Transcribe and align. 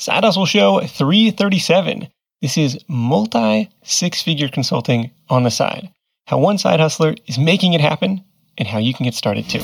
Side 0.00 0.22
Hustle 0.22 0.46
Show 0.46 0.78
337. 0.78 2.06
This 2.40 2.56
is 2.56 2.78
multi 2.86 3.68
six 3.82 4.22
figure 4.22 4.46
consulting 4.46 5.10
on 5.28 5.42
the 5.42 5.50
side. 5.50 5.90
How 6.28 6.38
one 6.38 6.56
side 6.56 6.78
hustler 6.78 7.16
is 7.26 7.36
making 7.36 7.72
it 7.72 7.80
happen 7.80 8.22
and 8.56 8.68
how 8.68 8.78
you 8.78 8.94
can 8.94 9.02
get 9.02 9.14
started 9.14 9.48
too. 9.48 9.58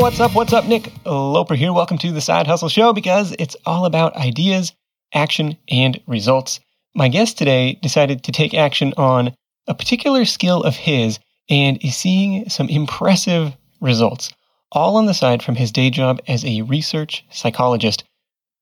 What's 0.00 0.18
up? 0.18 0.34
What's 0.34 0.52
up? 0.52 0.66
Nick 0.66 0.90
Loper 1.06 1.54
here. 1.54 1.72
Welcome 1.72 1.98
to 1.98 2.10
the 2.10 2.20
Side 2.20 2.48
Hustle 2.48 2.68
Show 2.68 2.92
because 2.92 3.32
it's 3.38 3.54
all 3.64 3.84
about 3.84 4.16
ideas, 4.16 4.72
action, 5.14 5.56
and 5.70 6.00
results. 6.08 6.58
My 6.96 7.06
guest 7.06 7.38
today 7.38 7.78
decided 7.80 8.24
to 8.24 8.32
take 8.32 8.54
action 8.54 8.92
on 8.96 9.32
a 9.68 9.74
particular 9.74 10.24
skill 10.24 10.64
of 10.64 10.74
his 10.74 11.20
and 11.48 11.78
is 11.84 11.96
seeing 11.96 12.48
some 12.48 12.68
impressive 12.68 13.56
results, 13.80 14.32
all 14.72 14.96
on 14.96 15.06
the 15.06 15.14
side 15.14 15.42
from 15.42 15.54
his 15.56 15.72
day 15.72 15.90
job 15.90 16.20
as 16.28 16.44
a 16.44 16.62
research 16.62 17.24
psychologist. 17.30 18.04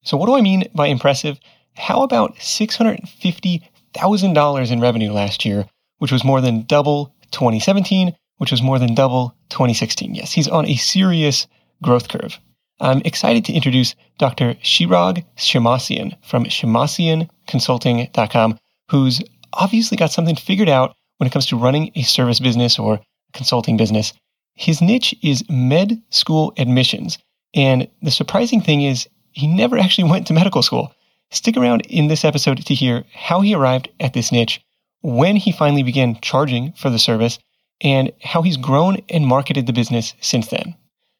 So, 0.05 0.17
what 0.17 0.27
do 0.27 0.37
I 0.37 0.41
mean 0.41 0.65
by 0.75 0.87
impressive? 0.87 1.39
How 1.75 2.03
about 2.03 2.37
$650,000 2.37 4.71
in 4.71 4.81
revenue 4.81 5.13
last 5.13 5.45
year, 5.45 5.67
which 5.99 6.13
was 6.13 6.25
more 6.25 6.41
than 6.41 6.65
double 6.65 7.15
2017, 7.33 8.15
which 8.39 8.51
was 8.51 8.63
more 8.63 8.79
than 8.79 8.95
double 8.95 9.35
2016? 9.51 10.15
Yes, 10.15 10.33
he's 10.33 10.49
on 10.49 10.65
a 10.67 10.77
serious 10.77 11.47
growth 11.83 12.09
curve. 12.09 12.39
I'm 12.81 13.03
excited 13.05 13.45
to 13.47 13.53
introduce 13.53 13.95
Dr. 14.19 14.55
Shirag 14.63 15.25
Shemmassian 15.37 16.17
from 16.25 16.45
shemmassianconsulting.com, 16.45 18.59
who's 18.91 19.21
obviously 19.53 19.97
got 19.97 20.13
something 20.13 20.37
figured 20.37 20.69
out 20.69 20.95
when 21.17 21.27
it 21.27 21.33
comes 21.33 21.47
to 21.47 21.57
running 21.57 21.91
a 21.95 22.03
service 22.03 22.39
business 22.39 22.79
or 22.79 23.01
consulting 23.33 23.79
business. 23.79 24.13
His 24.57 24.81
niche 24.81 25.15
is 25.23 25.49
med 25.49 26.03
school 26.11 26.53
admissions. 26.57 27.19
And 27.55 27.89
the 28.03 28.11
surprising 28.11 28.61
thing 28.61 28.83
is, 28.83 29.09
he 29.33 29.47
never 29.47 29.79
actually 29.85 30.11
went 30.11 30.27
to 30.27 30.33
medical 30.33 30.63
school. 30.63 30.93
Stick 31.31 31.57
around 31.57 31.83
in 31.87 32.09
this 32.09 32.25
episode 32.25 32.65
to 32.65 32.75
hear 32.75 33.05
how 33.13 33.41
he 33.41 33.55
arrived 33.55 33.89
at 34.01 34.13
this 34.15 34.33
niche, 34.33 34.61
when 35.03 35.37
he 35.37 35.53
finally 35.53 35.83
began 35.83 36.19
charging 36.21 36.73
for 36.73 36.89
the 36.89 36.99
service, 36.99 37.39
and 37.81 38.13
how 38.23 38.43
he's 38.43 38.57
grown 38.57 38.99
and 39.11 39.27
marketed 39.27 39.67
the 39.67 39.73
business 39.73 40.15
since 40.21 40.49
then. 40.49 40.75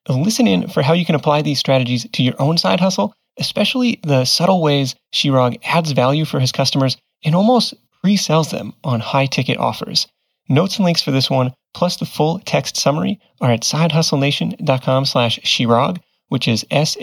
Listen 0.09 0.47
in 0.47 0.69
for 0.69 0.83
how 0.83 0.93
you 0.93 1.05
can 1.05 1.15
apply 1.15 1.43
these 1.43 1.59
strategies 1.59 2.07
to 2.13 2.23
your 2.23 2.35
own 2.39 2.57
side 2.57 2.81
hustle, 2.81 3.13
especially 3.39 4.01
the 4.03 4.25
subtle 4.25 4.63
ways 4.63 4.95
Shirag 5.13 5.59
adds 5.65 5.93
value 5.93 6.25
for 6.25 6.41
his 6.41 6.53
customers 6.53 6.97
and 7.25 7.35
almost 7.35 7.75
pre-sells 8.03 8.51
them 8.51 8.73
on 8.85 9.01
high 9.01 9.27
ticket 9.27 9.59
offers. 9.59 10.07
Notes 10.49 10.77
and 10.77 10.85
links 10.85 11.03
for 11.03 11.11
this 11.11 11.29
one, 11.29 11.53
plus 11.77 11.97
the 11.99 12.07
full 12.07 12.41
text 12.47 12.77
summary, 12.79 13.21
are 13.43 13.53
at 13.53 13.61
sidehustlenation.com 13.61 15.05
slash 15.05 15.39
shirag, 15.41 15.99
which 16.29 16.49
is 16.49 16.65
S-H-I-R-A-G. 16.71 16.99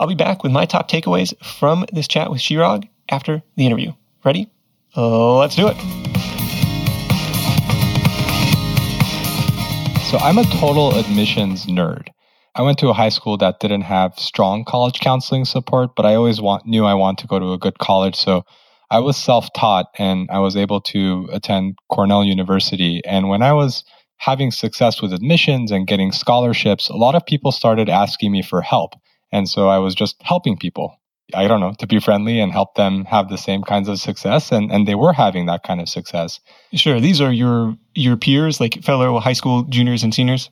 I'll 0.00 0.06
be 0.06 0.14
back 0.14 0.42
with 0.42 0.50
my 0.50 0.64
top 0.64 0.90
takeaways 0.90 1.34
from 1.44 1.84
this 1.92 2.08
chat 2.08 2.30
with 2.30 2.40
Shirag 2.40 2.88
after 3.10 3.42
the 3.56 3.66
interview. 3.66 3.92
Ready? 4.24 4.50
let's 4.96 5.54
do 5.54 5.68
it. 5.68 5.76
So 10.06 10.16
I'm 10.16 10.38
a 10.38 10.44
total 10.44 10.98
admissions 10.98 11.66
nerd. 11.66 12.08
I 12.54 12.62
went 12.62 12.78
to 12.78 12.88
a 12.88 12.94
high 12.94 13.10
school 13.10 13.36
that 13.36 13.60
didn't 13.60 13.82
have 13.82 14.18
strong 14.18 14.64
college 14.64 15.00
counseling 15.00 15.44
support, 15.44 15.94
but 15.94 16.06
I 16.06 16.14
always 16.14 16.40
want, 16.40 16.64
knew 16.64 16.86
I 16.86 16.94
wanted 16.94 17.18
to 17.22 17.26
go 17.28 17.38
to 17.38 17.52
a 17.52 17.58
good 17.58 17.78
college. 17.78 18.16
So 18.16 18.44
I 18.90 19.00
was 19.00 19.16
self 19.16 19.52
taught 19.52 19.86
and 19.98 20.28
I 20.30 20.38
was 20.38 20.56
able 20.56 20.80
to 20.82 21.28
attend 21.32 21.78
Cornell 21.90 22.24
University. 22.24 23.02
And 23.04 23.28
when 23.28 23.42
I 23.42 23.52
was 23.52 23.84
having 24.16 24.50
success 24.50 25.00
with 25.00 25.12
admissions 25.12 25.70
and 25.70 25.86
getting 25.86 26.12
scholarships, 26.12 26.88
a 26.88 26.96
lot 26.96 27.14
of 27.14 27.24
people 27.24 27.52
started 27.52 27.88
asking 27.88 28.32
me 28.32 28.42
for 28.42 28.62
help. 28.62 28.94
And 29.30 29.48
so 29.48 29.68
I 29.68 29.78
was 29.78 29.94
just 29.94 30.16
helping 30.22 30.56
people. 30.56 30.94
I 31.34 31.46
don't 31.46 31.60
know, 31.60 31.74
to 31.78 31.86
be 31.86 32.00
friendly 32.00 32.40
and 32.40 32.50
help 32.50 32.74
them 32.74 33.04
have 33.04 33.28
the 33.28 33.36
same 33.36 33.62
kinds 33.62 33.88
of 33.88 34.00
success. 34.00 34.50
And, 34.50 34.72
and 34.72 34.88
they 34.88 34.94
were 34.94 35.12
having 35.12 35.44
that 35.44 35.62
kind 35.62 35.78
of 35.78 35.88
success. 35.88 36.40
Sure. 36.72 37.00
These 37.00 37.20
are 37.20 37.30
your, 37.30 37.76
your 37.94 38.16
peers, 38.16 38.60
like 38.60 38.82
fellow 38.82 39.18
high 39.18 39.34
school 39.34 39.64
juniors 39.64 40.02
and 40.02 40.14
seniors? 40.14 40.48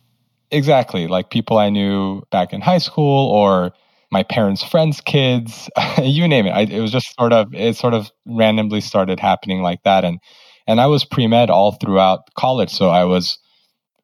Exactly. 0.51 1.07
Like 1.07 1.31
people 1.31 1.57
I 1.57 1.71
knew 1.71 2.23
back 2.31 2.53
in 2.53 2.61
high 2.61 2.79
school 2.79 3.31
or 3.31 3.73
my 4.11 4.23
parents' 4.23 4.63
friends' 4.63 5.01
kids, 5.01 5.69
you 6.03 6.27
name 6.29 6.47
it. 6.47 6.51
I, 6.51 6.63
it 6.63 6.81
was 6.81 6.93
just 6.93 7.15
sort 7.19 7.33
of, 7.33 7.53
it 7.55 7.77
sort 7.77 7.95
of 7.95 8.11
randomly 8.27 8.81
started 8.81 9.21
happening 9.21 9.63
like 9.63 9.83
that. 9.85 10.05
And, 10.05 10.21
and 10.67 10.81
I 10.81 10.87
was 10.87 11.05
pre 11.05 11.27
med 11.27 11.51
all 11.51 11.73
throughout 11.73 12.33
college. 12.35 12.71
So 12.71 12.91
I 12.91 13.05
was 13.05 13.39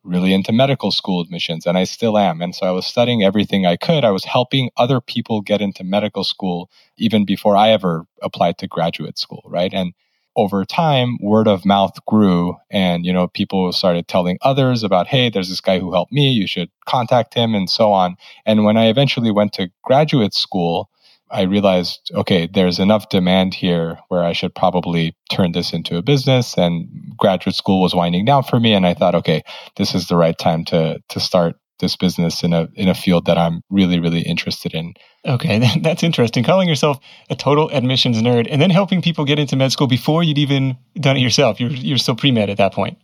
really 0.05 0.35
into 0.35 0.53
medical 0.53 0.91
school 0.91 1.21
admissions, 1.21 1.67
and 1.67 1.79
I 1.79 1.85
still 1.85 2.19
am. 2.19 2.41
And 2.43 2.55
so 2.55 2.67
I 2.67 2.71
was 2.71 2.87
studying 2.87 3.23
everything 3.23 3.67
I 3.67 3.77
could. 3.77 4.05
I 4.05 4.11
was 4.11 4.25
helping 4.25 4.71
other 4.77 5.01
people 5.01 5.41
get 5.41 5.61
into 5.61 5.85
medical 5.85 6.25
school 6.25 6.71
even 6.99 7.25
before 7.25 7.57
I 7.57 7.71
ever 7.71 8.05
applied 8.21 8.59
to 8.59 8.67
graduate 8.67 9.19
school, 9.19 9.43
right? 9.47 9.73
And 9.73 9.93
over 10.37 10.65
time, 10.65 11.19
word 11.21 11.49
of 11.49 11.65
mouth 11.65 11.93
grew, 12.07 12.57
and 12.71 13.05
you 13.05 13.13
know, 13.13 13.29
people 13.29 13.73
started 13.73 14.09
telling 14.09 14.39
others 14.43 14.83
about, 14.83 15.07
hey, 15.07 15.31
there's 15.31 15.49
this 15.49 15.61
guy 15.61 15.79
who 15.79 15.93
helped 15.93 16.13
me. 16.13 16.31
You 16.31 16.47
should 16.47 16.71
contact 16.87 17.35
him, 17.35 17.55
and 17.55 17.69
so 17.69 17.93
on. 17.93 18.17
And 18.47 18.65
when 18.65 18.77
I 18.77 18.87
eventually 18.87 19.31
went 19.31 19.53
to 19.55 19.71
graduate 19.83 20.35
school, 20.35 20.91
I 21.31 21.43
realized, 21.43 22.11
okay, 22.15 22.47
there's 22.53 22.79
enough 22.79 23.09
demand 23.09 23.55
here 23.55 23.99
where 24.09 24.23
I 24.23 24.33
should 24.33 24.55
probably 24.55 25.17
turn 25.31 25.53
this 25.53 25.73
into 25.73 25.97
a 25.97 26.03
business. 26.03 26.59
And 26.59 26.89
graduate 27.17 27.57
school 27.57 27.81
was 27.81 27.95
winding 27.95 28.27
down 28.27 28.43
for 28.43 28.61
me, 28.61 28.75
and 28.75 28.87
I 28.87 28.95
thought, 28.95 29.15
okay, 29.15 29.43
this 29.77 29.95
is 29.95 30.09
the 30.09 30.17
right 30.17 30.37
time 30.37 30.65
to 30.67 31.03
to 31.09 31.21
start 31.21 31.57
this 31.83 31.97
business 31.97 32.43
in 32.43 32.55
a 32.55 32.69
in 32.75 32.89
a 32.89 32.95
field 32.95 33.27
that 33.27 33.37
I'm 33.37 33.61
really 33.69 34.01
really 34.01 34.23
interested 34.23 34.73
in. 34.73 34.95
Okay, 35.27 35.59
that's 35.83 36.03
interesting. 36.03 36.45
Calling 36.45 36.69
yourself 36.69 36.99
a 37.29 37.37
total 37.37 37.69
admissions 37.71 38.17
nerd 38.23 38.49
and 38.51 38.63
then 38.63 38.71
helping 38.71 39.03
people 39.03 39.27
get 39.27 39.39
into 39.39 39.57
med 39.57 39.73
school 39.73 39.87
before 39.87 40.23
you'd 40.23 40.39
even 40.39 40.79
done 40.95 41.19
it 41.19 41.21
yourself. 41.21 41.61
You're 41.61 41.71
you're 41.71 41.99
still 41.99 42.17
pre 42.17 42.31
med 42.31 42.49
at 42.49 42.57
that 42.57 42.73
point. 42.73 42.97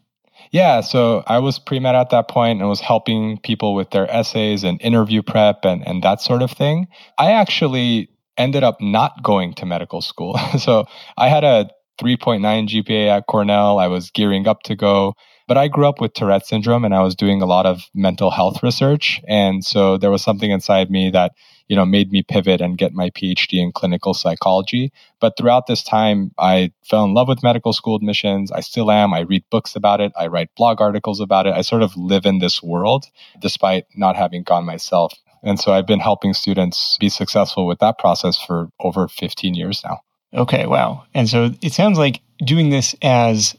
Yeah, 0.51 0.81
so 0.81 1.23
I 1.27 1.41
was 1.41 1.59
pre 1.59 1.79
med 1.79 1.95
at 1.95 2.09
that 2.09 2.29
point 2.29 2.61
and 2.61 2.69
was 2.71 2.81
helping 2.81 3.39
people 3.39 3.75
with 3.75 3.91
their 3.91 4.11
essays 4.11 4.65
and 4.65 4.81
interview 4.81 5.23
prep 5.23 5.67
and 5.67 5.87
and 5.87 6.03
that 6.03 6.23
sort 6.23 6.41
of 6.41 6.51
thing. 6.51 6.89
I 7.19 7.33
actually 7.33 8.09
ended 8.39 8.63
up 8.63 8.81
not 8.81 9.23
going 9.23 9.53
to 9.55 9.67
medical 9.67 10.01
school. 10.01 10.39
so 10.59 10.87
I 11.19 11.29
had 11.29 11.45
a 11.45 11.69
3.9 12.01 12.41
GPA 12.69 13.09
at 13.09 13.27
Cornell. 13.27 13.79
I 13.79 13.89
was 13.89 14.11
gearing 14.11 14.47
up 14.47 14.63
to 14.63 14.77
go, 14.77 15.15
but 15.49 15.57
I 15.57 15.67
grew 15.67 15.89
up 15.89 16.01
with 16.01 16.13
Tourette 16.13 16.47
syndrome 16.47 16.85
and 16.85 16.95
I 16.95 17.03
was 17.03 17.15
doing 17.15 17.41
a 17.41 17.47
lot 17.47 17.67
of 17.67 17.89
mental 17.95 18.31
health 18.31 18.63
research. 18.63 19.21
And 19.27 19.65
so 19.65 19.97
there 19.97 20.11
was 20.11 20.23
something 20.23 20.51
inside 20.51 20.91
me 20.91 21.11
that, 21.11 21.33
you 21.69 21.75
know, 21.75 21.87
made 21.87 22.13
me 22.13 22.23
pivot 22.23 22.61
and 22.61 22.77
get 22.77 22.93
my 22.93 23.09
PhD 23.11 23.55
in 23.55 23.73
clinical 23.73 24.13
psychology. 24.13 24.93
But 25.21 25.39
throughout 25.39 25.67
this 25.67 25.83
time, 25.83 26.33
I 26.39 26.71
fell 26.85 27.05
in 27.05 27.15
love 27.15 27.29
with 27.29 27.43
medical 27.43 27.73
school 27.73 27.97
admissions. 27.97 28.53
I 28.53 28.61
still 28.61 28.91
am. 28.91 29.15
I 29.15 29.21
read 29.21 29.43
books 29.51 29.75
about 29.75 30.03
it. 30.03 30.13
I 30.17 30.27
write 30.27 30.55
blog 30.55 30.83
articles 30.83 31.19
about 31.19 31.47
it. 31.47 31.55
I 31.55 31.63
sort 31.63 31.83
of 31.83 31.97
live 31.97 32.27
in 32.27 32.41
this 32.41 32.63
world 32.63 33.07
despite 33.41 33.87
not 33.97 34.17
having 34.17 34.43
gone 34.43 34.67
myself. 34.67 35.15
And 35.43 35.59
so 35.59 35.73
I've 35.73 35.87
been 35.87 36.01
helping 36.01 36.35
students 36.35 36.99
be 37.01 37.09
successful 37.09 37.67
with 37.67 37.79
that 37.79 37.99
process 37.99 38.37
for 38.37 38.69
over 38.81 39.09
15 39.09 39.55
years 39.55 39.83
now. 39.83 40.01
Okay, 40.35 40.67
wow. 40.67 41.05
And 41.15 41.27
so 41.27 41.53
it 41.63 41.73
sounds 41.73 41.97
like 41.97 42.21
doing 42.45 42.69
this 42.69 42.95
as 43.01 43.57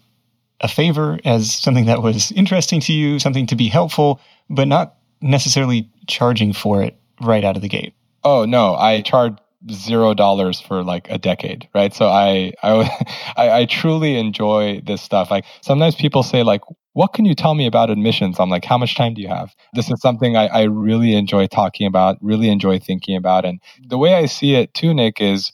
a 0.62 0.68
favor, 0.68 1.20
as 1.26 1.54
something 1.54 1.86
that 1.86 2.02
was 2.02 2.32
interesting 2.34 2.80
to 2.82 2.94
you, 2.94 3.20
something 3.20 3.46
to 3.48 3.56
be 3.56 3.68
helpful, 3.68 4.20
but 4.50 4.68
not 4.68 4.96
necessarily 5.22 5.90
charging 6.08 6.54
for 6.54 6.82
it 6.82 6.98
right 7.22 7.44
out 7.44 7.56
of 7.56 7.62
the 7.62 7.70
gate. 7.70 7.94
Oh, 8.24 8.46
no, 8.46 8.76
I 8.76 9.02
charge 9.02 9.38
zero 9.72 10.14
dollars 10.14 10.62
for 10.62 10.86
like 10.86 11.06
a 11.10 11.18
decade 11.18 11.68
right 11.76 11.94
so 11.94 12.08
I, 12.08 12.54
I 12.64 12.90
i 13.36 13.50
i 13.50 13.66
truly 13.66 14.16
enjoy 14.16 14.82
this 14.86 15.02
stuff 15.02 15.30
like 15.30 15.44
sometimes 15.60 15.96
people 15.96 16.24
say 16.24 16.44
like 16.44 16.62
what 16.94 17.14
can 17.14 17.24
you 17.24 17.36
tell 17.36 17.56
me 17.56 17.66
about 17.66 17.90
admissions? 17.90 18.42
I'm 18.42 18.50
like, 18.50 18.66
how 18.66 18.78
much 18.78 18.96
time 18.96 19.14
do 19.14 19.22
you 19.22 19.30
have? 19.30 19.56
This 19.74 19.90
is 19.90 20.02
something 20.02 20.36
I, 20.36 20.48
I 20.48 20.64
really 20.64 21.14
enjoy 21.14 21.48
talking 21.48 21.88
about, 21.88 22.18
really 22.22 22.50
enjoy 22.50 22.78
thinking 22.80 23.16
about. 23.16 23.46
And 23.46 23.62
the 23.88 23.98
way 23.98 24.16
I 24.16 24.26
see 24.26 24.56
it 24.56 24.74
too, 24.74 24.94
Nick, 24.94 25.22
is 25.22 25.54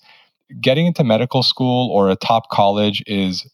getting 0.61 0.87
into 0.87 1.03
medical 1.03 1.43
school 1.43 1.91
or 1.91 2.09
a 2.09 2.15
top 2.15 2.49
college 2.49 3.03
is 3.05 3.47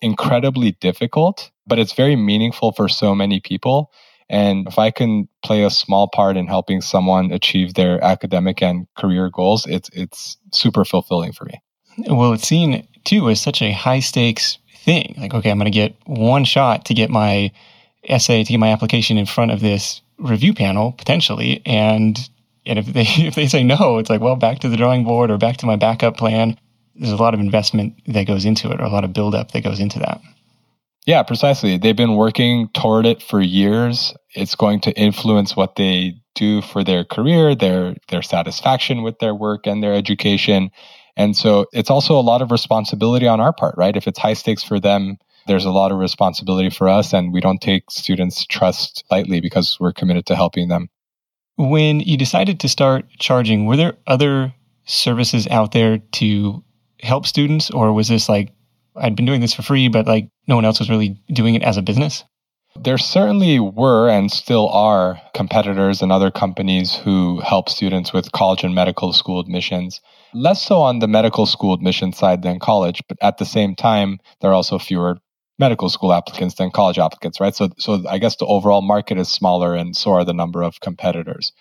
incredibly 0.00 0.72
difficult, 0.72 1.50
but 1.66 1.78
it's 1.78 1.92
very 1.92 2.16
meaningful 2.16 2.72
for 2.72 2.88
so 2.88 3.14
many 3.14 3.40
people. 3.40 3.92
And 4.30 4.66
if 4.68 4.78
I 4.78 4.90
can 4.90 5.28
play 5.42 5.64
a 5.64 5.70
small 5.70 6.08
part 6.08 6.36
in 6.36 6.46
helping 6.46 6.80
someone 6.80 7.32
achieve 7.32 7.74
their 7.74 8.02
academic 8.04 8.62
and 8.62 8.86
career 8.94 9.30
goals, 9.30 9.66
it's 9.66 9.88
it's 9.92 10.36
super 10.52 10.84
fulfilling 10.84 11.32
for 11.32 11.46
me. 11.46 11.62
Well, 12.06 12.34
it's 12.34 12.46
seen 12.46 12.86
too 13.04 13.30
as 13.30 13.40
such 13.40 13.62
a 13.62 13.72
high 13.72 14.00
stakes 14.00 14.58
thing. 14.88 15.14
Like, 15.18 15.34
okay, 15.34 15.50
I'm 15.50 15.58
going 15.58 15.70
to 15.70 15.76
get 15.76 15.96
one 16.06 16.44
shot 16.44 16.84
to 16.86 16.94
get 16.94 17.10
my 17.10 17.50
essay, 18.04 18.44
to 18.44 18.52
get 18.52 18.58
my 18.58 18.72
application 18.72 19.18
in 19.18 19.26
front 19.26 19.50
of 19.50 19.60
this 19.60 20.00
review 20.18 20.54
panel 20.54 20.92
potentially. 20.92 21.62
And, 21.66 22.18
and 22.66 22.78
if 22.78 22.86
they, 22.86 23.02
if 23.26 23.34
they 23.34 23.48
say 23.48 23.64
no, 23.64 23.98
it's 23.98 24.10
like, 24.10 24.20
well, 24.20 24.36
back 24.36 24.60
to 24.60 24.68
the 24.68 24.76
drawing 24.76 25.04
board 25.04 25.30
or 25.30 25.38
back 25.38 25.56
to 25.58 25.66
my 25.66 25.76
backup 25.76 26.16
plan. 26.16 26.58
There's 26.98 27.12
a 27.12 27.16
lot 27.16 27.34
of 27.34 27.40
investment 27.40 27.94
that 28.06 28.26
goes 28.26 28.44
into 28.44 28.70
it 28.70 28.80
or 28.80 28.84
a 28.84 28.90
lot 28.90 29.04
of 29.04 29.12
buildup 29.12 29.52
that 29.52 29.62
goes 29.62 29.80
into 29.80 29.98
that. 30.00 30.20
Yeah, 31.06 31.22
precisely. 31.22 31.78
They've 31.78 31.96
been 31.96 32.16
working 32.16 32.68
toward 32.74 33.06
it 33.06 33.22
for 33.22 33.40
years. 33.40 34.14
It's 34.34 34.54
going 34.54 34.80
to 34.80 34.92
influence 34.92 35.56
what 35.56 35.76
they 35.76 36.20
do 36.34 36.60
for 36.60 36.84
their 36.84 37.04
career, 37.04 37.54
their 37.54 37.96
their 38.08 38.20
satisfaction 38.20 39.02
with 39.02 39.18
their 39.18 39.34
work 39.34 39.66
and 39.66 39.82
their 39.82 39.94
education. 39.94 40.70
And 41.16 41.36
so 41.36 41.66
it's 41.72 41.90
also 41.90 42.18
a 42.18 42.20
lot 42.20 42.42
of 42.42 42.50
responsibility 42.50 43.26
on 43.26 43.40
our 43.40 43.52
part, 43.52 43.74
right? 43.78 43.96
If 43.96 44.06
it's 44.06 44.18
high 44.18 44.34
stakes 44.34 44.62
for 44.62 44.78
them, 44.78 45.16
there's 45.46 45.64
a 45.64 45.70
lot 45.70 45.90
of 45.90 45.98
responsibility 45.98 46.70
for 46.70 46.88
us 46.88 47.12
and 47.12 47.32
we 47.32 47.40
don't 47.40 47.60
take 47.60 47.90
students' 47.90 48.44
trust 48.44 49.02
lightly 49.10 49.40
because 49.40 49.78
we're 49.80 49.92
committed 49.92 50.26
to 50.26 50.36
helping 50.36 50.68
them. 50.68 50.88
When 51.56 52.00
you 52.00 52.16
decided 52.16 52.60
to 52.60 52.68
start 52.68 53.06
charging, 53.18 53.66
were 53.66 53.76
there 53.76 53.96
other 54.06 54.54
services 54.84 55.48
out 55.48 55.72
there 55.72 55.98
to 55.98 56.62
help 57.00 57.26
students 57.26 57.70
or 57.70 57.92
was 57.92 58.08
this 58.08 58.28
like 58.28 58.52
I'd 58.96 59.16
been 59.16 59.26
doing 59.26 59.40
this 59.40 59.54
for 59.54 59.62
free, 59.62 59.88
but 59.88 60.06
like 60.06 60.28
no 60.46 60.56
one 60.56 60.64
else 60.64 60.80
was 60.80 60.90
really 60.90 61.20
doing 61.32 61.54
it 61.54 61.62
as 61.62 61.76
a 61.76 61.82
business? 61.82 62.24
There 62.76 62.98
certainly 62.98 63.58
were 63.58 64.08
and 64.08 64.30
still 64.30 64.68
are 64.68 65.20
competitors 65.34 66.02
and 66.02 66.12
other 66.12 66.30
companies 66.30 66.94
who 66.94 67.40
help 67.40 67.68
students 67.68 68.12
with 68.12 68.32
college 68.32 68.62
and 68.62 68.74
medical 68.74 69.12
school 69.12 69.40
admissions. 69.40 70.00
Less 70.34 70.62
so 70.62 70.80
on 70.80 70.98
the 70.98 71.08
medical 71.08 71.46
school 71.46 71.74
admission 71.74 72.12
side 72.12 72.42
than 72.42 72.58
college, 72.58 73.02
but 73.08 73.18
at 73.20 73.38
the 73.38 73.46
same 73.46 73.74
time, 73.74 74.18
there 74.40 74.50
are 74.50 74.54
also 74.54 74.78
fewer 74.78 75.18
medical 75.58 75.88
school 75.88 76.12
applicants 76.12 76.54
than 76.54 76.70
college 76.70 76.98
applicants, 76.98 77.40
right? 77.40 77.54
So, 77.54 77.70
so 77.78 78.04
I 78.08 78.18
guess 78.18 78.36
the 78.36 78.46
overall 78.46 78.82
market 78.82 79.18
is 79.18 79.28
smaller 79.28 79.74
and 79.74 79.96
so 79.96 80.12
are 80.12 80.24
the 80.24 80.34
number 80.34 80.62
of 80.62 80.80
competitors. 80.80 81.52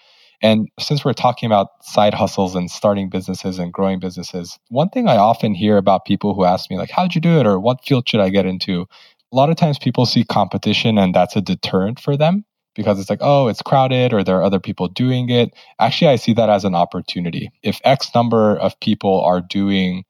And 0.42 0.70
since 0.80 1.04
we're 1.04 1.14
talking 1.14 1.48
about 1.48 1.84
side 1.84 2.14
hustles 2.14 2.56
and 2.56 2.70
starting 2.70 3.10
businesses 3.10 3.58
and 3.58 3.74
growing 3.74 4.00
businesses, 4.00 4.60
one 4.70 4.90
thing 4.90 5.08
I 5.08 5.18
often 5.18 5.54
hear 5.54 5.78
about 5.78 6.06
people 6.06 6.34
who 6.34 6.44
ask 6.44 6.70
me, 6.70 6.78
like, 6.78 6.92
how'd 6.92 7.16
you 7.16 7.22
do 7.22 7.40
it? 7.40 7.48
Or 7.48 7.60
what 7.60 7.84
field 7.84 8.08
should 8.08 8.20
I 8.20 8.30
get 8.30 8.46
into? 8.46 8.86
A 9.32 9.36
lot 9.36 9.50
of 9.50 9.56
times 9.56 9.80
people 9.80 10.06
see 10.06 10.24
competition 10.24 10.98
and 10.98 11.14
that's 11.14 11.36
a 11.36 11.42
deterrent 11.42 12.00
for 12.00 12.16
them 12.16 12.46
because 12.76 13.00
it's 13.00 13.10
like, 13.10 13.20
oh, 13.22 13.48
it's 13.48 13.62
crowded 13.62 14.14
or 14.14 14.24
there 14.24 14.38
are 14.38 14.44
other 14.44 14.60
people 14.60 14.88
doing 14.88 15.30
it. 15.30 15.54
Actually, 15.80 16.10
I 16.10 16.16
see 16.16 16.34
that 16.34 16.50
as 16.50 16.64
an 16.64 16.76
opportunity. 16.76 17.50
If 17.64 17.82
X 17.84 18.14
number 18.14 18.56
of 18.58 18.80
people 18.80 19.22
are 19.22 19.42
doing 19.42 20.06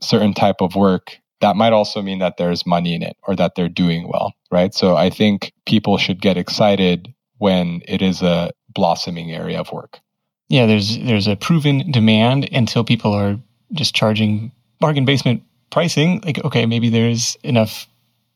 certain 0.00 0.32
type 0.32 0.60
of 0.60 0.76
work, 0.76 1.18
that 1.40 1.56
might 1.56 1.72
also 1.72 2.00
mean 2.00 2.20
that 2.20 2.36
there's 2.36 2.64
money 2.64 2.94
in 2.94 3.02
it 3.02 3.16
or 3.26 3.34
that 3.36 3.54
they're 3.54 3.68
doing 3.68 4.08
well, 4.08 4.32
right? 4.50 4.72
So 4.72 4.96
I 4.96 5.10
think 5.10 5.52
people 5.66 5.98
should 5.98 6.22
get 6.22 6.38
excited 6.38 7.12
when 7.38 7.82
it 7.86 8.00
is 8.00 8.22
a 8.22 8.50
blossoming 8.74 9.32
area 9.32 9.60
of 9.60 9.72
work. 9.72 10.00
Yeah, 10.48 10.66
there's 10.66 10.98
there's 10.98 11.26
a 11.26 11.36
proven 11.36 11.90
demand 11.90 12.48
until 12.52 12.84
people 12.84 13.12
are 13.12 13.38
just 13.72 13.94
charging 13.94 14.52
bargain 14.80 15.04
basement 15.04 15.42
pricing. 15.70 16.20
Like, 16.24 16.44
okay, 16.44 16.66
maybe 16.66 16.90
there's 16.90 17.36
enough 17.42 17.86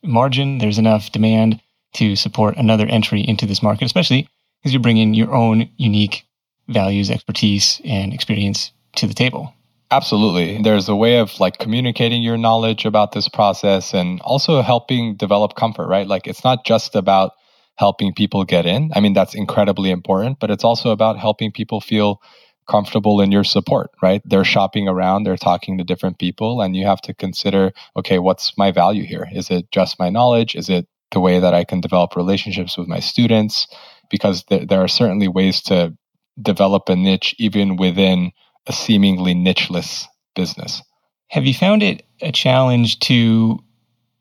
margin, 0.02 0.58
there's 0.58 0.79
enough 0.79 1.12
demand 1.12 1.61
to 1.94 2.17
support 2.17 2.56
another 2.56 2.87
entry 2.87 3.20
into 3.20 3.46
this 3.46 3.62
market, 3.62 3.85
especially 3.85 4.29
because 4.61 4.73
you 4.73 4.79
bring 4.79 4.96
in 4.96 5.14
your 5.14 5.35
own 5.35 5.69
unique 5.76 6.25
values, 6.69 7.11
expertise, 7.11 7.81
and 7.85 8.12
experience 8.12 8.73
to 8.96 9.06
the 9.06 9.14
table. 9.14 9.55
Absolutely. 9.90 10.61
There's 10.62 10.88
a 10.88 10.96
way 10.96 11.19
of 11.19 11.40
like 11.40 11.58
communicating 11.58 12.23
your 12.23 12.37
knowledge 12.37 12.85
about 12.85 13.12
this 13.12 13.29
process 13.29 13.94
and 13.94 14.20
also 14.20 14.61
helping 14.61 15.17
develop 15.17 15.55
comfort, 15.55 15.87
right? 15.87 16.06
Like 16.06 16.26
it's 16.26 16.44
not 16.44 16.67
just 16.67 16.94
about 16.94 17.32
helping 17.78 18.12
people 18.12 18.44
get 18.44 18.66
in. 18.66 18.90
I 18.94 19.00
mean, 19.00 19.12
that's 19.12 19.34
incredibly 19.34 19.90
important, 19.90 20.40
but 20.40 20.50
it's 20.50 20.64
also 20.64 20.90
about 20.90 21.16
helping 21.16 21.52
people 21.52 21.80
feel 21.80 22.20
comfortable 22.69 23.20
in 23.20 23.30
your 23.30 23.44
support, 23.44 23.90
right? 24.02 24.20
They're 24.25 24.44
shopping 24.44 24.88
around, 24.88 25.22
they're 25.22 25.36
talking 25.36 25.78
to 25.78 25.84
different 25.84 26.19
people, 26.19 26.60
and 26.60 26.76
you 26.76 26.84
have 26.86 27.00
to 27.02 27.14
consider 27.14 27.72
okay, 27.96 28.19
what's 28.19 28.52
my 28.58 28.72
value 28.72 29.04
here? 29.04 29.26
Is 29.32 29.48
it 29.50 29.70
just 29.70 29.98
my 29.98 30.10
knowledge? 30.10 30.56
Is 30.56 30.69
it 30.69 30.86
the 31.12 31.20
way 31.20 31.38
that 31.38 31.54
I 31.54 31.64
can 31.64 31.80
develop 31.80 32.16
relationships 32.16 32.76
with 32.76 32.88
my 32.88 32.98
students? 32.98 33.69
Because 34.10 34.42
th- 34.44 34.69
there 34.69 34.82
are 34.82 34.88
certainly 34.88 35.28
ways 35.28 35.62
to 35.62 35.96
develop 36.42 36.88
a 36.88 36.96
niche 36.96 37.34
even 37.38 37.76
within 37.76 38.32
a 38.66 38.72
seemingly 38.72 39.34
nicheless 39.34 40.04
business. 40.34 40.82
Have 41.28 41.46
you 41.46 41.54
found 41.54 41.82
it 41.82 42.04
a 42.20 42.32
challenge 42.32 42.98
to 43.00 43.62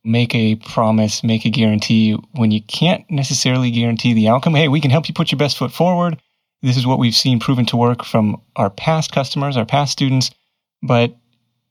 make 0.07 0.33
a 0.33 0.55
promise, 0.55 1.23
make 1.23 1.45
a 1.45 1.49
guarantee 1.49 2.17
when 2.31 2.51
you 2.51 2.61
can't 2.61 3.03
necessarily 3.09 3.69
guarantee 3.69 4.13
the 4.13 4.29
outcome. 4.29 4.55
Hey, 4.55 4.67
we 4.67 4.81
can 4.81 4.91
help 4.91 5.07
you 5.07 5.13
put 5.13 5.31
your 5.31 5.37
best 5.37 5.57
foot 5.57 5.71
forward. 5.71 6.19
This 6.61 6.77
is 6.77 6.87
what 6.87 6.97
we've 6.97 7.15
seen 7.15 7.39
proven 7.39 7.65
to 7.67 7.77
work 7.77 8.03
from 8.03 8.41
our 8.55 8.69
past 8.69 9.11
customers, 9.11 9.57
our 9.57 9.65
past 9.65 9.91
students. 9.91 10.31
But 10.81 11.15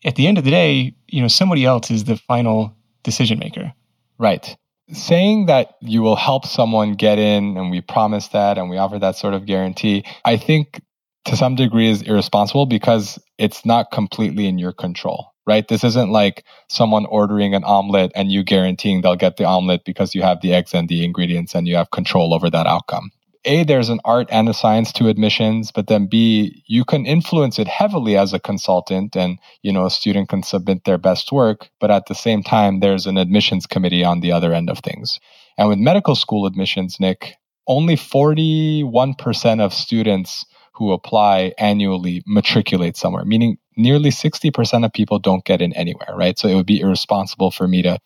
at 0.05 0.17
the 0.17 0.27
end 0.27 0.39
of 0.39 0.45
the 0.45 0.51
day, 0.51 0.95
you 1.09 1.23
know, 1.23 1.29
somebody 1.29 1.65
else 1.65 1.91
is 1.91 2.05
the 2.05 2.17
final 2.17 2.77
decision 3.03 3.39
maker. 3.39 3.73
Right. 4.19 4.57
Saying 4.93 5.47
that 5.47 5.75
you 5.81 6.03
will 6.03 6.17
help 6.17 6.47
someone 6.47 6.93
get 6.93 7.19
in 7.19 7.57
and 7.57 7.71
we 7.71 7.81
promise 7.81 8.29
that 8.29 8.59
and 8.59 8.71
we 8.71 8.79
offer 8.79 8.99
that 8.99 9.17
sort 9.17 9.35
of 9.35 9.47
guarantee, 9.47 10.05
I 10.25 10.37
think 10.37 10.81
to 11.25 11.37
some 11.37 11.57
degree 11.57 11.89
is 11.89 12.03
irresponsible 12.03 12.67
because 12.67 13.19
it's 13.39 13.67
not 13.67 13.91
completely 13.91 14.47
in 14.47 14.59
your 14.59 14.73
control 14.73 15.33
right? 15.47 15.67
This 15.69 15.85
isn't 15.85 16.11
like 16.11 16.45
someone 16.69 17.07
ordering 17.07 17.55
an 17.55 17.65
omelet 17.65 18.13
and 18.15 18.31
you 18.31 18.43
guaranteeing 18.43 19.01
they'll 19.01 19.17
get 19.17 19.37
the 19.37 19.45
omelet 19.45 19.85
because 19.85 20.15
you 20.15 20.23
have 20.23 20.41
the 20.41 20.53
eggs 20.53 20.75
and 20.75 20.89
the 20.89 21.05
ingredients 21.05 21.55
and 21.55 21.69
you 21.69 21.77
have 21.77 21.91
control 21.91 22.35
over 22.35 22.51
that 22.51 22.67
outcome. 22.67 23.11
A, 23.47 23.63
there's 23.63 23.91
an 23.91 24.01
art 24.05 24.27
and 24.33 24.49
a 24.49 24.55
science 24.55 24.93
to 24.95 25.07
admissions, 25.07 25.71
but 25.71 25.87
then 25.87 26.09
B, 26.09 26.65
you 26.67 26.85
can 26.85 27.07
influence 27.07 27.61
it 27.61 27.69
heavily 27.69 28.17
as 28.17 28.33
a 28.33 28.41
consultant 28.41 29.15
and, 29.15 29.39
you 29.63 29.73
know, 29.73 29.87
a 29.87 29.91
student 29.91 30.29
can 30.29 30.43
submit 30.43 30.83
their 30.83 30.99
best 30.99 31.31
work, 31.31 31.71
but 31.79 31.93
at 31.93 32.07
the 32.07 32.15
same 32.15 32.43
time, 32.43 32.81
there's 32.81 33.07
an 33.07 33.17
admissions 33.17 33.65
committee 33.65 34.03
on 34.03 34.19
the 34.19 34.33
other 34.33 34.53
end 34.53 34.69
of 34.69 34.81
things. 34.81 35.21
And 35.57 35.69
with 35.69 35.79
medical 35.79 36.17
school 36.17 36.45
admissions, 36.45 36.99
Nick, 36.99 37.37
only 37.69 37.95
41% 37.95 39.61
of 39.61 39.73
students 39.73 40.45
who 40.75 40.93
apply 40.93 41.53
annually 41.57 42.23
matriculate 42.27 42.97
somewhere, 42.97 43.25
meaning 43.25 43.59
nearly 43.77 44.11
60% 44.11 44.85
of 44.85 44.93
people 44.93 45.19
don't 45.19 45.45
get 45.45 45.63
in 45.63 45.73
anywhere, 45.75 46.15
right? 46.15 46.39
So 46.39 46.49
it 46.49 46.55
would 46.55 46.67
be 46.67 46.81
irresponsible 46.81 47.51
for 47.51 47.69
me 47.69 47.83
to 47.83 47.99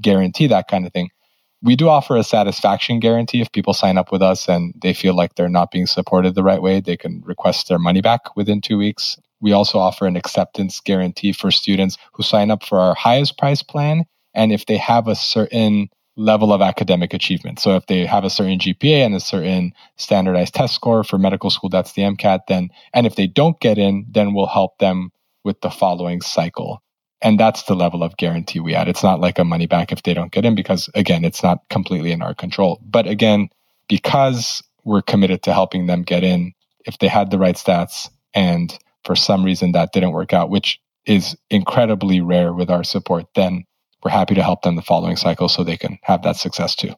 guarantee 0.00 0.46
that 0.48 0.68
kind 0.68 0.86
of 0.86 0.92
thing. 0.92 1.10
We 1.62 1.74
do 1.74 1.88
offer 1.88 2.16
a 2.16 2.22
satisfaction 2.22 3.00
guarantee. 3.00 3.40
If 3.40 3.50
people 3.52 3.74
sign 3.74 3.98
up 3.98 4.12
with 4.12 4.22
us 4.22 4.48
and 4.48 4.72
they 4.80 4.94
feel 4.94 5.14
like 5.14 5.34
they're 5.34 5.48
not 5.48 5.72
being 5.72 5.86
supported 5.86 6.34
the 6.34 6.44
right 6.44 6.62
way, 6.62 6.80
they 6.80 6.96
can 6.96 7.20
request 7.24 7.68
their 7.68 7.80
money 7.80 8.00
back 8.00 8.36
within 8.36 8.60
two 8.60 8.78
weeks. 8.78 9.16
We 9.40 9.52
also 9.52 9.78
offer 9.78 10.06
an 10.06 10.16
acceptance 10.16 10.80
guarantee 10.80 11.32
for 11.32 11.50
students 11.50 11.98
who 12.12 12.22
sign 12.22 12.50
up 12.50 12.64
for 12.64 12.78
our 12.78 12.94
highest 12.94 13.38
price 13.38 13.62
plan. 13.62 14.04
And 14.34 14.52
if 14.52 14.66
they 14.66 14.76
have 14.76 15.08
a 15.08 15.16
certain 15.16 15.88
level 16.18 16.52
of 16.52 16.60
academic 16.60 17.14
achievement. 17.14 17.60
So 17.60 17.76
if 17.76 17.86
they 17.86 18.04
have 18.04 18.24
a 18.24 18.30
certain 18.30 18.58
GPA 18.58 19.06
and 19.06 19.14
a 19.14 19.20
certain 19.20 19.72
standardized 19.96 20.52
test 20.52 20.74
score 20.74 21.04
for 21.04 21.16
medical 21.16 21.48
school, 21.48 21.70
that's 21.70 21.92
the 21.92 22.02
MCAT, 22.02 22.40
then, 22.48 22.70
and 22.92 23.06
if 23.06 23.14
they 23.14 23.28
don't 23.28 23.58
get 23.60 23.78
in, 23.78 24.04
then 24.10 24.34
we'll 24.34 24.46
help 24.46 24.78
them 24.78 25.10
with 25.48 25.62
the 25.62 25.70
following 25.70 26.20
cycle. 26.20 26.82
And 27.22 27.40
that's 27.40 27.62
the 27.62 27.74
level 27.74 28.02
of 28.02 28.18
guarantee 28.18 28.60
we 28.60 28.74
add. 28.74 28.86
It's 28.86 29.02
not 29.02 29.18
like 29.18 29.38
a 29.38 29.44
money 29.44 29.66
back 29.66 29.90
if 29.90 30.02
they 30.02 30.12
don't 30.12 30.30
get 30.30 30.44
in 30.44 30.54
because 30.54 30.90
again, 30.94 31.24
it's 31.24 31.42
not 31.42 31.60
completely 31.70 32.12
in 32.12 32.20
our 32.20 32.34
control. 32.34 32.80
But 32.84 33.06
again, 33.06 33.48
because 33.88 34.62
we're 34.84 35.00
committed 35.00 35.42
to 35.44 35.54
helping 35.54 35.86
them 35.86 36.02
get 36.02 36.22
in, 36.22 36.52
if 36.84 36.98
they 36.98 37.08
had 37.08 37.30
the 37.30 37.38
right 37.38 37.56
stats 37.56 38.10
and 38.34 38.78
for 39.04 39.16
some 39.16 39.42
reason 39.42 39.72
that 39.72 39.92
didn't 39.92 40.12
work 40.12 40.34
out, 40.34 40.50
which 40.50 40.78
is 41.06 41.34
incredibly 41.48 42.20
rare 42.20 42.52
with 42.52 42.68
our 42.68 42.84
support, 42.84 43.24
then 43.34 43.64
we're 44.04 44.10
happy 44.10 44.34
to 44.34 44.42
help 44.42 44.60
them 44.60 44.76
the 44.76 44.82
following 44.82 45.16
cycle 45.16 45.48
so 45.48 45.64
they 45.64 45.78
can 45.78 45.98
have 46.02 46.22
that 46.24 46.36
success 46.36 46.74
too. 46.74 46.92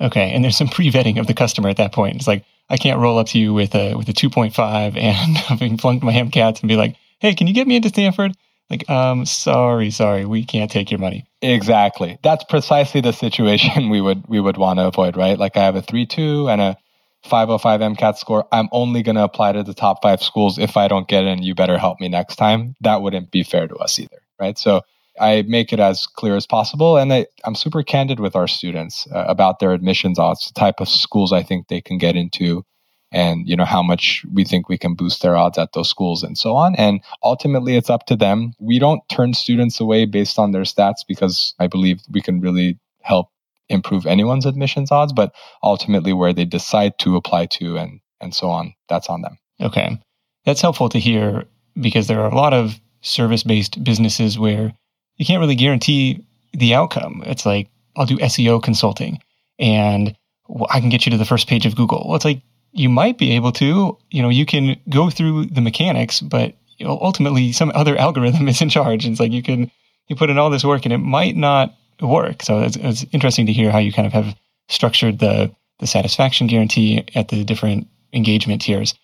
Okay, 0.00 0.32
and 0.32 0.42
there's 0.42 0.56
some 0.56 0.68
pre-vetting 0.68 1.20
of 1.20 1.28
the 1.28 1.34
customer 1.34 1.68
at 1.68 1.76
that 1.76 1.92
point. 1.92 2.16
It's 2.16 2.26
like 2.26 2.44
I 2.68 2.76
can't 2.76 3.00
roll 3.00 3.18
up 3.18 3.28
to 3.28 3.38
you 3.38 3.54
with 3.54 3.74
a 3.74 3.94
with 3.94 4.08
a 4.08 4.12
2.5 4.12 4.96
and 4.96 5.36
having 5.48 5.78
flunked 5.78 6.04
my 6.04 6.12
MCATs 6.12 6.60
and 6.60 6.68
be 6.68 6.76
like, 6.76 6.96
"Hey, 7.20 7.34
can 7.34 7.46
you 7.46 7.54
get 7.54 7.66
me 7.66 7.76
into 7.76 7.88
Stanford?" 7.88 8.36
Like, 8.70 8.88
um, 8.90 9.24
sorry, 9.26 9.90
sorry, 9.90 10.24
we 10.24 10.44
can't 10.44 10.70
take 10.70 10.90
your 10.90 10.98
money. 10.98 11.24
Exactly. 11.40 12.18
That's 12.22 12.44
precisely 12.44 13.00
the 13.00 13.12
situation 13.12 13.88
we 13.90 14.00
would 14.00 14.26
we 14.28 14.40
would 14.40 14.56
want 14.56 14.78
to 14.78 14.86
avoid, 14.86 15.16
right? 15.16 15.38
Like 15.38 15.56
I 15.56 15.64
have 15.64 15.76
a 15.76 15.82
3-2 15.82 16.50
and 16.50 16.60
a 16.60 16.76
505 17.24 17.80
MCAT 17.80 18.16
score. 18.16 18.46
I'm 18.52 18.68
only 18.72 19.02
going 19.02 19.16
to 19.16 19.24
apply 19.24 19.52
to 19.52 19.62
the 19.62 19.74
top 19.74 20.02
five 20.02 20.22
schools. 20.22 20.58
If 20.58 20.76
I 20.76 20.88
don't 20.88 21.08
get 21.08 21.24
in, 21.24 21.42
you 21.42 21.54
better 21.54 21.78
help 21.78 22.00
me 22.00 22.08
next 22.08 22.36
time. 22.36 22.74
That 22.80 23.02
wouldn't 23.02 23.30
be 23.30 23.42
fair 23.42 23.68
to 23.68 23.76
us 23.76 23.98
either, 23.98 24.18
right? 24.40 24.58
So 24.58 24.82
I 25.20 25.42
make 25.42 25.72
it 25.72 25.80
as 25.80 26.06
clear 26.06 26.36
as 26.36 26.46
possible. 26.46 26.96
And 26.96 27.12
I, 27.12 27.26
am 27.44 27.54
super 27.54 27.82
candid 27.82 28.20
with 28.20 28.36
our 28.36 28.48
students 28.48 29.06
uh, 29.14 29.24
about 29.28 29.58
their 29.58 29.72
admissions 29.72 30.18
odds, 30.18 30.46
the 30.46 30.58
type 30.58 30.80
of 30.80 30.88
schools 30.88 31.32
I 31.32 31.42
think 31.42 31.68
they 31.68 31.80
can 31.80 31.98
get 31.98 32.16
into, 32.16 32.64
and 33.16 33.48
you 33.48 33.56
know 33.56 33.64
how 33.64 33.82
much 33.82 34.24
we 34.30 34.44
think 34.44 34.68
we 34.68 34.76
can 34.76 34.94
boost 34.94 35.22
their 35.22 35.36
odds 35.36 35.56
at 35.56 35.72
those 35.72 35.88
schools 35.88 36.22
and 36.22 36.36
so 36.36 36.54
on. 36.54 36.74
And 36.74 37.00
ultimately, 37.22 37.74
it's 37.76 37.88
up 37.88 38.04
to 38.06 38.16
them. 38.16 38.52
We 38.60 38.78
don't 38.78 39.00
turn 39.08 39.32
students 39.32 39.80
away 39.80 40.04
based 40.04 40.38
on 40.38 40.52
their 40.52 40.62
stats 40.64 41.00
because 41.08 41.54
I 41.58 41.66
believe 41.66 42.02
we 42.10 42.20
can 42.20 42.40
really 42.40 42.78
help 43.00 43.30
improve 43.70 44.04
anyone's 44.04 44.44
admissions 44.44 44.92
odds, 44.92 45.14
but 45.14 45.34
ultimately 45.62 46.12
where 46.12 46.34
they 46.34 46.44
decide 46.44 46.98
to 46.98 47.16
apply 47.16 47.46
to 47.46 47.78
and 47.78 48.00
and 48.20 48.34
so 48.34 48.50
on, 48.50 48.74
that's 48.88 49.08
on 49.08 49.22
them. 49.22 49.38
Okay. 49.60 49.98
That's 50.44 50.60
helpful 50.60 50.90
to 50.90 50.98
hear 50.98 51.44
because 51.80 52.08
there 52.08 52.20
are 52.20 52.30
a 52.30 52.34
lot 52.34 52.52
of 52.52 52.78
service 53.00 53.42
based 53.42 53.82
businesses 53.82 54.38
where 54.38 54.72
you 55.16 55.24
can't 55.24 55.40
really 55.40 55.54
guarantee 55.54 56.22
the 56.52 56.74
outcome. 56.74 57.22
It's 57.26 57.46
like, 57.46 57.68
I'll 57.96 58.06
do 58.06 58.18
SEO 58.18 58.62
consulting 58.62 59.20
and 59.58 60.14
I 60.70 60.80
can 60.80 60.90
get 60.90 61.06
you 61.06 61.12
to 61.12 61.18
the 61.18 61.24
first 61.24 61.48
page 61.48 61.66
of 61.66 61.76
Google. 61.76 62.04
Well, 62.06 62.16
it's 62.16 62.24
like 62.24 62.42
you 62.78 62.88
might 62.88 63.18
be 63.18 63.32
able 63.32 63.52
to, 63.52 63.96
you 64.10 64.22
know, 64.22 64.28
you 64.28 64.46
can 64.46 64.76
go 64.88 65.10
through 65.10 65.46
the 65.46 65.60
mechanics, 65.60 66.20
but 66.20 66.54
ultimately 66.84 67.52
some 67.52 67.72
other 67.74 67.96
algorithm 68.06 68.48
is 68.48 68.60
in 68.60 68.68
charge. 68.68 69.04
And 69.04 69.12
it's 69.12 69.20
like 69.20 69.32
you 69.32 69.42
can 69.42 69.70
you 70.08 70.16
put 70.16 70.30
in 70.30 70.38
all 70.38 70.50
this 70.50 70.64
work 70.64 70.84
and 70.84 70.92
it 70.92 70.98
might 70.98 71.36
not 71.36 71.74
work. 72.00 72.42
So 72.42 72.62
it's, 72.62 72.76
it's 72.76 73.04
interesting 73.12 73.46
to 73.46 73.52
hear 73.52 73.72
how 73.72 73.78
you 73.78 73.92
kind 73.92 74.06
of 74.06 74.12
have 74.12 74.36
structured 74.68 75.18
the 75.18 75.54
the 75.78 75.86
satisfaction 75.86 76.46
guarantee 76.46 77.04
at 77.14 77.28
the 77.28 77.44
different 77.44 77.86
engagement 78.12 78.62
tiers. 78.62 78.94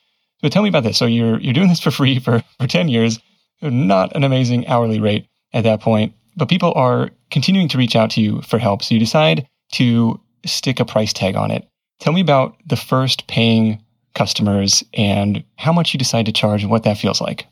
So 0.41 0.49
tell 0.49 0.63
me 0.63 0.71
about 0.71 0.85
this. 0.85 0.99
So 0.99 1.07
you're 1.07 1.39
you're 1.41 1.55
doing 1.55 1.69
this 1.69 1.81
for 1.81 1.91
free 1.91 2.19
for 2.19 2.43
for 2.59 2.67
10 2.67 2.89
years, 2.89 3.19
not 3.61 4.15
an 4.17 4.25
amazing 4.25 4.67
hourly 4.67 5.01
rate 5.01 5.27
at 5.53 5.65
that 5.65 5.81
point, 5.81 6.15
but 6.37 6.49
people 6.49 6.73
are 6.75 7.11
continuing 7.31 7.69
to 7.69 7.79
reach 7.79 7.97
out 7.97 8.11
to 8.11 8.21
you 8.21 8.43
for 8.43 8.59
help. 8.59 8.83
So 8.83 8.95
you 8.95 9.01
decide 9.01 9.47
to 9.73 10.21
stick 10.45 10.81
a 10.81 10.85
price 10.85 11.13
tag 11.13 11.37
on 11.37 11.51
it. 11.51 11.69
Tell 12.03 12.13
me 12.13 12.21
about 12.21 12.57
the 12.67 12.75
first 12.75 13.29
paying 13.29 13.81
customers 14.17 14.83
and 14.93 15.45
how 15.55 15.73
much 15.73 15.95
you 15.95 15.99
decide 15.99 16.27
to 16.27 16.33
charge 16.33 16.63
and 16.63 16.71
what 16.71 16.83
that 16.83 16.99
feels 16.99 17.21
like. 17.21 17.47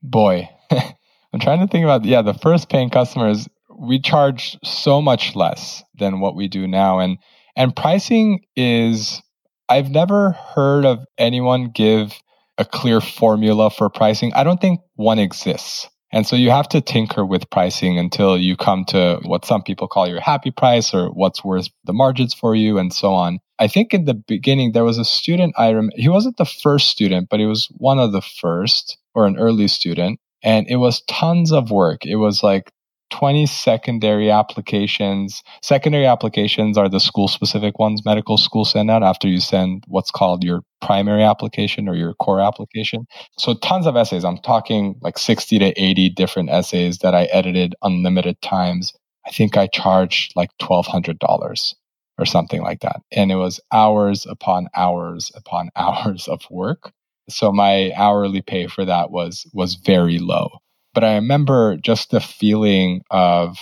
Boy, 0.00 0.48
I'm 0.70 1.40
trying 1.40 1.58
to 1.58 1.66
think 1.66 1.82
about 1.82 2.04
yeah, 2.04 2.22
the 2.22 2.32
first 2.32 2.68
paying 2.68 2.88
customers 2.88 3.48
we 3.76 3.98
charge 3.98 4.56
so 4.62 5.02
much 5.02 5.34
less 5.34 5.82
than 5.98 6.20
what 6.20 6.36
we 6.36 6.46
do 6.46 6.68
now 6.68 7.00
and 7.00 7.18
and 7.56 7.74
pricing 7.74 8.44
is 8.54 9.20
I've 9.68 9.90
never 9.90 10.30
heard 10.30 10.84
of 10.84 11.04
anyone 11.18 11.70
give 11.70 12.14
a 12.58 12.64
clear 12.64 13.00
formula 13.00 13.70
for 13.70 13.90
pricing. 13.90 14.32
I 14.34 14.44
don't 14.44 14.60
think 14.60 14.82
one 14.94 15.18
exists. 15.18 15.88
And 16.16 16.26
so 16.26 16.34
you 16.34 16.50
have 16.50 16.70
to 16.70 16.80
tinker 16.80 17.26
with 17.26 17.50
pricing 17.50 17.98
until 17.98 18.38
you 18.38 18.56
come 18.56 18.86
to 18.86 19.20
what 19.24 19.44
some 19.44 19.62
people 19.62 19.86
call 19.86 20.08
your 20.08 20.18
happy 20.18 20.50
price 20.50 20.94
or 20.94 21.08
what's 21.10 21.44
worth 21.44 21.68
the 21.84 21.92
margins 21.92 22.32
for 22.32 22.54
you 22.54 22.78
and 22.78 22.90
so 22.90 23.12
on. 23.12 23.38
I 23.58 23.68
think 23.68 23.92
in 23.92 24.06
the 24.06 24.14
beginning, 24.14 24.72
there 24.72 24.82
was 24.82 24.96
a 24.96 25.04
student 25.04 25.52
I 25.58 25.68
remember, 25.68 25.92
he 25.98 26.08
wasn't 26.08 26.38
the 26.38 26.46
first 26.46 26.88
student, 26.88 27.28
but 27.28 27.38
he 27.38 27.44
was 27.44 27.66
one 27.76 27.98
of 27.98 28.12
the 28.12 28.22
first 28.22 28.96
or 29.14 29.26
an 29.26 29.36
early 29.36 29.68
student. 29.68 30.18
And 30.42 30.66
it 30.70 30.76
was 30.76 31.02
tons 31.02 31.52
of 31.52 31.70
work. 31.70 32.06
It 32.06 32.16
was 32.16 32.42
like 32.42 32.72
20 33.10 33.46
secondary 33.46 34.30
applications. 34.30 35.42
Secondary 35.62 36.06
applications 36.06 36.76
are 36.76 36.88
the 36.88 37.00
school 37.00 37.28
specific 37.28 37.78
ones 37.78 38.04
medical 38.04 38.36
school 38.36 38.64
send 38.64 38.90
out 38.90 39.02
after 39.02 39.28
you 39.28 39.40
send 39.40 39.84
what's 39.86 40.10
called 40.10 40.44
your 40.44 40.62
primary 40.80 41.22
application 41.22 41.88
or 41.88 41.94
your 41.94 42.14
core 42.14 42.40
application. 42.40 43.06
So 43.38 43.54
tons 43.54 43.86
of 43.86 43.96
essays. 43.96 44.24
I'm 44.24 44.38
talking 44.38 44.96
like 45.02 45.18
60 45.18 45.58
to 45.58 45.66
80 45.82 46.10
different 46.10 46.50
essays 46.50 46.98
that 46.98 47.14
I 47.14 47.24
edited 47.24 47.74
unlimited 47.82 48.40
times. 48.42 48.92
I 49.26 49.30
think 49.30 49.56
I 49.56 49.66
charged 49.66 50.32
like 50.36 50.50
$1,200 50.60 51.74
or 52.18 52.24
something 52.26 52.62
like 52.62 52.80
that. 52.80 53.00
And 53.12 53.30
it 53.30 53.36
was 53.36 53.60
hours 53.72 54.26
upon 54.26 54.68
hours 54.74 55.32
upon 55.34 55.70
hours 55.76 56.28
of 56.28 56.42
work. 56.50 56.92
So 57.28 57.50
my 57.52 57.92
hourly 57.96 58.40
pay 58.42 58.68
for 58.68 58.84
that 58.84 59.10
was 59.10 59.46
was 59.52 59.74
very 59.74 60.18
low. 60.18 60.50
But 60.96 61.04
I 61.04 61.16
remember 61.16 61.76
just 61.76 62.10
the 62.10 62.20
feeling 62.20 63.02
of 63.10 63.58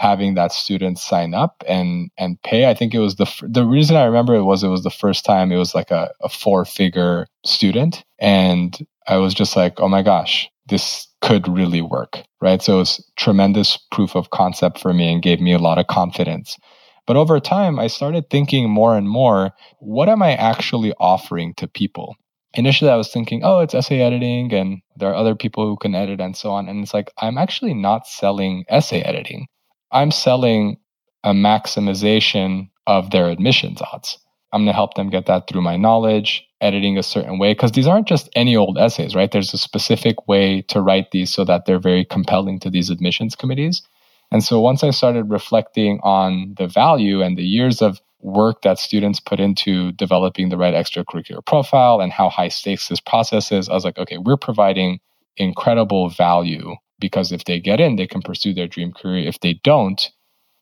having 0.00 0.34
that 0.34 0.50
student 0.50 0.98
sign 0.98 1.32
up 1.32 1.62
and 1.68 2.10
and 2.18 2.42
pay. 2.42 2.68
I 2.68 2.74
think 2.74 2.94
it 2.94 2.98
was 2.98 3.14
the 3.14 3.30
the 3.42 3.64
reason 3.64 3.94
I 3.94 4.02
remember 4.02 4.34
it 4.34 4.42
was 4.42 4.64
it 4.64 4.68
was 4.68 4.82
the 4.82 4.90
first 4.90 5.24
time 5.24 5.52
it 5.52 5.56
was 5.56 5.72
like 5.72 5.92
a, 5.92 6.10
a 6.20 6.28
four 6.28 6.64
figure 6.64 7.28
student, 7.46 8.02
and 8.18 8.76
I 9.06 9.18
was 9.18 9.34
just 9.34 9.54
like, 9.54 9.78
oh 9.78 9.86
my 9.88 10.02
gosh, 10.02 10.50
this 10.66 11.06
could 11.22 11.46
really 11.46 11.80
work, 11.80 12.18
right? 12.40 12.60
So 12.60 12.74
it 12.74 12.78
was 12.78 13.12
tremendous 13.16 13.78
proof 13.92 14.16
of 14.16 14.30
concept 14.30 14.80
for 14.80 14.92
me 14.92 15.12
and 15.12 15.22
gave 15.22 15.40
me 15.40 15.52
a 15.52 15.60
lot 15.60 15.78
of 15.78 15.86
confidence. 15.86 16.58
But 17.06 17.16
over 17.16 17.38
time, 17.38 17.78
I 17.78 17.86
started 17.86 18.30
thinking 18.30 18.68
more 18.68 18.96
and 18.96 19.08
more, 19.08 19.52
what 19.78 20.08
am 20.08 20.22
I 20.22 20.32
actually 20.34 20.92
offering 20.98 21.54
to 21.54 21.68
people? 21.68 22.16
Initially 22.54 22.90
I 22.90 22.96
was 22.96 23.12
thinking, 23.12 23.42
oh, 23.44 23.60
it's 23.60 23.74
essay 23.74 24.00
editing 24.00 24.52
and 24.52 24.80
there 24.96 25.10
are 25.10 25.14
other 25.14 25.34
people 25.34 25.66
who 25.66 25.76
can 25.76 25.94
edit 25.94 26.20
and 26.20 26.36
so 26.36 26.50
on. 26.50 26.68
And 26.68 26.82
it's 26.82 26.94
like, 26.94 27.12
I'm 27.18 27.38
actually 27.38 27.74
not 27.74 28.06
selling 28.06 28.64
essay 28.68 29.00
editing. 29.02 29.46
I'm 29.90 30.10
selling 30.10 30.78
a 31.22 31.32
maximization 31.32 32.70
of 32.86 33.10
their 33.10 33.28
admissions 33.28 33.80
odds. 33.80 34.18
I'm 34.52 34.60
going 34.60 34.66
to 34.66 34.72
help 34.72 34.94
them 34.94 35.10
get 35.10 35.26
that 35.26 35.48
through 35.48 35.62
my 35.62 35.76
knowledge, 35.76 36.46
editing 36.60 36.96
a 36.96 37.02
certain 37.02 37.38
way, 37.38 37.52
because 37.54 37.72
these 37.72 37.88
aren't 37.88 38.06
just 38.06 38.28
any 38.36 38.54
old 38.54 38.78
essays, 38.78 39.16
right? 39.16 39.30
There's 39.30 39.52
a 39.52 39.58
specific 39.58 40.28
way 40.28 40.62
to 40.68 40.80
write 40.80 41.10
these 41.10 41.34
so 41.34 41.44
that 41.44 41.66
they're 41.66 41.80
very 41.80 42.04
compelling 42.04 42.60
to 42.60 42.70
these 42.70 42.88
admissions 42.88 43.34
committees. 43.34 43.82
And 44.30 44.44
so 44.44 44.60
once 44.60 44.84
I 44.84 44.90
started 44.90 45.30
reflecting 45.30 45.98
on 46.02 46.54
the 46.56 46.68
value 46.68 47.20
and 47.20 47.36
the 47.36 47.42
years 47.42 47.82
of 47.82 48.00
work 48.24 48.62
that 48.62 48.78
students 48.78 49.20
put 49.20 49.38
into 49.38 49.92
developing 49.92 50.48
the 50.48 50.56
right 50.56 50.74
extracurricular 50.74 51.44
profile 51.44 52.00
and 52.00 52.10
how 52.10 52.30
high 52.30 52.48
stakes 52.48 52.88
this 52.88 53.00
process 53.00 53.52
is, 53.52 53.68
I 53.68 53.74
was 53.74 53.84
like, 53.84 53.98
okay, 53.98 54.16
we're 54.16 54.38
providing 54.38 54.98
incredible 55.36 56.08
value 56.08 56.74
because 56.98 57.32
if 57.32 57.44
they 57.44 57.60
get 57.60 57.80
in, 57.80 57.96
they 57.96 58.06
can 58.06 58.22
pursue 58.22 58.54
their 58.54 58.66
dream 58.66 58.92
career. 58.92 59.28
If 59.28 59.40
they 59.40 59.60
don't, 59.62 60.10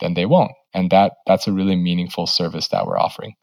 then 0.01 0.15
they 0.15 0.27
won't. 0.27 0.53
And 0.75 0.91
that 0.91 1.13
that's 1.27 1.47
a 1.47 1.53
really 1.53 1.77
meaningful 1.77 2.27
service 2.27 2.69
that 2.69 2.87
we're 2.87 2.99
offering. 2.99 3.35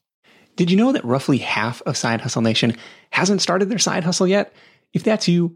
Did 0.57 0.69
you 0.69 0.75
know 0.75 0.91
that 0.91 1.05
roughly 1.05 1.37
half 1.37 1.81
of 1.83 1.95
Side 1.95 2.19
Hustle 2.19 2.41
Nation 2.41 2.75
hasn't 3.11 3.41
started 3.41 3.69
their 3.69 3.79
side 3.79 4.03
hustle 4.03 4.27
yet? 4.27 4.53
If 4.91 5.03
that's 5.03 5.29
you, 5.29 5.55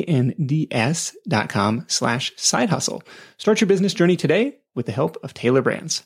B-R-A-N-D-S 0.05 1.15
dot 1.27 1.49
com 1.49 1.85
slash 1.87 2.31
side 2.35 2.69
hustle. 2.69 3.03
Start 3.37 3.61
your 3.61 3.67
business 3.67 3.93
journey 3.93 4.15
today 4.15 4.57
with 4.75 4.85
the 4.85 4.91
help 4.91 5.17
of 5.23 5.33
Tailor 5.33 5.61
Brands. 5.61 6.03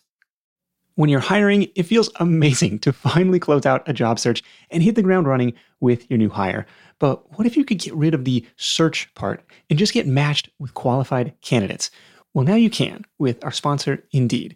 When 0.96 1.10
you're 1.10 1.20
hiring, 1.20 1.68
it 1.76 1.84
feels 1.84 2.10
amazing 2.22 2.80
to 2.80 2.94
finally 2.94 3.40
close 3.40 3.66
out 3.66 3.88
a 3.88 3.94
job 3.94 4.18
search 4.18 4.42
and 4.72 4.82
hit 4.82 4.96
the 4.96 5.04
ground 5.04 5.28
running 5.28 5.54
with 5.82 6.10
your 6.10 6.18
new 6.18 6.30
hire. 6.30 6.66
But 7.00 7.38
what 7.38 7.46
if 7.46 7.58
you 7.58 7.66
could 7.66 7.80
get 7.80 7.94
rid 7.94 8.14
of 8.14 8.24
the 8.24 8.46
search 8.56 9.14
part 9.14 9.44
and 9.70 9.78
just 9.78 9.94
get 9.94 10.08
matched 10.08 10.50
with 10.58 10.74
qualified 10.74 11.34
candidates? 11.42 11.92
Well, 12.34 12.46
now 12.46 12.56
you 12.56 12.70
can 12.70 13.06
with 13.20 13.44
our 13.44 13.52
sponsor, 13.52 14.04
Indeed. 14.12 14.56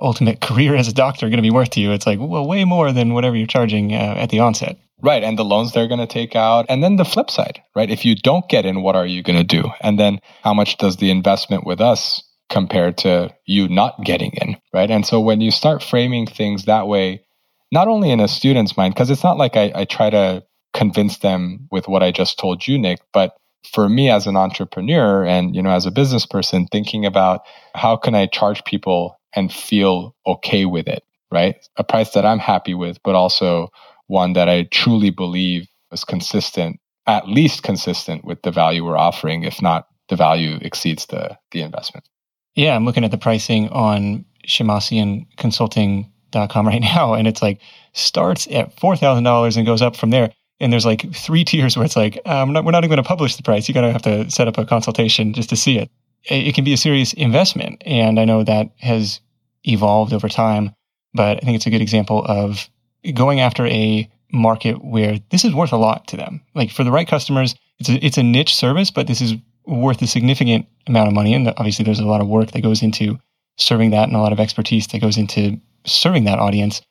ultimate 0.00 0.40
career 0.40 0.74
as 0.74 0.88
a 0.88 0.94
doctor 0.94 1.26
going 1.28 1.38
to 1.38 1.42
be 1.42 1.50
worth 1.50 1.70
to 1.70 1.80
you? 1.80 1.92
It's 1.92 2.06
like, 2.06 2.18
well, 2.20 2.46
way 2.46 2.64
more 2.64 2.92
than 2.92 3.14
whatever 3.14 3.36
you're 3.36 3.46
charging 3.46 3.94
uh, 3.94 4.14
at 4.16 4.30
the 4.30 4.40
onset. 4.40 4.78
Right. 5.02 5.22
And 5.22 5.38
the 5.38 5.44
loans 5.44 5.72
they're 5.72 5.88
going 5.88 6.00
to 6.00 6.06
take 6.06 6.36
out. 6.36 6.66
And 6.68 6.82
then 6.84 6.96
the 6.96 7.04
flip 7.04 7.30
side, 7.30 7.62
right? 7.74 7.90
If 7.90 8.04
you 8.04 8.14
don't 8.14 8.48
get 8.48 8.66
in, 8.66 8.82
what 8.82 8.96
are 8.96 9.06
you 9.06 9.22
going 9.22 9.38
to 9.38 9.44
do? 9.44 9.70
And 9.80 9.98
then 9.98 10.20
how 10.42 10.52
much 10.52 10.76
does 10.76 10.96
the 10.96 11.10
investment 11.10 11.64
with 11.64 11.80
us 11.80 12.22
compare 12.50 12.92
to 12.92 13.34
you 13.46 13.68
not 13.68 14.04
getting 14.04 14.32
in? 14.32 14.56
Right. 14.74 14.90
And 14.90 15.06
so 15.06 15.20
when 15.20 15.40
you 15.40 15.50
start 15.50 15.82
framing 15.82 16.26
things 16.26 16.66
that 16.66 16.86
way, 16.86 17.24
not 17.72 17.88
only 17.88 18.10
in 18.10 18.20
a 18.20 18.28
student's 18.28 18.76
mind, 18.76 18.94
because 18.94 19.10
it's 19.10 19.24
not 19.24 19.38
like 19.38 19.56
I, 19.56 19.72
I 19.74 19.84
try 19.84 20.10
to 20.10 20.44
convince 20.74 21.18
them 21.18 21.68
with 21.70 21.88
what 21.88 22.02
I 22.02 22.10
just 22.10 22.38
told 22.38 22.66
you, 22.66 22.78
Nick, 22.78 23.00
but 23.12 23.36
for 23.72 23.88
me 23.88 24.10
as 24.10 24.26
an 24.26 24.36
entrepreneur 24.36 25.24
and 25.24 25.54
you 25.54 25.62
know 25.62 25.70
as 25.70 25.86
a 25.86 25.90
business 25.90 26.26
person 26.26 26.66
thinking 26.66 27.04
about 27.04 27.42
how 27.74 27.96
can 27.96 28.14
i 28.14 28.26
charge 28.26 28.64
people 28.64 29.19
and 29.34 29.52
feel 29.52 30.14
okay 30.26 30.64
with 30.64 30.88
it 30.88 31.04
right 31.30 31.56
a 31.76 31.84
price 31.84 32.10
that 32.10 32.24
i'm 32.24 32.38
happy 32.38 32.74
with 32.74 32.98
but 33.02 33.14
also 33.14 33.68
one 34.06 34.32
that 34.32 34.48
i 34.48 34.64
truly 34.64 35.10
believe 35.10 35.66
is 35.92 36.04
consistent 36.04 36.78
at 37.06 37.28
least 37.28 37.62
consistent 37.62 38.24
with 38.24 38.40
the 38.42 38.50
value 38.50 38.84
we're 38.84 38.96
offering 38.96 39.42
if 39.44 39.60
not 39.60 39.86
the 40.08 40.16
value 40.16 40.58
exceeds 40.62 41.06
the 41.06 41.36
the 41.52 41.62
investment 41.62 42.08
yeah 42.54 42.74
i'm 42.74 42.84
looking 42.84 43.04
at 43.04 43.10
the 43.10 43.18
pricing 43.18 43.68
on 43.70 44.24
shemmassian 44.46 45.26
consulting.com 45.36 46.66
right 46.66 46.82
now 46.82 47.14
and 47.14 47.26
it's 47.28 47.42
like 47.42 47.60
starts 47.92 48.46
at 48.52 48.74
$4000 48.76 49.56
and 49.56 49.66
goes 49.66 49.82
up 49.82 49.96
from 49.96 50.10
there 50.10 50.32
and 50.60 50.72
there's 50.72 50.86
like 50.86 51.12
three 51.14 51.44
tiers 51.44 51.76
where 51.76 51.86
it's 51.86 51.96
like 51.96 52.20
um, 52.26 52.52
we're 52.52 52.70
not 52.70 52.84
even 52.84 52.90
going 52.90 53.02
to 53.02 53.02
publish 53.02 53.36
the 53.36 53.42
price. 53.42 53.68
You're 53.68 53.74
going 53.74 53.86
to 53.86 53.92
have 53.92 54.02
to 54.02 54.30
set 54.30 54.46
up 54.46 54.58
a 54.58 54.66
consultation 54.66 55.32
just 55.32 55.48
to 55.48 55.56
see 55.56 55.78
it. 55.78 55.90
It 56.24 56.54
can 56.54 56.64
be 56.64 56.72
a 56.72 56.78
serious 56.78 57.12
investment, 57.14 57.82
and 57.86 58.20
I 58.20 58.24
know 58.24 58.44
that 58.44 58.70
has 58.78 59.20
evolved 59.64 60.12
over 60.12 60.28
time. 60.28 60.74
But 61.14 61.38
I 61.38 61.40
think 61.40 61.56
it's 61.56 61.66
a 61.66 61.70
good 61.70 61.80
example 61.80 62.24
of 62.24 62.68
going 63.14 63.40
after 63.40 63.66
a 63.66 64.08
market 64.32 64.84
where 64.84 65.18
this 65.30 65.44
is 65.44 65.54
worth 65.54 65.72
a 65.72 65.76
lot 65.76 66.06
to 66.08 66.16
them. 66.16 66.40
Like 66.54 66.70
for 66.70 66.84
the 66.84 66.92
right 66.92 67.08
customers, 67.08 67.54
it's 67.78 67.88
a, 67.88 68.04
it's 68.04 68.18
a 68.18 68.22
niche 68.22 68.54
service, 68.54 68.90
but 68.90 69.06
this 69.06 69.20
is 69.20 69.34
worth 69.66 70.02
a 70.02 70.06
significant 70.06 70.66
amount 70.86 71.08
of 71.08 71.14
money. 71.14 71.34
And 71.34 71.48
obviously, 71.48 71.84
there's 71.84 71.98
a 71.98 72.06
lot 72.06 72.20
of 72.20 72.28
work 72.28 72.52
that 72.52 72.62
goes 72.62 72.82
into 72.82 73.18
serving 73.56 73.90
that, 73.90 74.04
and 74.04 74.16
a 74.16 74.20
lot 74.20 74.32
of 74.32 74.40
expertise 74.40 74.86
that 74.88 75.00
goes 75.00 75.16
into 75.16 75.60
serving 75.84 76.24
that 76.24 76.38
audience. 76.38 76.82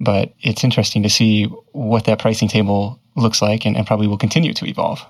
But 0.00 0.34
it's 0.40 0.64
interesting 0.64 1.02
to 1.02 1.10
see 1.10 1.44
what 1.72 2.04
that 2.04 2.20
pricing 2.20 2.48
table 2.48 3.00
looks 3.16 3.42
like 3.42 3.66
and, 3.66 3.76
and 3.76 3.86
probably 3.86 4.06
will 4.06 4.18
continue 4.18 4.54
to 4.54 4.66
evolve. 4.66 5.04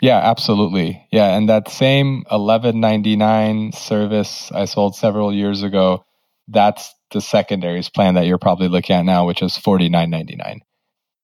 Yeah, 0.00 0.18
absolutely. 0.18 1.06
Yeah, 1.12 1.36
and 1.36 1.48
that 1.48 1.68
same 1.68 2.24
1199 2.28 3.72
service 3.72 4.50
I 4.52 4.64
sold 4.64 4.96
several 4.96 5.32
years 5.32 5.62
ago, 5.62 6.04
that's 6.48 6.94
the 7.10 7.20
secondaries 7.20 7.88
plan 7.88 8.14
that 8.14 8.26
you're 8.26 8.38
probably 8.38 8.68
looking 8.68 8.96
at 8.96 9.04
now, 9.04 9.26
which 9.26 9.42
is 9.42 9.52
49.99. 9.52 10.60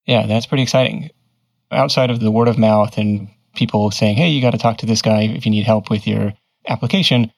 Yeah, 0.06 0.26
that's 0.26 0.46
pretty 0.46 0.62
exciting. 0.62 1.10
Outside 1.70 2.10
of 2.10 2.20
the 2.20 2.30
word 2.30 2.48
of 2.48 2.58
mouth 2.58 2.96
and 2.98 3.28
people 3.54 3.90
saying, 3.90 4.16
"Hey, 4.16 4.28
you 4.28 4.40
got 4.40 4.52
to 4.52 4.58
talk 4.58 4.78
to 4.78 4.86
this 4.86 5.02
guy 5.02 5.22
if 5.22 5.46
you 5.46 5.50
need 5.50 5.64
help 5.64 5.90
with 5.90 6.06
your 6.06 6.34
application," 6.68 7.32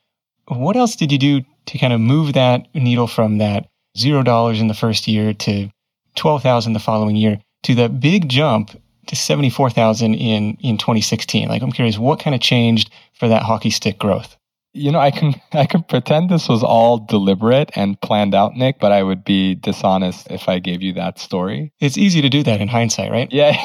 what 0.48 0.76
else 0.76 0.96
did 0.96 1.12
you 1.12 1.18
do 1.18 1.42
to 1.66 1.78
kind 1.78 1.92
of 1.92 2.00
move 2.00 2.34
that 2.34 2.66
needle 2.74 3.06
from 3.06 3.38
that 3.38 3.68
zero 3.96 4.22
dollars 4.22 4.60
in 4.60 4.68
the 4.68 4.74
first 4.74 5.08
year 5.08 5.32
to 5.32 5.70
twelve 6.14 6.42
thousand 6.42 6.74
the 6.74 6.78
following 6.78 7.16
year 7.16 7.40
to 7.62 7.74
that 7.76 8.00
big 8.00 8.28
jump 8.28 8.70
to 9.08 9.16
74,000 9.16 10.14
in 10.14 10.56
in 10.60 10.78
2016. 10.78 11.48
Like 11.48 11.62
I'm 11.62 11.72
curious 11.72 11.98
what 11.98 12.20
kind 12.20 12.34
of 12.34 12.40
changed 12.40 12.90
for 13.14 13.28
that 13.28 13.42
hockey 13.42 13.70
stick 13.70 13.98
growth? 13.98 14.36
You 14.74 14.92
know, 14.92 15.00
I 15.00 15.10
can 15.10 15.34
I 15.52 15.66
can 15.66 15.82
pretend 15.82 16.30
this 16.30 16.48
was 16.48 16.62
all 16.62 16.98
deliberate 16.98 17.70
and 17.74 18.00
planned 18.00 18.34
out, 18.34 18.54
Nick, 18.54 18.78
but 18.78 18.92
I 18.92 19.02
would 19.02 19.24
be 19.24 19.54
dishonest 19.54 20.30
if 20.30 20.48
I 20.48 20.58
gave 20.58 20.82
you 20.82 20.92
that 20.94 21.18
story. 21.18 21.72
It's 21.80 21.98
easy 21.98 22.22
to 22.22 22.28
do 22.28 22.42
that 22.44 22.60
in 22.60 22.68
hindsight, 22.68 23.10
right? 23.10 23.30
Yeah. 23.32 23.56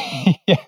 yeah. 0.47 0.63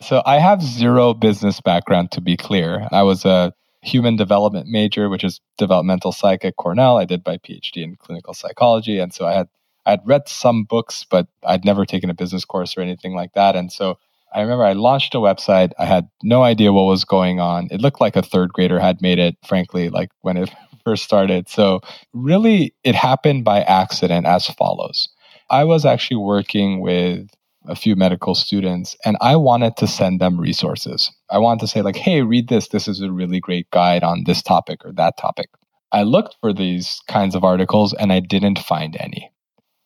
So 0.00 0.22
I 0.24 0.38
have 0.38 0.62
zero 0.62 1.12
business 1.12 1.60
background 1.60 2.12
to 2.12 2.20
be 2.20 2.36
clear. 2.36 2.86
I 2.92 3.02
was 3.02 3.24
a 3.24 3.52
human 3.82 4.16
development 4.16 4.68
major, 4.68 5.08
which 5.08 5.24
is 5.24 5.40
developmental 5.56 6.12
psych 6.12 6.44
at 6.44 6.56
Cornell. 6.56 6.98
I 6.98 7.04
did 7.04 7.22
my 7.26 7.38
PhD 7.38 7.82
in 7.82 7.96
clinical 7.96 8.34
psychology. 8.34 8.98
And 8.98 9.12
so 9.12 9.26
I 9.26 9.32
had 9.32 9.48
I'd 9.86 10.06
read 10.06 10.28
some 10.28 10.64
books, 10.64 11.06
but 11.08 11.28
I'd 11.42 11.64
never 11.64 11.86
taken 11.86 12.10
a 12.10 12.14
business 12.14 12.44
course 12.44 12.76
or 12.76 12.82
anything 12.82 13.14
like 13.14 13.32
that. 13.32 13.56
And 13.56 13.72
so 13.72 13.98
I 14.34 14.40
remember 14.40 14.64
I 14.64 14.72
launched 14.72 15.14
a 15.14 15.18
website. 15.18 15.72
I 15.78 15.86
had 15.86 16.08
no 16.22 16.42
idea 16.42 16.72
what 16.72 16.84
was 16.84 17.04
going 17.04 17.40
on. 17.40 17.68
It 17.70 17.80
looked 17.80 18.00
like 18.00 18.16
a 18.16 18.22
third 18.22 18.52
grader 18.52 18.78
had 18.78 19.00
made 19.00 19.18
it, 19.18 19.36
frankly, 19.46 19.88
like 19.88 20.10
when 20.20 20.36
it 20.36 20.50
first 20.84 21.04
started. 21.04 21.48
So 21.48 21.80
really, 22.12 22.74
it 22.84 22.94
happened 22.94 23.44
by 23.44 23.62
accident 23.62 24.26
as 24.26 24.46
follows. 24.46 25.08
I 25.50 25.64
was 25.64 25.84
actually 25.84 26.18
working 26.18 26.80
with 26.80 27.28
a 27.66 27.74
few 27.74 27.96
medical 27.96 28.34
students 28.34 28.96
and 29.04 29.16
I 29.20 29.36
wanted 29.36 29.76
to 29.78 29.86
send 29.86 30.20
them 30.20 30.40
resources. 30.40 31.10
I 31.30 31.38
wanted 31.38 31.60
to 31.60 31.68
say, 31.68 31.82
like, 31.82 31.96
hey, 31.96 32.22
read 32.22 32.48
this. 32.48 32.68
This 32.68 32.88
is 32.88 33.00
a 33.00 33.12
really 33.12 33.40
great 33.40 33.70
guide 33.70 34.02
on 34.02 34.24
this 34.24 34.42
topic 34.42 34.84
or 34.84 34.92
that 34.92 35.16
topic. 35.18 35.50
I 35.92 36.02
looked 36.02 36.36
for 36.40 36.52
these 36.52 37.00
kinds 37.08 37.34
of 37.34 37.44
articles 37.44 37.94
and 37.94 38.12
I 38.12 38.20
didn't 38.20 38.58
find 38.58 38.96
any. 38.98 39.30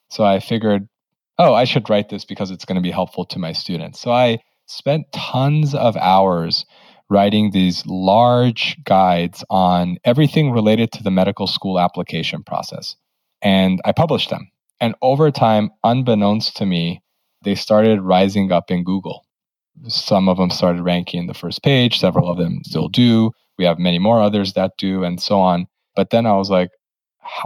So 0.09 0.23
I 0.23 0.39
figured, 0.39 0.87
oh, 1.39 1.53
I 1.53 1.63
should 1.63 1.89
write 1.89 2.09
this 2.09 2.25
because 2.25 2.51
it's 2.51 2.65
going 2.65 2.75
to 2.75 2.81
be 2.81 2.91
helpful 2.91 3.25
to 3.25 3.39
my 3.39 3.53
students. 3.53 3.99
So 3.99 4.11
I 4.11 4.39
spent 4.67 5.11
tons 5.11 5.75
of 5.75 5.97
hours 5.97 6.65
writing 7.09 7.51
these 7.51 7.85
large 7.85 8.77
guides 8.83 9.43
on 9.49 9.97
everything 10.03 10.51
related 10.51 10.91
to 10.91 11.03
the 11.03 11.11
medical 11.11 11.47
school 11.47 11.79
application 11.79 12.43
process. 12.43 12.95
And 13.41 13.81
I 13.85 13.91
published 13.91 14.29
them. 14.29 14.49
And 14.79 14.95
over 15.01 15.31
time, 15.31 15.69
unbeknownst 15.83 16.57
to 16.57 16.65
me, 16.65 17.01
they 17.43 17.55
started 17.55 18.01
rising 18.01 18.51
up 18.51 18.71
in 18.71 18.83
Google. 18.83 19.25
Some 19.87 20.29
of 20.29 20.37
them 20.37 20.49
started 20.49 20.81
ranking 20.81 21.21
in 21.21 21.27
the 21.27 21.33
first 21.33 21.61
page, 21.63 21.99
several 21.99 22.29
of 22.29 22.37
them 22.37 22.61
still 22.63 22.87
do. 22.87 23.31
We 23.57 23.65
have 23.65 23.79
many 23.79 23.99
more 23.99 24.21
others 24.21 24.53
that 24.53 24.71
do, 24.77 25.03
and 25.03 25.21
so 25.21 25.39
on. 25.39 25.67
But 25.95 26.09
then 26.09 26.25
I 26.25 26.33
was 26.33 26.49
like, 26.49 26.69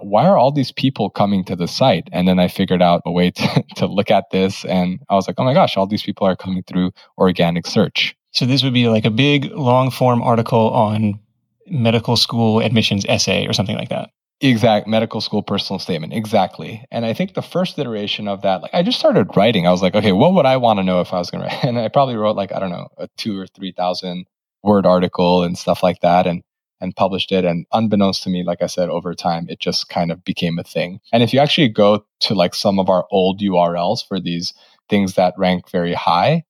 why 0.02 0.26
are 0.26 0.38
all 0.38 0.52
these 0.52 0.72
people 0.72 1.10
coming 1.10 1.44
to 1.46 1.56
the 1.56 1.68
site? 1.68 2.08
And 2.12 2.28
then 2.28 2.40
I 2.40 2.48
figured 2.48 2.82
out 2.82 3.02
a 3.06 3.12
way 3.12 3.32
to, 3.36 3.64
to 3.76 3.86
look 3.86 4.12
at 4.12 4.26
this. 4.32 4.66
And 4.66 5.00
I 5.10 5.16
was 5.16 5.28
like, 5.28 5.36
oh 5.40 5.44
my 5.44 5.54
gosh, 5.54 5.78
all 5.78 5.88
these 5.88 6.04
people 6.04 6.28
are 6.28 6.36
coming 6.36 6.64
through 6.64 6.92
organic 7.18 7.68
search. 7.68 8.16
So 8.32 8.46
this 8.46 8.64
would 8.64 8.74
be 8.74 8.88
like 8.88 9.06
a 9.06 9.12
big 9.12 9.46
long 9.52 9.90
form 9.90 10.22
article 10.22 10.70
on 10.70 11.20
medical 11.66 12.16
school 12.18 12.60
admissions 12.60 13.06
essay 13.08 13.48
or 13.48 13.54
something 13.54 13.76
like 13.76 13.90
that. 13.90 14.10
Exact 14.40 14.88
medical 14.88 15.22
school 15.22 15.42
personal 15.42 15.80
statement. 15.80 16.14
Exactly. 16.14 16.86
And 16.92 17.06
I 17.06 17.14
think 17.14 17.34
the 17.34 17.42
first 17.42 17.80
iteration 17.80 18.28
of 18.28 18.44
that, 18.44 18.62
like 18.62 18.74
I 18.74 18.84
just 18.84 19.00
started 19.00 19.36
writing. 19.36 19.66
I 19.66 19.72
was 19.72 19.82
like, 19.82 19.96
okay, 19.96 20.12
what 20.12 20.34
would 20.34 20.46
I 20.46 20.58
want 20.58 20.78
to 20.78 20.84
know 20.84 21.02
if 21.02 21.12
I 21.12 21.18
was 21.18 21.32
going 21.32 21.44
to 21.44 21.50
write? 21.50 21.64
And 21.64 21.80
I 21.80 21.88
probably 21.88 22.16
wrote 22.16 22.36
like, 22.36 22.54
I 22.54 22.60
don't 22.60 22.70
know, 22.70 22.90
a 22.98 23.08
two 23.18 23.40
or 23.40 23.48
3,000 23.48 24.26
word 24.62 24.86
article 24.86 25.44
and 25.44 25.58
stuff 25.58 25.82
like 25.82 26.02
that. 26.02 26.28
And 26.28 26.44
and 26.82 26.96
published 26.96 27.32
it. 27.32 27.46
And 27.46 27.66
unbeknownst 27.74 28.24
to 28.24 28.30
me, 28.30 28.44
like 28.44 28.62
I 28.62 28.68
said, 28.68 28.90
over 28.90 29.14
time, 29.14 29.48
it 29.50 29.60
just 29.60 29.90
kind 29.90 30.12
of 30.12 30.24
became 30.24 30.60
a 30.60 30.64
thing. 30.64 31.00
And 31.12 31.24
if 31.24 31.34
you 31.34 31.40
actually 31.40 31.70
go 31.70 32.06
to 32.22 32.34
like 32.34 32.56
some 32.56 32.80
of 32.80 32.90
our 32.90 33.06
old 33.12 33.40
URLs 33.42 34.08
for 34.08 34.20
these 34.20 34.54
things 34.90 35.16
that 35.16 35.34
rank 35.38 35.70
very 35.70 35.94
high, 35.94 36.44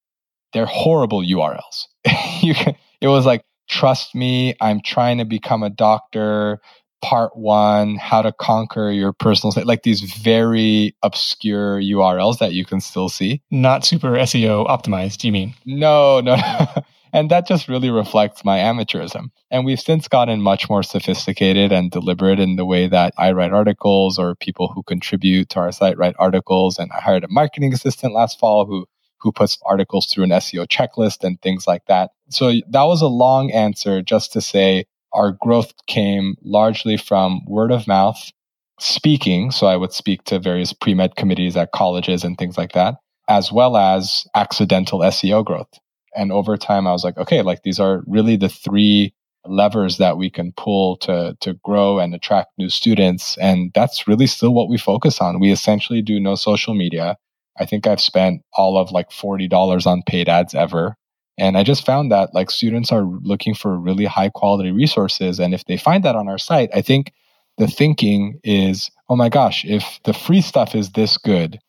they're 0.53 0.65
horrible 0.65 1.21
URLs. 1.21 1.87
you 2.41 2.53
can, 2.53 2.75
it 3.01 3.07
was 3.07 3.25
like, 3.25 3.43
trust 3.67 4.15
me, 4.15 4.55
I'm 4.61 4.81
trying 4.81 5.17
to 5.17 5.25
become 5.25 5.63
a 5.63 5.69
doctor. 5.69 6.59
Part 7.03 7.37
one, 7.37 7.95
how 7.97 8.23
to 8.23 8.31
conquer 8.33 8.89
your 8.89 9.13
personal 9.13 9.51
state, 9.51 9.67
like 9.67 9.83
these 9.83 10.01
very 10.01 10.95
obscure 11.03 11.79
URLs 11.79 12.39
that 12.39 12.53
you 12.53 12.65
can 12.65 12.81
still 12.81 13.07
see. 13.07 13.41
Not 13.51 13.85
super 13.85 14.09
SEO 14.13 14.67
optimized, 14.67 15.17
do 15.17 15.27
you 15.27 15.31
mean? 15.31 15.53
No, 15.63 16.21
no. 16.21 16.35
And 17.13 17.31
that 17.31 17.47
just 17.47 17.67
really 17.67 17.89
reflects 17.89 18.43
my 18.43 18.59
amateurism. 18.59 19.29
And 19.49 19.65
we've 19.65 19.79
since 19.79 20.07
gotten 20.07 20.41
much 20.41 20.69
more 20.69 20.83
sophisticated 20.83 21.71
and 21.71 21.91
deliberate 21.91 22.39
in 22.39 22.55
the 22.55 22.65
way 22.65 22.87
that 22.87 23.13
I 23.17 23.31
write 23.31 23.53
articles 23.53 24.19
or 24.19 24.35
people 24.35 24.67
who 24.73 24.83
contribute 24.83 25.49
to 25.49 25.59
our 25.59 25.71
site 25.71 25.97
write 25.97 26.15
articles. 26.19 26.77
And 26.77 26.91
I 26.91 27.01
hired 27.01 27.23
a 27.23 27.29
marketing 27.29 27.73
assistant 27.73 28.13
last 28.13 28.39
fall 28.39 28.65
who 28.65 28.85
who 29.19 29.31
puts 29.31 29.57
articles 29.65 30.05
through 30.05 30.25
an 30.25 30.29
SEO 30.29 30.67
checklist 30.67 31.23
and 31.23 31.41
things 31.41 31.67
like 31.67 31.85
that. 31.87 32.11
So 32.29 32.51
that 32.69 32.83
was 32.83 33.01
a 33.01 33.07
long 33.07 33.51
answer 33.51 34.01
just 34.01 34.31
to 34.33 34.41
say 34.41 34.85
our 35.13 35.31
growth 35.31 35.73
came 35.87 36.35
largely 36.43 36.97
from 36.97 37.41
word 37.47 37.71
of 37.71 37.87
mouth, 37.87 38.31
speaking. 38.79 39.51
So 39.51 39.67
I 39.67 39.77
would 39.77 39.93
speak 39.93 40.23
to 40.25 40.39
various 40.39 40.73
pre 40.73 40.93
med 40.93 41.15
committees 41.15 41.57
at 41.57 41.71
colleges 41.71 42.23
and 42.23 42.37
things 42.37 42.57
like 42.57 42.73
that, 42.73 42.95
as 43.27 43.51
well 43.51 43.75
as 43.77 44.25
accidental 44.35 44.99
SEO 44.99 45.43
growth. 45.43 45.79
And 46.15 46.31
over 46.31 46.57
time, 46.57 46.87
I 46.87 46.91
was 46.91 47.03
like, 47.03 47.17
okay, 47.17 47.41
like 47.41 47.63
these 47.63 47.79
are 47.79 48.03
really 48.07 48.35
the 48.35 48.49
three 48.49 49.13
levers 49.45 49.97
that 49.97 50.17
we 50.17 50.29
can 50.29 50.51
pull 50.57 50.97
to 50.97 51.37
to 51.39 51.53
grow 51.63 51.99
and 51.99 52.13
attract 52.13 52.49
new 52.57 52.67
students 52.67 53.37
and 53.37 53.71
that's 53.73 54.05
really 54.05 54.27
still 54.27 54.53
what 54.53 54.67
we 54.67 54.77
focus 54.77 55.21
on 55.21 55.39
we 55.39 55.53
essentially 55.53 56.01
do 56.01 56.19
no 56.19 56.35
social 56.35 56.73
media 56.73 57.15
I 57.59 57.65
think 57.65 57.87
I've 57.87 58.01
spent 58.01 58.41
all 58.53 58.77
of 58.77 58.91
like 58.91 59.09
$40 59.09 59.85
on 59.85 60.03
paid 60.03 60.29
ads 60.29 60.53
ever. 60.53 60.95
And 61.37 61.57
I 61.57 61.63
just 61.63 61.85
found 61.85 62.11
that 62.11 62.33
like 62.33 62.49
students 62.49 62.91
are 62.91 63.03
looking 63.03 63.53
for 63.53 63.77
really 63.77 64.05
high 64.05 64.29
quality 64.29 64.71
resources. 64.71 65.39
And 65.39 65.53
if 65.53 65.65
they 65.65 65.77
find 65.77 66.03
that 66.03 66.15
on 66.15 66.27
our 66.27 66.37
site, 66.37 66.69
I 66.73 66.81
think 66.81 67.13
the 67.57 67.67
thinking 67.67 68.39
is, 68.43 68.89
oh 69.09 69.15
my 69.15 69.29
gosh, 69.29 69.65
if 69.65 69.99
the 70.03 70.13
free 70.13 70.41
stuff 70.41 70.75
is 70.75 70.91
this 70.91 71.17
good, 71.17 71.59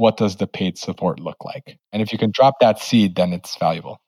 what 0.00 0.16
does 0.16 0.36
the 0.36 0.46
paid 0.46 0.78
support 0.78 1.20
look 1.20 1.44
like? 1.44 1.78
And 1.92 2.02
if 2.02 2.12
you 2.12 2.18
can 2.18 2.30
drop 2.32 2.54
that 2.60 2.80
seed, 2.80 3.14
then 3.14 3.32
it's 3.32 3.56
valuable. 3.56 4.00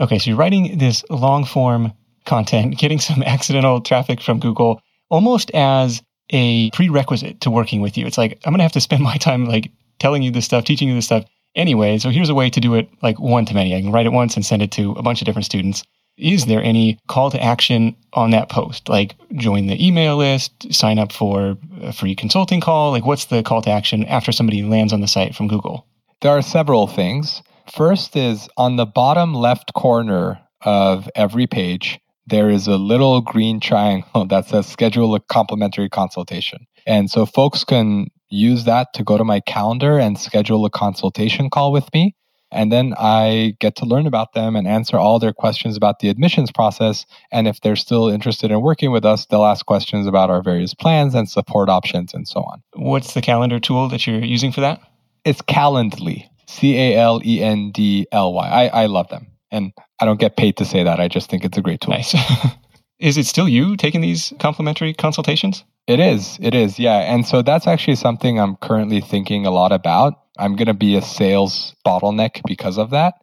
Okay, 0.00 0.18
so 0.18 0.30
you're 0.30 0.38
writing 0.38 0.78
this 0.78 1.04
long 1.10 1.44
form 1.44 1.92
content, 2.24 2.78
getting 2.78 2.98
some 2.98 3.22
accidental 3.22 3.80
traffic 3.80 4.20
from 4.20 4.40
Google 4.40 4.80
almost 5.10 5.50
as 5.52 6.02
a 6.30 6.70
prerequisite 6.70 7.42
to 7.42 7.50
working 7.50 7.82
with 7.82 7.98
you. 7.98 8.06
It's 8.06 8.18
like, 8.18 8.40
I'm 8.44 8.52
going 8.52 8.58
to 8.58 8.64
have 8.64 8.72
to 8.72 8.80
spend 8.80 9.02
my 9.12 9.16
time 9.16 9.44
like 9.44 9.70
telling 9.98 10.22
you 10.22 10.30
this 10.30 10.46
stuff, 10.46 10.64
teaching 10.64 10.88
you 10.88 10.94
this 10.94 11.04
stuff 11.04 11.24
anyway. 11.54 11.98
So 11.98 12.10
here's 12.10 12.30
a 12.30 12.34
way 12.34 12.50
to 12.50 12.60
do 12.60 12.74
it 12.74 12.88
like 13.02 13.20
one 13.20 13.44
to 13.46 13.54
many. 13.54 13.76
I 13.76 13.80
can 13.80 13.92
write 13.92 14.06
it 14.06 14.12
once 14.12 14.34
and 14.34 14.44
send 14.44 14.62
it 14.62 14.72
to 14.72 14.92
a 14.92 15.02
bunch 15.02 15.20
of 15.20 15.26
different 15.26 15.46
students. 15.46 15.84
Is 16.16 16.46
there 16.46 16.62
any 16.62 16.98
call 17.08 17.30
to 17.30 17.42
action 17.42 17.96
on 18.12 18.30
that 18.30 18.48
post? 18.48 18.88
Like 18.88 19.16
join 19.34 19.66
the 19.66 19.84
email 19.84 20.16
list, 20.16 20.72
sign 20.72 20.98
up 20.98 21.12
for 21.12 21.56
a 21.80 21.92
free 21.92 22.14
consulting 22.14 22.60
call? 22.60 22.90
Like 22.92 23.06
what's 23.06 23.26
the 23.26 23.42
call 23.42 23.62
to 23.62 23.70
action 23.70 24.04
after 24.04 24.32
somebody 24.32 24.62
lands 24.62 24.92
on 24.92 25.00
the 25.00 25.08
site 25.08 25.34
from 25.34 25.48
Google? 25.48 25.86
There 26.20 26.32
are 26.32 26.42
several 26.42 26.86
things. 26.86 27.42
First 27.74 28.16
is 28.16 28.48
on 28.56 28.76
the 28.76 28.86
bottom 28.86 29.34
left 29.34 29.72
corner 29.74 30.40
of 30.64 31.08
every 31.14 31.46
page, 31.46 31.98
there 32.26 32.50
is 32.50 32.66
a 32.66 32.76
little 32.76 33.20
green 33.20 33.60
triangle 33.60 34.26
that 34.28 34.46
says 34.46 34.66
schedule 34.66 35.14
a 35.14 35.20
complimentary 35.20 35.88
consultation. 35.88 36.66
And 36.86 37.10
so 37.10 37.26
folks 37.26 37.64
can 37.64 38.08
use 38.28 38.64
that 38.64 38.88
to 38.94 39.04
go 39.04 39.18
to 39.18 39.24
my 39.24 39.40
calendar 39.40 39.98
and 39.98 40.18
schedule 40.18 40.64
a 40.64 40.70
consultation 40.70 41.50
call 41.50 41.72
with 41.72 41.92
me. 41.92 42.14
And 42.52 42.70
then 42.70 42.94
I 42.98 43.56
get 43.60 43.76
to 43.76 43.86
learn 43.86 44.06
about 44.06 44.34
them 44.34 44.54
and 44.54 44.68
answer 44.68 44.98
all 44.98 45.18
their 45.18 45.32
questions 45.32 45.76
about 45.76 46.00
the 46.00 46.08
admissions 46.08 46.52
process. 46.52 47.06
And 47.32 47.48
if 47.48 47.60
they're 47.62 47.76
still 47.76 48.08
interested 48.08 48.50
in 48.50 48.60
working 48.60 48.92
with 48.92 49.04
us, 49.04 49.26
they'll 49.26 49.44
ask 49.44 49.64
questions 49.64 50.06
about 50.06 50.30
our 50.30 50.42
various 50.42 50.74
plans 50.74 51.14
and 51.14 51.28
support 51.28 51.68
options 51.68 52.12
and 52.14 52.28
so 52.28 52.40
on. 52.40 52.62
What's 52.74 53.14
the 53.14 53.22
calendar 53.22 53.58
tool 53.58 53.88
that 53.88 54.06
you're 54.06 54.22
using 54.22 54.52
for 54.52 54.60
that? 54.60 54.80
It's 55.24 55.40
Calendly, 55.42 56.28
C 56.46 56.76
A 56.76 56.96
L 56.98 57.20
E 57.24 57.42
N 57.42 57.70
D 57.72 58.06
L 58.12 58.32
Y. 58.34 58.46
I, 58.48 58.82
I 58.82 58.86
love 58.86 59.08
them. 59.08 59.28
And 59.50 59.72
I 60.00 60.04
don't 60.04 60.20
get 60.20 60.36
paid 60.36 60.56
to 60.58 60.64
say 60.64 60.82
that. 60.82 61.00
I 61.00 61.08
just 61.08 61.30
think 61.30 61.44
it's 61.44 61.58
a 61.58 61.62
great 61.62 61.80
tool. 61.80 61.94
Nice. 61.94 62.14
is 62.98 63.16
it 63.16 63.26
still 63.26 63.48
you 63.48 63.76
taking 63.76 64.00
these 64.00 64.32
complimentary 64.38 64.94
consultations? 64.94 65.64
It 65.86 66.00
is. 66.00 66.38
It 66.40 66.54
is. 66.54 66.78
Yeah. 66.78 66.98
And 66.98 67.26
so 67.26 67.42
that's 67.42 67.66
actually 67.66 67.96
something 67.96 68.38
I'm 68.38 68.56
currently 68.56 69.00
thinking 69.00 69.46
a 69.46 69.50
lot 69.50 69.72
about. 69.72 70.21
I'm 70.38 70.56
going 70.56 70.66
to 70.66 70.74
be 70.74 70.96
a 70.96 71.02
sales 71.02 71.74
bottleneck 71.86 72.40
because 72.46 72.78
of 72.78 72.90
that. 72.90 73.14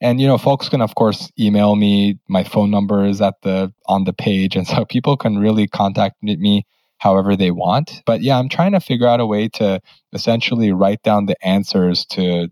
And 0.00 0.20
you 0.20 0.26
know, 0.26 0.38
folks 0.38 0.68
can 0.68 0.80
of 0.80 0.94
course 0.96 1.30
email 1.38 1.76
me. 1.76 2.18
My 2.28 2.42
phone 2.42 2.70
number 2.70 3.04
is 3.04 3.20
at 3.20 3.40
the 3.42 3.72
on 3.86 4.04
the 4.04 4.12
page, 4.12 4.56
and 4.56 4.66
so 4.72 4.84
people 4.84 5.16
can 5.16 5.38
really 5.38 5.68
contact 5.68 6.22
me 6.22 6.66
however 6.98 7.36
they 7.36 7.50
want. 7.50 8.02
But 8.06 8.20
yeah, 8.22 8.38
I'm 8.38 8.48
trying 8.48 8.72
to 8.72 8.80
figure 8.80 9.06
out 9.06 9.20
a 9.20 9.26
way 9.26 9.48
to 9.50 9.80
essentially 10.12 10.72
write 10.72 11.02
down 11.02 11.26
the 11.26 11.36
answers 11.46 12.04
to 12.06 12.48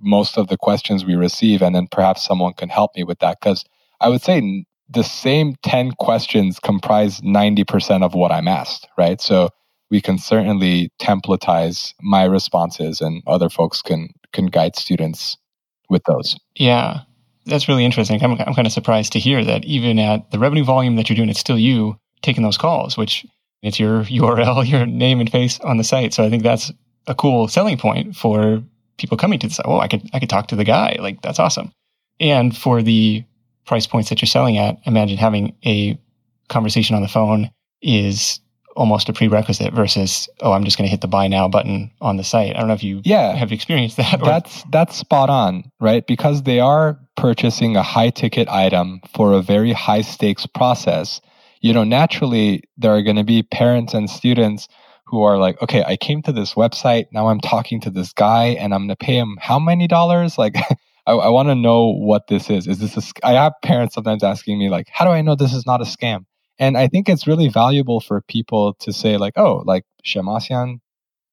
most 0.00 0.36
of 0.36 0.48
the 0.48 0.56
questions 0.56 1.04
we 1.04 1.14
receive, 1.14 1.62
and 1.62 1.74
then 1.74 1.88
perhaps 1.90 2.24
someone 2.24 2.54
can 2.54 2.68
help 2.68 2.92
me 2.96 3.04
with 3.04 3.18
that 3.20 3.38
because 3.40 3.64
I 4.00 4.08
would 4.08 4.22
say 4.22 4.64
the 4.88 5.02
same 5.02 5.56
10 5.62 5.92
questions 5.92 6.60
comprise 6.60 7.20
90% 7.22 8.02
of 8.02 8.14
what 8.14 8.30
I'm 8.30 8.48
asked, 8.48 8.86
right? 8.98 9.20
So 9.20 9.48
we 9.94 10.00
can 10.00 10.18
certainly 10.18 10.90
templatize 11.00 11.94
my 12.02 12.24
responses 12.24 13.00
and 13.00 13.22
other 13.28 13.48
folks 13.48 13.80
can 13.80 14.08
can 14.32 14.46
guide 14.46 14.74
students 14.74 15.36
with 15.88 16.02
those. 16.08 16.36
Yeah. 16.56 17.02
That's 17.46 17.68
really 17.68 17.84
interesting. 17.84 18.20
I'm, 18.20 18.32
I'm 18.32 18.54
kind 18.54 18.66
of 18.66 18.72
surprised 18.72 19.12
to 19.12 19.20
hear 19.20 19.44
that 19.44 19.64
even 19.64 20.00
at 20.00 20.32
the 20.32 20.40
revenue 20.40 20.64
volume 20.64 20.96
that 20.96 21.08
you're 21.08 21.14
doing, 21.14 21.28
it's 21.28 21.38
still 21.38 21.58
you 21.58 21.96
taking 22.22 22.42
those 22.42 22.58
calls, 22.58 22.96
which 22.96 23.24
it's 23.62 23.78
your 23.78 24.02
URL, 24.02 24.68
your 24.68 24.84
name 24.84 25.20
and 25.20 25.30
face 25.30 25.60
on 25.60 25.76
the 25.76 25.84
site. 25.84 26.12
So 26.12 26.24
I 26.24 26.28
think 26.30 26.42
that's 26.42 26.72
a 27.06 27.14
cool 27.14 27.46
selling 27.46 27.78
point 27.78 28.16
for 28.16 28.64
people 28.96 29.16
coming 29.16 29.38
to 29.38 29.46
the 29.46 29.54
site. 29.54 29.66
Oh, 29.68 29.78
I 29.78 29.86
could 29.86 30.10
I 30.12 30.18
could 30.18 30.30
talk 30.30 30.48
to 30.48 30.56
the 30.56 30.64
guy. 30.64 30.96
Like 30.98 31.22
that's 31.22 31.38
awesome. 31.38 31.70
And 32.18 32.56
for 32.56 32.82
the 32.82 33.22
price 33.64 33.86
points 33.86 34.08
that 34.08 34.20
you're 34.20 34.26
selling 34.26 34.58
at, 34.58 34.76
imagine 34.86 35.18
having 35.18 35.54
a 35.64 35.96
conversation 36.48 36.96
on 36.96 37.02
the 37.02 37.08
phone 37.08 37.48
is 37.80 38.40
almost 38.76 39.08
a 39.08 39.12
prerequisite 39.12 39.72
versus 39.72 40.28
oh 40.40 40.52
i'm 40.52 40.64
just 40.64 40.76
going 40.76 40.86
to 40.86 40.90
hit 40.90 41.00
the 41.00 41.08
buy 41.08 41.28
now 41.28 41.48
button 41.48 41.90
on 42.00 42.16
the 42.16 42.24
site 42.24 42.54
i 42.54 42.58
don't 42.58 42.68
know 42.68 42.74
if 42.74 42.84
you 42.84 43.00
yeah 43.04 43.34
have 43.34 43.52
experienced 43.52 43.96
that 43.96 44.20
or... 44.20 44.24
that's 44.24 44.64
that's 44.70 44.96
spot 44.96 45.30
on 45.30 45.70
right 45.80 46.06
because 46.06 46.42
they 46.42 46.60
are 46.60 46.98
purchasing 47.16 47.76
a 47.76 47.82
high 47.82 48.10
ticket 48.10 48.48
item 48.48 49.00
for 49.12 49.32
a 49.32 49.40
very 49.40 49.72
high 49.72 50.00
stakes 50.00 50.46
process 50.46 51.20
you 51.60 51.72
know 51.72 51.84
naturally 51.84 52.62
there 52.76 52.94
are 52.94 53.02
going 53.02 53.16
to 53.16 53.24
be 53.24 53.42
parents 53.42 53.94
and 53.94 54.10
students 54.10 54.68
who 55.06 55.22
are 55.22 55.38
like 55.38 55.60
okay 55.62 55.84
i 55.84 55.96
came 55.96 56.22
to 56.22 56.32
this 56.32 56.54
website 56.54 57.06
now 57.12 57.28
i'm 57.28 57.40
talking 57.40 57.80
to 57.80 57.90
this 57.90 58.12
guy 58.12 58.46
and 58.46 58.74
i'm 58.74 58.82
going 58.82 58.88
to 58.88 58.96
pay 58.96 59.16
him 59.16 59.36
how 59.40 59.58
many 59.58 59.86
dollars 59.86 60.38
like 60.38 60.56
I, 61.06 61.12
I 61.12 61.28
want 61.28 61.48
to 61.48 61.54
know 61.54 61.88
what 61.88 62.28
this 62.28 62.48
is. 62.48 62.66
Is 62.66 62.78
this 62.78 62.96
a? 62.96 63.26
I 63.26 63.32
have 63.32 63.52
parents 63.62 63.94
sometimes 63.94 64.24
asking 64.24 64.58
me 64.58 64.70
like, 64.70 64.88
"How 64.90 65.04
do 65.04 65.10
I 65.10 65.20
know 65.20 65.34
this 65.34 65.52
is 65.52 65.66
not 65.66 65.82
a 65.82 65.84
scam?" 65.84 66.24
And 66.58 66.76
I 66.78 66.88
think 66.88 67.08
it's 67.08 67.26
really 67.26 67.48
valuable 67.48 68.00
for 68.00 68.20
people 68.22 68.74
to 68.80 68.92
say 68.92 69.16
like, 69.16 69.34
"Oh, 69.36 69.62
like 69.66 69.84
Shemmassian 70.04 70.78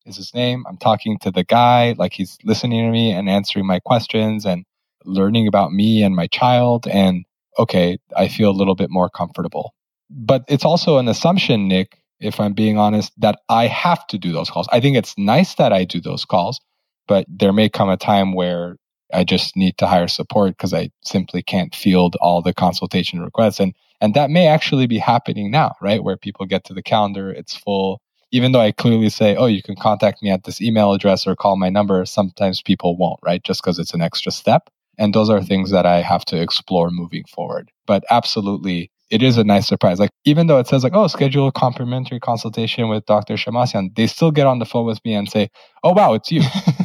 is 0.05 0.17
his 0.17 0.33
name. 0.35 0.65
I'm 0.69 0.77
talking 0.77 1.19
to 1.19 1.31
the 1.31 1.43
guy. 1.45 1.95
Like 1.97 2.13
he's 2.13 2.37
listening 2.43 2.85
to 2.85 2.91
me 2.91 3.11
and 3.13 3.29
answering 3.29 3.67
my 3.67 3.79
questions 3.79 4.45
and 4.45 4.65
learning 5.05 5.47
about 5.47 5.71
me 5.73 6.03
and 6.03 6.15
my 6.15 6.27
child. 6.27 6.87
And 6.87 7.25
okay, 7.59 7.99
I 8.17 8.27
feel 8.29 8.49
a 8.51 8.59
little 8.59 8.75
bit 8.75 8.89
more 8.91 9.09
comfortable." 9.09 9.73
But 10.09 10.43
it's 10.49 10.65
also 10.65 10.97
an 10.99 11.07
assumption, 11.09 11.67
Nick, 11.69 11.99
if 12.19 12.39
I'm 12.39 12.53
being 12.53 12.77
honest, 12.79 13.13
that 13.19 13.39
I 13.49 13.67
have 13.67 14.07
to 14.07 14.17
do 14.19 14.31
those 14.33 14.49
calls. 14.51 14.67
I 14.71 14.79
think 14.81 14.97
it's 14.97 15.15
nice 15.17 15.55
that 15.55 15.73
I 15.73 15.85
do 15.85 16.01
those 16.01 16.25
calls, 16.25 16.61
but 17.07 17.25
there 17.29 17.53
may 17.53 17.69
come 17.69 17.89
a 17.89 17.97
time 17.97 18.33
where 18.33 18.77
I 19.13 19.23
just 19.23 19.55
need 19.55 19.77
to 19.77 19.87
hire 19.87 20.07
support 20.07 20.57
because 20.57 20.73
I 20.73 20.91
simply 21.03 21.41
can't 21.41 21.75
field 21.75 22.15
all 22.21 22.41
the 22.41 22.53
consultation 22.53 23.21
requests. 23.21 23.59
And 23.59 23.73
and 24.01 24.15
that 24.15 24.31
may 24.31 24.47
actually 24.47 24.87
be 24.87 24.97
happening 24.97 25.51
now, 25.51 25.75
right? 25.79 26.03
Where 26.03 26.17
people 26.17 26.45
get 26.47 26.63
to 26.65 26.73
the 26.73 26.81
calendar, 26.81 27.31
it's 27.31 27.55
full. 27.55 28.01
Even 28.31 28.51
though 28.51 28.61
I 28.61 28.71
clearly 28.71 29.09
say, 29.09 29.35
oh, 29.35 29.45
you 29.45 29.61
can 29.61 29.75
contact 29.75 30.23
me 30.23 30.31
at 30.31 30.45
this 30.45 30.61
email 30.61 30.93
address 30.93 31.27
or 31.27 31.35
call 31.35 31.57
my 31.57 31.69
number, 31.69 32.03
sometimes 32.05 32.61
people 32.61 32.97
won't, 32.97 33.19
right? 33.23 33.43
Just 33.43 33.61
because 33.61 33.77
it's 33.77 33.93
an 33.93 34.01
extra 34.01 34.31
step. 34.31 34.69
And 34.97 35.13
those 35.13 35.29
are 35.29 35.41
things 35.41 35.69
that 35.71 35.85
I 35.85 36.01
have 36.01 36.25
to 36.25 36.41
explore 36.41 36.89
moving 36.89 37.25
forward. 37.25 37.71
But 37.85 38.03
absolutely, 38.09 38.89
it 39.11 39.21
is 39.21 39.37
a 39.37 39.43
nice 39.43 39.67
surprise. 39.67 39.99
Like 39.99 40.11
even 40.23 40.47
though 40.47 40.57
it 40.57 40.67
says 40.67 40.83
like, 40.83 40.95
oh, 40.95 41.07
schedule 41.07 41.47
a 41.47 41.51
complimentary 41.51 42.19
consultation 42.19 42.87
with 42.87 43.05
Dr. 43.05 43.35
Shemmassian, 43.35 43.95
they 43.95 44.07
still 44.07 44.31
get 44.31 44.47
on 44.47 44.59
the 44.59 44.65
phone 44.65 44.85
with 44.85 45.03
me 45.03 45.13
and 45.13 45.29
say, 45.29 45.49
oh 45.83 45.91
wow, 45.91 46.13
it's 46.13 46.31
you. 46.31 46.41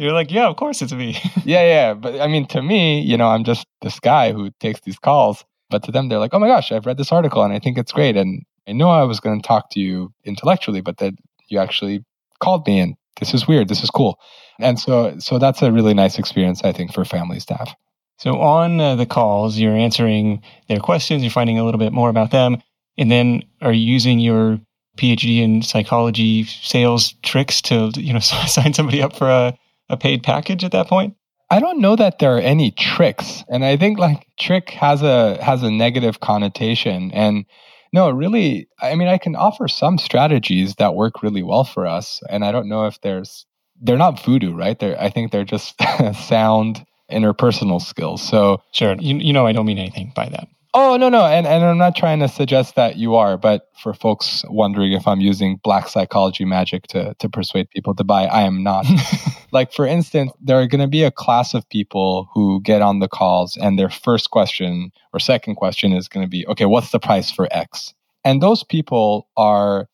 You're 0.00 0.14
like, 0.14 0.30
yeah, 0.30 0.48
of 0.48 0.56
course 0.56 0.80
it's 0.80 0.94
me. 0.94 1.18
yeah, 1.44 1.62
yeah. 1.62 1.94
But 1.94 2.20
I 2.20 2.26
mean, 2.26 2.46
to 2.48 2.62
me, 2.62 3.02
you 3.02 3.18
know, 3.18 3.28
I'm 3.28 3.44
just 3.44 3.66
this 3.82 4.00
guy 4.00 4.32
who 4.32 4.50
takes 4.58 4.80
these 4.80 4.98
calls. 4.98 5.44
But 5.68 5.84
to 5.84 5.92
them, 5.92 6.08
they're 6.08 6.18
like, 6.18 6.32
oh 6.32 6.38
my 6.38 6.48
gosh, 6.48 6.72
I've 6.72 6.86
read 6.86 6.96
this 6.96 7.12
article 7.12 7.44
and 7.44 7.52
I 7.52 7.58
think 7.58 7.76
it's 7.76 7.92
great. 7.92 8.16
And 8.16 8.42
I 8.66 8.72
know 8.72 8.88
I 8.88 9.04
was 9.04 9.20
going 9.20 9.40
to 9.40 9.46
talk 9.46 9.70
to 9.70 9.80
you 9.80 10.12
intellectually, 10.24 10.80
but 10.80 10.96
that 10.98 11.12
you 11.48 11.58
actually 11.58 12.02
called 12.40 12.66
me 12.66 12.80
and 12.80 12.96
this 13.20 13.34
is 13.34 13.46
weird. 13.46 13.68
This 13.68 13.82
is 13.84 13.90
cool. 13.90 14.18
And 14.58 14.80
so, 14.80 15.16
so 15.18 15.38
that's 15.38 15.60
a 15.60 15.70
really 15.70 15.94
nice 15.94 16.18
experience, 16.18 16.62
I 16.64 16.72
think, 16.72 16.94
for 16.94 17.04
families 17.04 17.44
to 17.46 17.54
have. 17.54 17.76
So 18.16 18.38
on 18.40 18.80
uh, 18.80 18.96
the 18.96 19.06
calls, 19.06 19.58
you're 19.58 19.76
answering 19.76 20.42
their 20.68 20.80
questions, 20.80 21.22
you're 21.22 21.30
finding 21.30 21.58
a 21.58 21.64
little 21.64 21.78
bit 21.78 21.92
more 21.92 22.08
about 22.08 22.30
them, 22.30 22.58
and 22.98 23.10
then 23.10 23.42
are 23.60 23.72
you 23.72 23.80
using 23.80 24.18
your 24.18 24.58
PhD 24.98 25.40
in 25.40 25.62
psychology 25.62 26.44
sales 26.44 27.14
tricks 27.22 27.62
to, 27.62 27.92
you 27.96 28.12
know, 28.12 28.18
sign 28.20 28.74
somebody 28.74 29.02
up 29.02 29.14
for 29.14 29.28
a 29.28 29.56
a 29.90 29.96
paid 29.96 30.22
package 30.22 30.64
at 30.64 30.72
that 30.72 30.86
point? 30.88 31.14
I 31.50 31.58
don't 31.58 31.80
know 31.80 31.96
that 31.96 32.20
there 32.20 32.36
are 32.36 32.40
any 32.40 32.70
tricks. 32.70 33.44
And 33.48 33.64
I 33.64 33.76
think 33.76 33.98
like 33.98 34.26
trick 34.38 34.70
has 34.70 35.02
a 35.02 35.42
has 35.42 35.62
a 35.62 35.70
negative 35.70 36.20
connotation 36.20 37.10
and 37.12 37.44
no, 37.92 38.08
really 38.08 38.68
I 38.80 38.94
mean 38.94 39.08
I 39.08 39.18
can 39.18 39.34
offer 39.34 39.66
some 39.66 39.98
strategies 39.98 40.76
that 40.76 40.94
work 40.94 41.22
really 41.22 41.42
well 41.42 41.64
for 41.64 41.86
us 41.86 42.20
and 42.28 42.44
I 42.44 42.52
don't 42.52 42.68
know 42.68 42.86
if 42.86 43.00
there's 43.00 43.46
they're 43.82 43.98
not 43.98 44.22
voodoo, 44.22 44.54
right? 44.54 44.78
They're 44.78 45.00
I 45.00 45.10
think 45.10 45.32
they're 45.32 45.44
just 45.44 45.74
sound 46.14 46.86
interpersonal 47.10 47.82
skills. 47.82 48.22
So 48.22 48.62
Sure. 48.72 48.94
You, 49.00 49.16
you 49.16 49.32
know 49.32 49.46
I 49.46 49.52
don't 49.52 49.66
mean 49.66 49.78
anything 49.78 50.12
by 50.14 50.28
that. 50.28 50.46
Oh 50.72 50.96
no 50.96 51.08
no, 51.08 51.24
and 51.26 51.48
and 51.48 51.64
I'm 51.64 51.78
not 51.78 51.96
trying 51.96 52.20
to 52.20 52.28
suggest 52.28 52.76
that 52.76 52.96
you 52.96 53.16
are, 53.16 53.36
but 53.36 53.68
for 53.76 53.92
folks 53.92 54.44
wondering 54.48 54.92
if 54.92 55.06
I'm 55.08 55.20
using 55.20 55.58
black 55.64 55.88
psychology 55.88 56.44
magic 56.44 56.86
to 56.88 57.14
to 57.18 57.28
persuade 57.28 57.68
people 57.70 57.92
to 57.96 58.04
buy, 58.04 58.26
I 58.26 58.42
am 58.42 58.62
not. 58.62 58.86
like 59.52 59.72
for 59.72 59.84
instance, 59.84 60.30
there 60.40 60.60
are 60.60 60.68
going 60.68 60.80
to 60.80 60.86
be 60.86 61.02
a 61.02 61.10
class 61.10 61.54
of 61.54 61.68
people 61.70 62.28
who 62.32 62.60
get 62.62 62.82
on 62.82 63.00
the 63.00 63.08
calls, 63.08 63.56
and 63.56 63.78
their 63.78 63.90
first 63.90 64.30
question 64.30 64.92
or 65.12 65.18
second 65.18 65.56
question 65.56 65.92
is 65.92 66.06
going 66.06 66.24
to 66.24 66.30
be, 66.30 66.46
okay, 66.46 66.66
what's 66.66 66.92
the 66.92 67.00
price 67.00 67.32
for 67.32 67.48
X? 67.50 67.92
And 68.24 68.40
those 68.40 68.62
people 68.62 69.26
are 69.36 69.88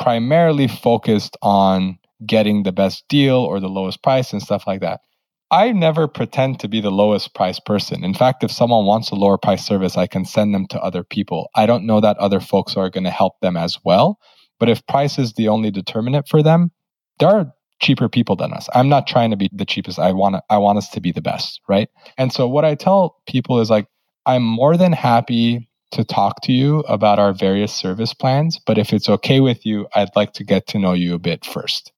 primarily 0.00 0.66
focused 0.66 1.36
on 1.40 1.98
getting 2.26 2.64
the 2.64 2.72
best 2.72 3.06
deal 3.08 3.36
or 3.36 3.60
the 3.60 3.68
lowest 3.68 4.02
price 4.02 4.32
and 4.32 4.42
stuff 4.42 4.66
like 4.66 4.80
that. 4.80 5.02
I 5.50 5.70
never 5.70 6.08
pretend 6.08 6.58
to 6.60 6.68
be 6.68 6.80
the 6.80 6.90
lowest 6.90 7.34
price 7.34 7.60
person. 7.60 8.02
In 8.02 8.14
fact, 8.14 8.42
if 8.42 8.50
someone 8.50 8.84
wants 8.84 9.10
a 9.10 9.14
lower 9.14 9.38
price 9.38 9.64
service, 9.64 9.96
I 9.96 10.08
can 10.08 10.24
send 10.24 10.52
them 10.52 10.66
to 10.68 10.82
other 10.82 11.04
people. 11.04 11.50
I 11.54 11.66
don't 11.66 11.86
know 11.86 12.00
that 12.00 12.18
other 12.18 12.40
folks 12.40 12.76
are 12.76 12.90
going 12.90 13.04
to 13.04 13.10
help 13.10 13.38
them 13.40 13.56
as 13.56 13.78
well. 13.84 14.18
But 14.58 14.68
if 14.68 14.86
price 14.86 15.18
is 15.18 15.34
the 15.34 15.48
only 15.48 15.70
determinant 15.70 16.26
for 16.28 16.42
them, 16.42 16.72
there 17.20 17.28
are 17.28 17.52
cheaper 17.80 18.08
people 18.08 18.36
than 18.36 18.52
us. 18.52 18.68
I'm 18.74 18.88
not 18.88 19.06
trying 19.06 19.30
to 19.30 19.36
be 19.36 19.48
the 19.52 19.64
cheapest. 19.64 19.98
I 19.98 20.12
want 20.12 20.36
I 20.50 20.58
want 20.58 20.78
us 20.78 20.88
to 20.90 21.00
be 21.00 21.12
the 21.12 21.22
best, 21.22 21.60
right? 21.68 21.88
And 22.16 22.32
so 22.32 22.48
what 22.48 22.64
I 22.64 22.74
tell 22.74 23.16
people 23.28 23.60
is 23.60 23.70
like 23.70 23.86
I'm 24.24 24.42
more 24.42 24.76
than 24.76 24.92
happy 24.92 25.68
to 25.92 26.04
talk 26.04 26.40
to 26.42 26.52
you 26.52 26.80
about 26.80 27.18
our 27.18 27.32
various 27.32 27.72
service 27.72 28.12
plans, 28.12 28.58
but 28.66 28.78
if 28.78 28.92
it's 28.92 29.08
okay 29.08 29.40
with 29.40 29.64
you, 29.64 29.86
I'd 29.94 30.14
like 30.16 30.32
to 30.34 30.44
get 30.44 30.66
to 30.68 30.78
know 30.78 30.94
you 30.94 31.14
a 31.14 31.18
bit 31.18 31.44
first. 31.44 31.92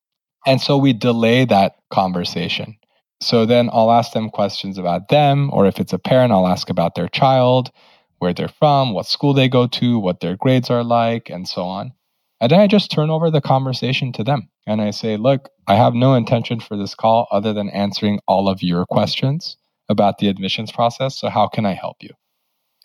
And 0.46 0.60
so 0.60 0.76
we 0.76 0.92
delay 0.92 1.46
that 1.46 1.76
conversation. 1.90 2.76
So 3.20 3.46
then 3.46 3.68
I'll 3.72 3.90
ask 3.90 4.12
them 4.12 4.30
questions 4.30 4.78
about 4.78 5.08
them, 5.08 5.50
or 5.52 5.66
if 5.66 5.80
it's 5.80 5.92
a 5.92 5.98
parent, 5.98 6.32
I'll 6.32 6.46
ask 6.46 6.70
about 6.70 6.94
their 6.94 7.08
child, 7.08 7.70
where 8.18 8.32
they're 8.32 8.48
from, 8.48 8.94
what 8.94 9.06
school 9.06 9.34
they 9.34 9.48
go 9.48 9.66
to, 9.66 9.98
what 9.98 10.20
their 10.20 10.36
grades 10.36 10.70
are 10.70 10.84
like, 10.84 11.28
and 11.28 11.48
so 11.48 11.64
on. 11.64 11.92
And 12.40 12.52
then 12.52 12.60
I 12.60 12.66
just 12.68 12.90
turn 12.90 13.10
over 13.10 13.30
the 13.30 13.40
conversation 13.40 14.12
to 14.12 14.24
them. 14.24 14.48
And 14.66 14.80
I 14.80 14.90
say, 14.90 15.16
look, 15.16 15.48
I 15.66 15.74
have 15.74 15.94
no 15.94 16.14
intention 16.14 16.60
for 16.60 16.76
this 16.76 16.94
call 16.94 17.26
other 17.32 17.52
than 17.52 17.70
answering 17.70 18.20
all 18.28 18.48
of 18.48 18.62
your 18.62 18.86
questions 18.86 19.56
about 19.88 20.18
the 20.18 20.28
admissions 20.28 20.70
process. 20.70 21.16
So, 21.16 21.28
how 21.28 21.48
can 21.48 21.66
I 21.66 21.72
help 21.72 21.96
you? 22.00 22.10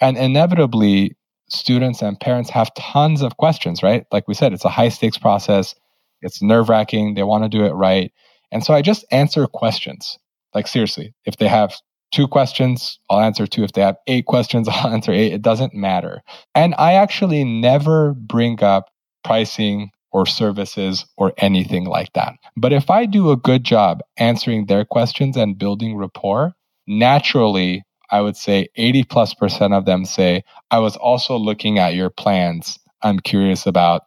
And 0.02 0.18
inevitably, 0.18 1.16
students 1.50 2.02
and 2.02 2.20
parents 2.20 2.50
have 2.50 2.74
tons 2.76 3.22
of 3.22 3.38
questions, 3.38 3.84
right? 3.84 4.06
Like 4.12 4.28
we 4.28 4.34
said, 4.34 4.54
it's 4.54 4.66
a 4.66 4.70
high 4.70 4.90
stakes 4.90 5.18
process, 5.18 5.76
it's 6.22 6.42
nerve 6.42 6.70
wracking, 6.70 7.14
they 7.14 7.24
want 7.24 7.44
to 7.44 7.50
do 7.50 7.66
it 7.66 7.74
right. 7.74 8.12
And 8.52 8.64
so 8.64 8.74
I 8.74 8.82
just 8.82 9.06
answer 9.12 9.46
questions. 9.46 10.18
Like, 10.54 10.68
seriously, 10.68 11.14
if 11.26 11.38
they 11.38 11.48
have 11.48 11.76
two 12.12 12.28
questions, 12.28 13.00
I'll 13.10 13.20
answer 13.20 13.48
two. 13.48 13.64
If 13.64 13.74
they 13.74 13.82
have 13.82 13.98
eight 14.08 14.26
questions, 14.26 14.68
I'll 14.72 14.94
answer 14.94 15.12
eight. 15.12 15.34
It 15.34 15.42
doesn't 15.42 15.74
matter. 15.74 16.22
And 16.56 16.76
I 16.78 16.94
actually 16.94 17.44
never 17.44 18.14
bring 18.14 18.64
up 18.64 18.90
pricing 19.24 19.90
or 20.12 20.26
services 20.26 21.06
or 21.18 21.34
anything 21.38 21.86
like 21.86 22.14
that. 22.14 22.36
But 22.56 22.72
if 22.72 22.90
I 22.90 23.06
do 23.06 23.32
a 23.32 23.38
good 23.38 23.64
job 23.64 24.02
answering 24.18 24.68
their 24.68 24.86
questions 24.86 25.36
and 25.36 25.58
building 25.58 25.98
rapport, 25.98 26.54
naturally, 26.88 27.84
I 28.12 28.22
would 28.22 28.38
say 28.38 28.68
80 28.76 29.06
plus 29.06 29.34
percent 29.34 29.74
of 29.74 29.86
them 29.86 30.06
say, 30.06 30.44
I 30.70 30.78
was 30.80 30.96
also 30.98 31.36
looking 31.36 31.80
at 31.80 31.96
your 31.96 32.12
plans. 32.12 32.78
I'm 33.02 33.20
curious 33.20 33.66
about 33.66 34.04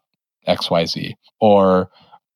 XYZ. 0.46 1.14
Or 1.40 1.90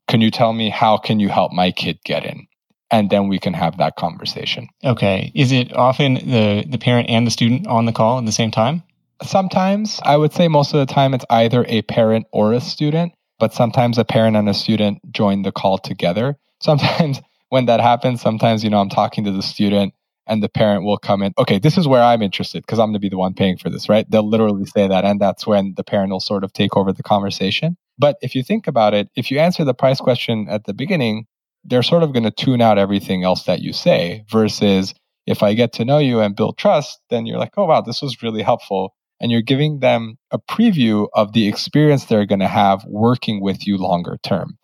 can 0.08 0.20
you 0.20 0.32
tell 0.32 0.52
me 0.52 0.68
how 0.68 0.96
can 0.96 1.20
you 1.20 1.28
help 1.28 1.52
my 1.52 1.70
kid 1.70 2.00
get 2.04 2.26
in? 2.26 2.48
And 2.90 3.10
then 3.10 3.28
we 3.28 3.38
can 3.38 3.54
have 3.54 3.78
that 3.78 3.96
conversation. 3.96 4.68
Okay. 4.84 5.30
Is 5.34 5.52
it 5.52 5.72
often 5.74 6.14
the, 6.14 6.64
the 6.68 6.78
parent 6.78 7.08
and 7.08 7.26
the 7.26 7.30
student 7.30 7.66
on 7.66 7.86
the 7.86 7.92
call 7.92 8.18
at 8.18 8.26
the 8.26 8.32
same 8.32 8.50
time? 8.50 8.82
Sometimes 9.22 10.00
I 10.02 10.16
would 10.16 10.32
say 10.32 10.48
most 10.48 10.74
of 10.74 10.86
the 10.86 10.92
time 10.92 11.14
it's 11.14 11.24
either 11.30 11.64
a 11.68 11.82
parent 11.82 12.26
or 12.32 12.52
a 12.52 12.60
student, 12.60 13.12
but 13.38 13.54
sometimes 13.54 13.98
a 13.98 14.04
parent 14.04 14.36
and 14.36 14.48
a 14.48 14.54
student 14.54 14.98
join 15.12 15.42
the 15.42 15.52
call 15.52 15.78
together. 15.78 16.36
Sometimes 16.62 17.22
when 17.48 17.66
that 17.66 17.80
happens, 17.80 18.20
sometimes, 18.20 18.62
you 18.62 18.68
know, 18.68 18.80
I'm 18.80 18.90
talking 18.90 19.24
to 19.24 19.32
the 19.32 19.42
student 19.42 19.94
and 20.26 20.42
the 20.42 20.48
parent 20.48 20.84
will 20.84 20.98
come 20.98 21.22
in, 21.22 21.32
okay, 21.38 21.58
this 21.58 21.76
is 21.76 21.88
where 21.88 22.02
I'm 22.02 22.22
interested 22.22 22.62
because 22.62 22.78
I'm 22.78 22.88
going 22.88 22.94
to 22.94 23.00
be 23.00 23.08
the 23.08 23.18
one 23.18 23.34
paying 23.34 23.56
for 23.56 23.68
this, 23.68 23.88
right? 23.88 24.08
They'll 24.08 24.28
literally 24.28 24.64
say 24.64 24.86
that. 24.86 25.04
And 25.04 25.20
that's 25.20 25.46
when 25.46 25.74
the 25.76 25.82
parent 25.82 26.12
will 26.12 26.20
sort 26.20 26.44
of 26.44 26.52
take 26.52 26.76
over 26.76 26.92
the 26.92 27.02
conversation. 27.02 27.76
But 27.98 28.16
if 28.22 28.34
you 28.34 28.42
think 28.42 28.66
about 28.66 28.94
it, 28.94 29.08
if 29.16 29.30
you 29.30 29.38
answer 29.40 29.64
the 29.64 29.74
price 29.74 30.00
question 30.00 30.46
at 30.48 30.64
the 30.64 30.72
beginning, 30.72 31.26
they're 31.64 31.82
sort 31.82 32.02
of 32.02 32.12
going 32.12 32.24
to 32.24 32.30
tune 32.30 32.60
out 32.60 32.78
everything 32.78 33.24
else 33.24 33.44
that 33.44 33.60
you 33.60 33.72
say 33.72 34.24
versus 34.30 34.94
if 35.26 35.42
I 35.42 35.54
get 35.54 35.72
to 35.74 35.84
know 35.84 35.98
you 35.98 36.20
and 36.20 36.34
build 36.34 36.58
trust, 36.58 37.00
then 37.10 37.26
you're 37.26 37.38
like, 37.38 37.52
oh, 37.56 37.66
wow, 37.66 37.80
this 37.80 38.02
was 38.02 38.22
really 38.22 38.42
helpful 38.42 38.94
and 39.20 39.30
you're 39.30 39.42
giving 39.42 39.80
them 39.80 40.16
a 40.30 40.38
preview 40.38 41.06
of 41.14 41.32
the 41.32 41.46
experience 41.46 42.06
they're 42.06 42.26
going 42.26 42.40
to 42.40 42.48
have 42.48 42.84
working 42.86 43.40
with 43.40 43.66
you 43.66 43.76
longer 43.76 44.18
term. 44.22 44.56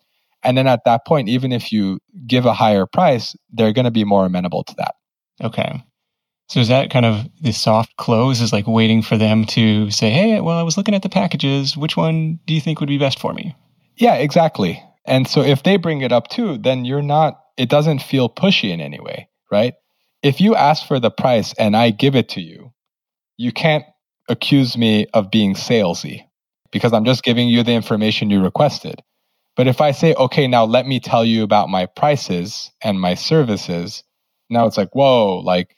And 0.43 0.57
then 0.57 0.67
at 0.67 0.83
that 0.85 1.05
point, 1.05 1.29
even 1.29 1.51
if 1.51 1.71
you 1.71 1.99
give 2.25 2.45
a 2.45 2.53
higher 2.53 2.85
price, 2.85 3.35
they're 3.51 3.73
going 3.73 3.85
to 3.85 3.91
be 3.91 4.03
more 4.03 4.25
amenable 4.25 4.63
to 4.63 4.75
that. 4.77 4.95
Okay. 5.43 5.83
So 6.49 6.59
is 6.59 6.69
that 6.69 6.89
kind 6.89 7.05
of 7.05 7.27
the 7.41 7.51
soft 7.51 7.95
close 7.97 8.41
is 8.41 8.53
like 8.53 8.67
waiting 8.67 9.01
for 9.01 9.17
them 9.17 9.45
to 9.45 9.91
say, 9.91 10.09
Hey, 10.09 10.39
well, 10.39 10.57
I 10.57 10.63
was 10.63 10.77
looking 10.77 10.95
at 10.95 11.03
the 11.03 11.09
packages. 11.09 11.75
Which 11.75 11.97
one 11.97 12.39
do 12.45 12.53
you 12.53 12.61
think 12.61 12.79
would 12.79 12.89
be 12.89 12.97
best 12.97 13.19
for 13.19 13.33
me? 13.33 13.55
Yeah, 13.97 14.15
exactly. 14.15 14.81
And 15.07 15.27
so 15.27 15.41
if 15.41 15.63
they 15.63 15.77
bring 15.77 16.01
it 16.01 16.11
up 16.11 16.27
too, 16.27 16.57
then 16.57 16.85
you're 16.85 17.01
not, 17.01 17.39
it 17.57 17.69
doesn't 17.69 18.01
feel 18.01 18.29
pushy 18.29 18.69
in 18.71 18.81
any 18.81 18.99
way, 18.99 19.29
right? 19.51 19.73
If 20.21 20.41
you 20.41 20.55
ask 20.55 20.85
for 20.85 20.99
the 20.99 21.11
price 21.11 21.53
and 21.57 21.75
I 21.75 21.91
give 21.91 22.15
it 22.15 22.29
to 22.29 22.41
you, 22.41 22.73
you 23.37 23.51
can't 23.51 23.85
accuse 24.29 24.77
me 24.77 25.07
of 25.13 25.31
being 25.31 25.53
salesy 25.53 26.23
because 26.71 26.91
I'm 26.91 27.05
just 27.05 27.23
giving 27.23 27.47
you 27.47 27.63
the 27.63 27.73
information 27.73 28.29
you 28.29 28.43
requested. 28.43 29.01
But 29.55 29.67
if 29.67 29.79
I 29.81 29.91
say, 29.91 30.13
okay, 30.13 30.47
now 30.47 30.65
let 30.65 30.85
me 30.85 30.99
tell 30.99 31.25
you 31.25 31.43
about 31.43 31.69
my 31.69 31.85
prices 31.85 32.71
and 32.83 32.99
my 32.99 33.15
services, 33.15 34.03
now 34.49 34.67
it's 34.67 34.77
like, 34.77 34.93
whoa, 34.93 35.39
like, 35.39 35.75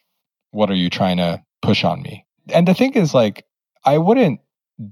what 0.52 0.70
are 0.70 0.76
you 0.76 0.90
trying 0.90 1.18
to 1.18 1.42
push 1.62 1.84
on 1.84 2.02
me? 2.02 2.26
And 2.52 2.68
the 2.68 2.74
thing 2.74 2.94
is, 2.94 3.14
like, 3.14 3.46
I 3.86 3.98
wouldn't 3.98 4.42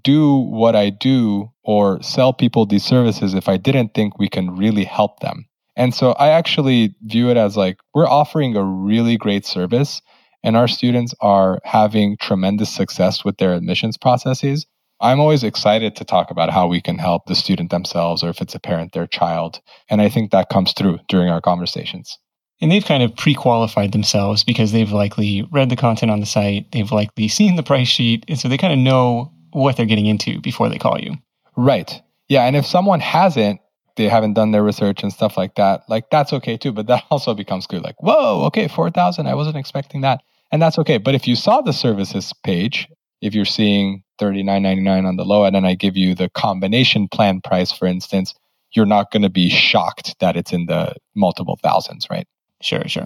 do 0.01 0.35
what 0.35 0.75
I 0.75 0.89
do 0.89 1.51
or 1.63 2.01
sell 2.01 2.33
people 2.33 2.65
these 2.65 2.83
services 2.83 3.33
if 3.33 3.47
I 3.47 3.57
didn't 3.57 3.93
think 3.93 4.17
we 4.17 4.29
can 4.29 4.55
really 4.55 4.83
help 4.83 5.19
them. 5.19 5.45
And 5.75 5.93
so 5.93 6.13
I 6.13 6.29
actually 6.29 6.95
view 7.03 7.29
it 7.29 7.37
as 7.37 7.55
like 7.55 7.77
we're 7.93 8.07
offering 8.07 8.55
a 8.55 8.63
really 8.63 9.15
great 9.15 9.45
service 9.45 10.01
and 10.43 10.57
our 10.57 10.67
students 10.67 11.13
are 11.21 11.59
having 11.63 12.17
tremendous 12.17 12.73
success 12.73 13.23
with 13.23 13.37
their 13.37 13.53
admissions 13.53 13.97
processes. 13.97 14.65
I'm 14.99 15.19
always 15.19 15.43
excited 15.43 15.95
to 15.95 16.05
talk 16.05 16.31
about 16.31 16.49
how 16.49 16.67
we 16.67 16.81
can 16.81 16.97
help 16.97 17.27
the 17.27 17.35
student 17.35 17.69
themselves 17.69 18.23
or 18.23 18.29
if 18.29 18.41
it's 18.41 18.55
a 18.55 18.59
parent, 18.59 18.93
their 18.93 19.05
child. 19.07 19.61
And 19.89 20.01
I 20.01 20.09
think 20.09 20.31
that 20.31 20.49
comes 20.49 20.73
through 20.73 20.99
during 21.07 21.29
our 21.29 21.41
conversations. 21.41 22.17
And 22.59 22.71
they've 22.71 22.83
kind 22.83 23.03
of 23.03 23.15
pre 23.15 23.35
qualified 23.35 23.91
themselves 23.91 24.43
because 24.43 24.71
they've 24.71 24.91
likely 24.91 25.47
read 25.51 25.69
the 25.69 25.75
content 25.75 26.11
on 26.11 26.19
the 26.19 26.25
site, 26.25 26.71
they've 26.71 26.91
likely 26.91 27.27
seen 27.27 27.55
the 27.55 27.63
price 27.63 27.87
sheet. 27.87 28.25
And 28.27 28.39
so 28.39 28.47
they 28.47 28.57
kind 28.57 28.73
of 28.73 28.79
know 28.79 29.31
what 29.57 29.77
they're 29.77 29.85
getting 29.85 30.05
into 30.05 30.39
before 30.41 30.69
they 30.69 30.77
call 30.77 30.99
you. 30.99 31.15
Right. 31.55 32.01
Yeah. 32.29 32.43
And 32.43 32.55
if 32.55 32.65
someone 32.65 32.99
hasn't, 32.99 33.59
they 33.95 34.07
haven't 34.07 34.33
done 34.33 34.51
their 34.51 34.63
research 34.63 35.01
and 35.01 35.11
stuff 35.11 35.37
like 35.37 35.55
that, 35.55 35.83
like 35.89 36.09
that's 36.09 36.31
okay 36.33 36.57
too. 36.57 36.71
But 36.71 36.87
that 36.87 37.03
also 37.11 37.33
becomes 37.33 37.67
clear 37.67 37.81
like, 37.81 38.01
whoa, 38.01 38.45
okay, 38.45 38.67
4,000. 38.67 39.27
I 39.27 39.35
wasn't 39.35 39.57
expecting 39.57 40.01
that. 40.01 40.21
And 40.51 40.61
that's 40.61 40.77
okay. 40.79 40.97
But 40.97 41.15
if 41.15 41.27
you 41.27 41.35
saw 41.35 41.61
the 41.61 41.73
services 41.73 42.31
page, 42.43 42.87
if 43.21 43.33
you're 43.33 43.45
seeing 43.45 44.03
39.99 44.19 45.05
on 45.05 45.15
the 45.17 45.25
low 45.25 45.43
end 45.43 45.55
and 45.55 45.67
I 45.67 45.73
give 45.73 45.97
you 45.97 46.15
the 46.15 46.29
combination 46.29 47.07
plan 47.07 47.41
price, 47.41 47.71
for 47.71 47.85
instance, 47.85 48.33
you're 48.71 48.85
not 48.85 49.11
going 49.11 49.23
to 49.23 49.29
be 49.29 49.49
shocked 49.49 50.15
that 50.19 50.37
it's 50.37 50.53
in 50.53 50.67
the 50.67 50.93
multiple 51.15 51.59
thousands, 51.61 52.07
right? 52.09 52.27
Sure, 52.61 52.87
sure. 52.87 53.05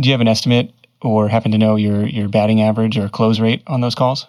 Do 0.00 0.08
you 0.08 0.12
have 0.12 0.20
an 0.20 0.28
estimate 0.28 0.72
or 1.00 1.28
happen 1.28 1.52
to 1.52 1.58
know 1.58 1.76
your 1.76 2.06
your 2.06 2.28
batting 2.28 2.62
average 2.62 2.96
or 2.96 3.08
close 3.08 3.40
rate 3.40 3.62
on 3.66 3.80
those 3.80 3.94
calls? 3.94 4.26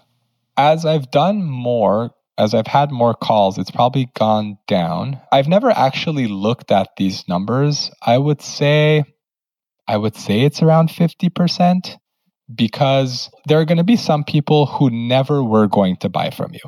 As 0.58 0.86
I've 0.86 1.12
done 1.12 1.44
more, 1.44 2.12
as 2.38 2.54
I've 2.54 2.68
had 2.68 2.92
more 2.92 3.14
calls, 3.14 3.58
it's 3.58 3.72
probably 3.72 4.10
gone 4.16 4.58
down. 4.68 5.20
I've 5.32 5.48
never 5.48 5.72
actually 5.72 6.28
looked 6.28 6.72
at 6.72 6.90
these 6.98 7.28
numbers. 7.28 7.92
I 8.02 8.18
would 8.18 8.42
say 8.42 9.04
I 9.88 9.98
would 9.98 10.16
say 10.16 10.42
it's 10.42 10.62
around 10.62 10.90
50% 10.90 11.98
because 12.54 13.30
there 13.48 13.60
are 13.60 13.66
going 13.66 13.78
to 13.78 13.84
be 13.84 13.96
some 13.96 14.24
people 14.24 14.66
who 14.66 14.90
never 14.90 15.44
were 15.44 15.68
going 15.68 15.98
to 15.98 16.10
buy 16.10 16.30
from 16.30 16.54
you, 16.54 16.62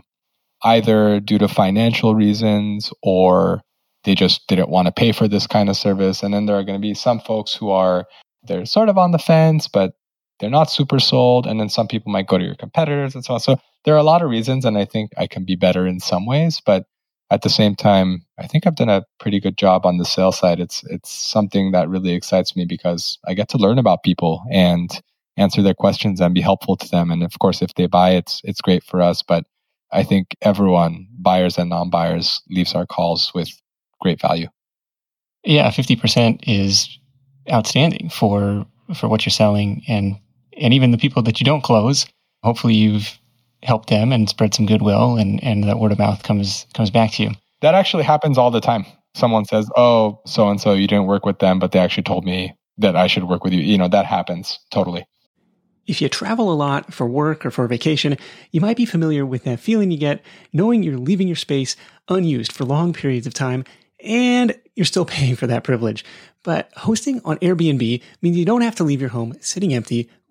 either 0.64 1.20
due 1.20 1.38
to 1.38 1.48
financial 1.48 2.16
reasons 2.16 2.92
or 3.02 3.62
they 4.04 4.16
just 4.16 4.48
didn't 4.48 4.70
want 4.70 4.88
to 4.88 4.92
pay 4.92 5.12
for 5.12 5.28
this 5.28 5.48
kind 5.48 5.70
of 5.70 5.78
service. 5.78 6.24
And 6.24 6.34
then 6.34 6.46
there 6.46 6.58
are 6.58 6.64
going 6.64 6.80
to 6.80 6.88
be 6.88 6.94
some 6.94 7.20
folks 7.20 7.54
who 7.54 7.72
are, 7.72 8.06
they're 8.44 8.66
sort 8.66 8.90
of 8.90 8.98
on 8.98 9.12
the 9.12 9.20
fence, 9.20 9.68
but 9.68 9.94
they're 10.40 10.50
not 10.50 10.70
super 10.70 11.00
sold. 11.00 11.48
And 11.48 11.60
then 11.60 11.70
some 11.70 11.88
people 11.88 12.12
might 12.12 12.28
go 12.28 12.38
to 12.38 12.44
your 12.44 12.56
competitors 12.56 13.16
and 13.16 13.24
so 13.24 13.36
on. 13.36 13.40
So 13.40 13.58
there 13.84 13.94
are 13.94 14.00
a 14.00 14.04
lot 14.04 14.22
of 14.22 14.30
reasons. 14.30 14.66
And 14.66 14.78
I 14.78 14.86
think 14.86 15.12
I 15.18 15.28
can 15.28 15.46
be 15.46 15.56
better 15.56 15.88
in 15.88 16.00
some 16.00 16.26
ways, 16.26 16.62
but 16.66 16.86
at 17.32 17.42
the 17.42 17.50
same 17.50 17.76
time, 17.76 18.24
I 18.38 18.46
think 18.46 18.68
I've 18.68 18.76
done 18.76 18.90
a 18.90 19.06
pretty 19.20 19.40
good 19.40 19.58
job 19.58 19.86
on 19.86 19.98
the 19.98 20.06
sales 20.06 20.38
side. 20.38 20.60
It's, 20.60 20.84
it's 20.86 21.12
something 21.12 21.72
that 21.72 21.90
really 21.90 22.12
excites 22.12 22.56
me 22.56 22.66
because 22.66 23.18
I 23.26 23.34
get 23.34 23.50
to 23.50 23.58
learn 23.58 23.80
about 23.80 24.04
people 24.04 24.44
and 24.52 24.92
answer 25.36 25.64
their 25.64 25.74
questions 25.74 26.22
and 26.22 26.36
be 26.36 26.42
helpful 26.42 26.78
to 26.78 26.88
them. 26.88 27.10
And 27.10 27.24
of 27.24 27.40
course, 27.40 27.62
if 27.62 27.74
they 27.74 27.88
buy, 27.88 28.12
it's, 28.12 28.42
it's 28.44 28.62
great 28.62 28.84
for 28.84 29.02
us. 29.02 29.24
But 29.24 29.46
I 29.92 30.04
think 30.04 30.36
everyone, 30.42 31.08
buyers 31.18 31.58
and 31.58 31.70
non-buyers, 31.70 32.42
leaves 32.50 32.76
our 32.76 32.86
calls 32.86 33.32
with 33.34 33.50
great 34.02 34.22
value. 34.22 34.48
Yeah, 35.44 35.70
50% 35.72 36.44
is 36.48 37.00
outstanding 37.52 38.10
for 38.10 38.66
for 38.94 39.08
what 39.08 39.26
you're 39.26 39.32
selling 39.32 39.84
and 39.88 40.18
and 40.58 40.74
even 40.74 40.92
the 40.92 40.98
people 40.98 41.22
that 41.24 41.40
you 41.40 41.46
don't 41.46 41.64
close, 41.64 42.06
hopefully 42.44 42.74
you've 42.76 43.18
helped 43.64 43.90
them 43.90 44.12
and 44.12 44.30
spread 44.30 44.54
some 44.54 44.66
goodwill 44.66 45.18
and 45.18 45.44
and 45.44 45.64
that 45.64 45.80
word 45.80 45.92
of 45.92 45.98
mouth 45.98 46.24
comes 46.24 46.66
comes 46.74 46.92
back 46.92 47.12
to 47.14 47.24
you. 47.24 47.32
That 47.62 47.74
actually 47.74 48.04
happens 48.04 48.38
all 48.38 48.52
the 48.52 48.62
time. 48.62 48.86
someone 49.16 49.46
says, 49.46 49.70
"Oh, 49.78 50.20
so 50.26 50.50
and 50.50 50.60
so, 50.60 50.74
you 50.74 50.88
didn't 50.88 51.08
work 51.08 51.26
with 51.26 51.40
them, 51.40 51.58
but 51.58 51.72
they 51.72 51.80
actually 51.80 52.04
told 52.04 52.26
me 52.26 52.54
that 52.78 52.98
I 52.98 53.08
should 53.08 53.24
work 53.24 53.44
with 53.44 53.54
you." 53.54 53.62
You 53.62 53.78
know, 53.78 53.88
that 53.88 54.06
happens 54.06 54.60
totally. 54.72 55.06
If 55.88 56.02
you 56.02 56.10
travel 56.10 56.52
a 56.52 56.56
lot 56.56 56.94
for 56.94 57.08
work 57.08 57.46
or 57.46 57.52
for 57.52 57.68
vacation, 57.68 58.18
you 58.52 58.60
might 58.60 58.76
be 58.76 58.86
familiar 58.86 59.26
with 59.26 59.44
that 59.44 59.60
feeling 59.60 59.92
you 59.92 59.98
get 59.98 60.22
knowing 60.52 60.84
you're 60.84 60.98
leaving 60.98 61.28
your 61.28 61.36
space 61.36 61.76
unused 62.10 62.52
for 62.52 62.66
long 62.66 62.92
periods 62.92 63.28
of 63.28 63.34
time 63.34 63.64
and 64.04 64.58
you're 64.76 64.86
still 64.86 65.06
paying 65.16 65.36
for 65.36 65.48
that 65.48 65.64
privilege. 65.64 66.04
But 66.44 66.72
hosting 66.76 67.22
on 67.26 67.38
Airbnb 67.38 68.02
means 68.22 68.38
you 68.38 68.46
don't 68.46 68.62
have 68.62 68.76
to 68.76 68.84
leave 68.84 69.02
your 69.02 69.10
home 69.12 69.36
sitting 69.42 69.74
empty 69.74 70.10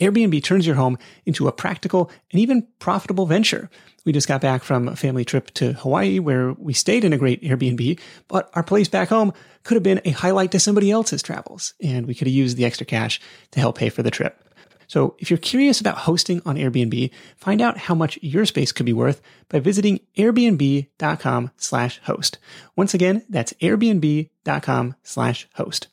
Airbnb 0.00 0.42
turns 0.42 0.66
your 0.66 0.76
home 0.76 0.98
into 1.26 1.48
a 1.48 1.52
practical 1.52 2.10
and 2.30 2.40
even 2.40 2.66
profitable 2.78 3.26
venture. 3.26 3.68
We 4.04 4.12
just 4.12 4.28
got 4.28 4.40
back 4.40 4.62
from 4.62 4.88
a 4.88 4.96
family 4.96 5.24
trip 5.24 5.50
to 5.54 5.74
Hawaii 5.74 6.18
where 6.18 6.52
we 6.54 6.72
stayed 6.72 7.04
in 7.04 7.12
a 7.12 7.18
great 7.18 7.42
Airbnb, 7.42 8.00
but 8.26 8.50
our 8.54 8.62
place 8.62 8.88
back 8.88 9.08
home 9.08 9.32
could 9.62 9.76
have 9.76 9.82
been 9.82 10.00
a 10.04 10.10
highlight 10.10 10.50
to 10.52 10.60
somebody 10.60 10.90
else's 10.90 11.22
travels, 11.22 11.74
and 11.82 12.06
we 12.06 12.14
could 12.14 12.26
have 12.26 12.34
used 12.34 12.56
the 12.56 12.64
extra 12.64 12.86
cash 12.86 13.20
to 13.52 13.60
help 13.60 13.78
pay 13.78 13.90
for 13.90 14.02
the 14.02 14.10
trip. 14.10 14.42
So 14.88 15.16
if 15.18 15.30
you're 15.30 15.38
curious 15.38 15.80
about 15.80 15.96
hosting 15.96 16.42
on 16.44 16.56
Airbnb, 16.56 17.10
find 17.36 17.62
out 17.62 17.78
how 17.78 17.94
much 17.94 18.18
your 18.20 18.44
space 18.44 18.72
could 18.72 18.84
be 18.84 18.92
worth 18.92 19.22
by 19.48 19.58
visiting 19.58 20.00
airbnb.com 20.18 21.50
slash 21.56 22.00
host. 22.04 22.38
Once 22.76 22.92
again, 22.92 23.24
that's 23.30 23.54
airbnb.com 23.54 24.94
slash 25.02 25.48
host. 25.54 25.88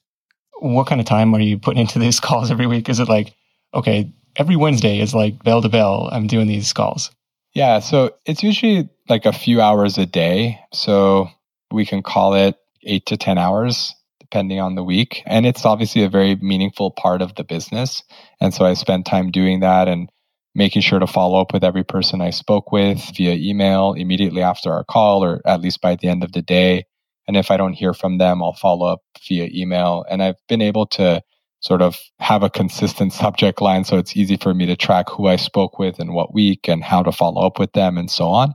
What 0.59 0.87
kind 0.87 0.99
of 0.99 1.07
time 1.07 1.33
are 1.33 1.39
you 1.39 1.57
putting 1.57 1.79
into 1.79 1.99
these 1.99 2.19
calls 2.19 2.51
every 2.51 2.67
week? 2.67 2.89
Is 2.89 2.99
it 2.99 3.07
like 3.07 3.33
okay, 3.73 4.11
every 4.35 4.55
Wednesday 4.55 4.99
is 4.99 5.13
like 5.13 5.43
bell 5.43 5.61
to 5.61 5.69
bell. 5.69 6.09
I'm 6.11 6.27
doing 6.27 6.47
these 6.47 6.73
calls. 6.73 7.11
Yeah. 7.53 7.79
So 7.79 8.15
it's 8.25 8.43
usually 8.43 8.89
like 9.07 9.25
a 9.25 9.33
few 9.33 9.61
hours 9.61 9.97
a 9.97 10.05
day. 10.05 10.59
So 10.73 11.29
we 11.71 11.85
can 11.85 12.03
call 12.03 12.33
it 12.35 12.55
eight 12.83 13.05
to 13.07 13.17
10 13.17 13.37
hours, 13.37 13.93
depending 14.19 14.59
on 14.59 14.75
the 14.75 14.83
week. 14.83 15.23
And 15.25 15.45
it's 15.45 15.65
obviously 15.65 16.03
a 16.03 16.09
very 16.09 16.35
meaningful 16.35 16.91
part 16.91 17.21
of 17.21 17.35
the 17.35 17.43
business. 17.43 18.03
And 18.39 18.53
so 18.53 18.65
I 18.65 18.73
spend 18.75 19.05
time 19.05 19.31
doing 19.31 19.59
that 19.61 19.87
and 19.87 20.09
making 20.55 20.81
sure 20.81 20.99
to 20.99 21.07
follow 21.07 21.39
up 21.39 21.53
with 21.53 21.63
every 21.63 21.83
person 21.83 22.21
I 22.21 22.31
spoke 22.31 22.71
with 22.71 22.99
via 23.15 23.33
email 23.33 23.93
immediately 23.93 24.41
after 24.41 24.71
our 24.71 24.83
call 24.83 25.23
or 25.23 25.41
at 25.45 25.61
least 25.61 25.81
by 25.81 25.95
the 25.95 26.07
end 26.07 26.23
of 26.23 26.31
the 26.31 26.41
day. 26.41 26.85
And 27.27 27.37
if 27.37 27.51
I 27.51 27.57
don't 27.57 27.73
hear 27.73 27.93
from 27.93 28.17
them, 28.17 28.41
I'll 28.41 28.53
follow 28.53 28.87
up 28.87 29.01
via 29.27 29.49
email. 29.53 30.05
And 30.09 30.23
I've 30.23 30.35
been 30.47 30.61
able 30.61 30.87
to 30.87 31.21
sort 31.61 31.81
of 31.81 31.97
have 32.19 32.43
a 32.43 32.49
consistent 32.49 33.13
subject 33.13 33.61
line 33.61 33.83
so 33.83 33.97
it's 33.97 34.15
easy 34.15 34.37
for 34.37 34.53
me 34.53 34.65
to 34.65 34.75
track 34.75 35.09
who 35.09 35.27
I 35.27 35.35
spoke 35.35 35.77
with 35.77 35.99
and 35.99 36.13
what 36.13 36.33
week 36.33 36.67
and 36.67 36.83
how 36.83 37.03
to 37.03 37.11
follow 37.11 37.45
up 37.45 37.59
with 37.59 37.73
them 37.73 37.97
and 37.97 38.09
so 38.09 38.27
on. 38.27 38.53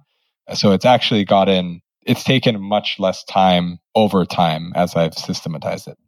So 0.55 0.73
it's 0.73 0.85
actually 0.85 1.25
gotten, 1.25 1.81
it's 2.07 2.25
taken 2.25 2.61
much 2.61 2.97
less 2.99 3.25
time 3.25 3.79
over 3.95 4.25
time 4.25 4.73
as 4.75 4.97
I've 4.97 5.15
systematized 5.15 5.89
it. 5.89 5.99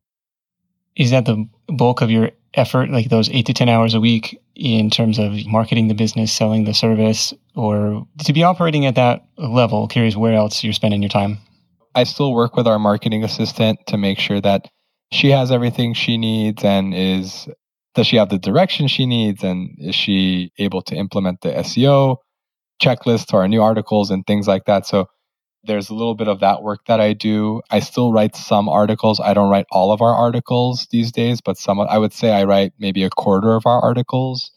Is 0.96 1.10
that 1.10 1.26
the 1.26 1.46
bulk 1.68 2.00
of 2.00 2.10
your 2.10 2.30
effort, 2.54 2.90
like 2.90 3.10
those 3.10 3.28
eight 3.30 3.46
to 3.46 3.52
10 3.52 3.68
hours 3.68 3.92
a 3.92 4.00
week 4.00 4.40
in 4.54 4.88
terms 4.88 5.18
of 5.18 5.46
marketing 5.46 5.88
the 5.88 5.94
business, 5.94 6.32
selling 6.32 6.64
the 6.64 6.72
service, 6.72 7.34
or 7.54 8.06
to 8.24 8.32
be 8.32 8.42
operating 8.42 8.86
at 8.86 8.94
that 8.94 9.26
level? 9.36 9.86
Curious 9.88 10.16
where 10.16 10.32
else 10.32 10.64
you're 10.64 10.72
spending 10.72 11.02
your 11.02 11.10
time. 11.10 11.36
I 11.94 12.04
still 12.04 12.32
work 12.32 12.56
with 12.56 12.66
our 12.66 12.78
marketing 12.78 13.24
assistant 13.24 13.78
to 13.88 13.98
make 13.98 14.18
sure 14.18 14.40
that 14.40 14.68
she 15.12 15.30
has 15.30 15.50
everything 15.50 15.94
she 15.94 16.18
needs 16.18 16.64
and 16.64 16.94
is 16.94 17.48
does 17.94 18.06
she 18.06 18.16
have 18.16 18.28
the 18.28 18.38
direction 18.38 18.88
she 18.88 19.06
needs 19.06 19.42
and 19.42 19.74
is 19.78 19.94
she 19.94 20.52
able 20.58 20.82
to 20.82 20.94
implement 20.94 21.40
the 21.40 21.48
SEO 21.50 22.16
checklist 22.82 23.32
our 23.32 23.48
new 23.48 23.62
articles 23.62 24.10
and 24.10 24.26
things 24.26 24.46
like 24.46 24.66
that. 24.66 24.86
So 24.86 25.08
there's 25.64 25.88
a 25.88 25.94
little 25.94 26.14
bit 26.14 26.28
of 26.28 26.40
that 26.40 26.62
work 26.62 26.80
that 26.86 27.00
I 27.00 27.12
do. 27.12 27.60
I 27.70 27.80
still 27.80 28.12
write 28.12 28.36
some 28.36 28.68
articles. 28.68 29.18
I 29.18 29.34
don't 29.34 29.50
write 29.50 29.66
all 29.70 29.92
of 29.92 30.00
our 30.00 30.14
articles 30.14 30.86
these 30.90 31.10
days, 31.10 31.40
but 31.40 31.56
some 31.56 31.80
I 31.80 31.98
would 31.98 32.12
say 32.12 32.30
I 32.32 32.44
write 32.44 32.72
maybe 32.78 33.02
a 33.02 33.10
quarter 33.10 33.54
of 33.54 33.66
our 33.66 33.80
articles. 33.80 34.52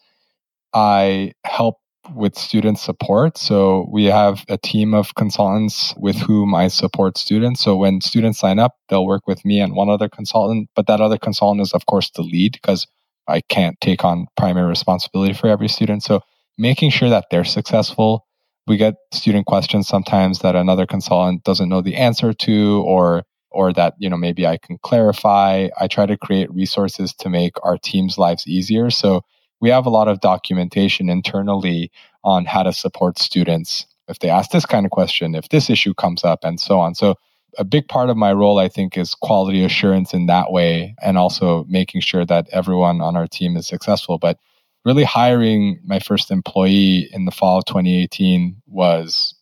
I 0.74 1.34
help 1.46 1.78
with 2.16 2.38
student 2.38 2.80
support. 2.80 3.38
So 3.38 3.88
we 3.92 4.06
have 4.06 4.46
a 4.50 4.58
team 4.58 4.94
of 4.94 5.16
consultants 5.16 5.94
with 5.98 6.18
whom 6.18 6.56
I 6.56 6.68
support 6.68 7.18
students. 7.18 7.62
So 7.62 7.76
when 7.76 8.02
students 8.02 8.40
sign 8.40 8.60
up, 8.60 8.76
they'll 8.88 9.06
work 9.06 9.28
with 9.28 9.44
me 9.46 9.60
and 9.60 9.76
one 9.76 9.90
other 9.90 10.10
consultant, 10.10 10.70
but 10.76 10.88
that 10.88 11.02
other 11.02 11.18
consultant 11.18 11.62
is 11.62 11.74
of 11.74 11.86
course 11.86 12.10
the 12.12 12.22
lead 12.22 12.54
because 12.54 12.88
I 13.28 13.42
can't 13.42 13.80
take 13.82 14.04
on 14.04 14.28
primary 14.38 14.68
responsibility 14.68 15.34
for 15.34 15.48
every 15.48 15.68
student. 15.68 16.04
So 16.04 16.22
making 16.58 16.90
sure 16.90 17.10
that 17.10 17.26
they're 17.30 17.46
successful. 17.46 18.26
We 18.68 18.78
get 18.78 18.96
student 19.12 19.46
questions 19.46 19.88
sometimes 19.88 20.40
that 20.40 20.56
another 20.56 20.86
consultant 20.86 21.44
doesn't 21.44 21.70
know 21.70 21.82
the 21.82 21.96
answer 21.96 22.34
to 22.34 22.84
or 22.86 23.24
or 23.52 23.74
that 23.74 23.96
you 23.98 24.10
know 24.10 24.18
maybe 24.18 24.46
I 24.46 24.58
can 24.58 24.78
clarify. 24.84 25.70
I 25.80 25.88
try 25.88 26.06
to 26.06 26.18
create 26.18 26.52
resources 26.54 27.14
to 27.16 27.30
make 27.30 27.54
our 27.64 27.78
team's 27.78 28.18
lives 28.18 28.48
easier. 28.48 28.90
So 28.90 29.24
we 29.62 29.70
have 29.70 29.86
a 29.86 29.90
lot 29.90 30.08
of 30.08 30.22
documentation 30.22 31.10
internally 31.10 31.92
on 32.24 32.46
how 32.46 32.64
to 32.64 32.74
support 32.74 33.20
students 33.20 33.86
if 34.10 34.20
they 34.20 34.30
ask 34.30 34.52
this 34.52 34.66
kind 34.66 34.86
of 34.86 34.92
question, 34.92 35.36
if 35.36 35.50
this 35.50 35.70
issue 35.70 35.94
comes 35.94 36.24
up, 36.24 36.44
and 36.44 36.60
so 36.60 36.80
on. 36.80 36.96
So, 36.96 37.16
a 37.58 37.64
big 37.64 37.88
part 37.88 38.10
of 38.10 38.18
my 38.18 38.32
role, 38.32 38.60
I 38.60 38.68
think, 38.68 38.98
is 38.98 39.16
quality 39.16 39.64
assurance 39.64 40.14
in 40.14 40.28
that 40.28 40.52
way, 40.52 40.96
and 41.02 41.18
also 41.18 41.66
making 41.68 42.02
sure 42.02 42.26
that 42.26 42.48
everyone 42.52 43.02
on 43.02 43.16
our 43.16 43.28
team 43.28 43.58
is 43.58 43.68
successful. 43.68 44.18
But 44.18 44.40
really, 44.84 45.04
hiring 45.04 45.80
my 45.84 46.00
first 46.00 46.32
employee 46.32 47.10
in 47.14 47.26
the 47.26 47.32
fall 47.32 47.60
of 47.60 47.66
2018 47.66 48.62
was 48.68 49.36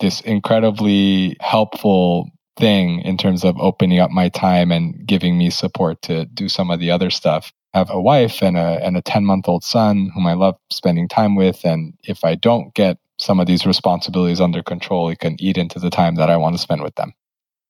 this 0.00 0.20
incredibly 0.22 1.36
helpful 1.40 2.30
thing 2.58 3.00
in 3.00 3.16
terms 3.16 3.44
of 3.44 3.56
opening 3.58 3.98
up 4.00 4.10
my 4.10 4.28
time 4.28 4.70
and 4.70 5.06
giving 5.06 5.36
me 5.36 5.50
support 5.50 6.00
to 6.02 6.24
do 6.26 6.48
some 6.48 6.70
of 6.70 6.78
the 6.78 6.90
other 6.90 7.10
stuff 7.10 7.52
have 7.74 7.90
a 7.90 8.00
wife 8.00 8.40
and 8.40 8.56
a 8.56 8.78
and 8.82 8.96
a 8.96 9.02
10 9.02 9.24
month 9.24 9.48
old 9.48 9.64
son 9.64 10.10
whom 10.14 10.26
I 10.26 10.34
love 10.34 10.56
spending 10.70 11.08
time 11.08 11.34
with 11.34 11.64
and 11.64 11.92
if 12.04 12.24
I 12.24 12.36
don't 12.36 12.72
get 12.74 12.98
some 13.18 13.40
of 13.40 13.46
these 13.46 13.66
responsibilities 13.66 14.40
under 14.40 14.62
control 14.62 15.08
it 15.08 15.18
can 15.18 15.36
eat 15.40 15.58
into 15.58 15.78
the 15.78 15.90
time 15.90 16.14
that 16.14 16.30
I 16.30 16.36
want 16.36 16.54
to 16.54 16.62
spend 16.62 16.82
with 16.82 16.94
them. 16.94 17.12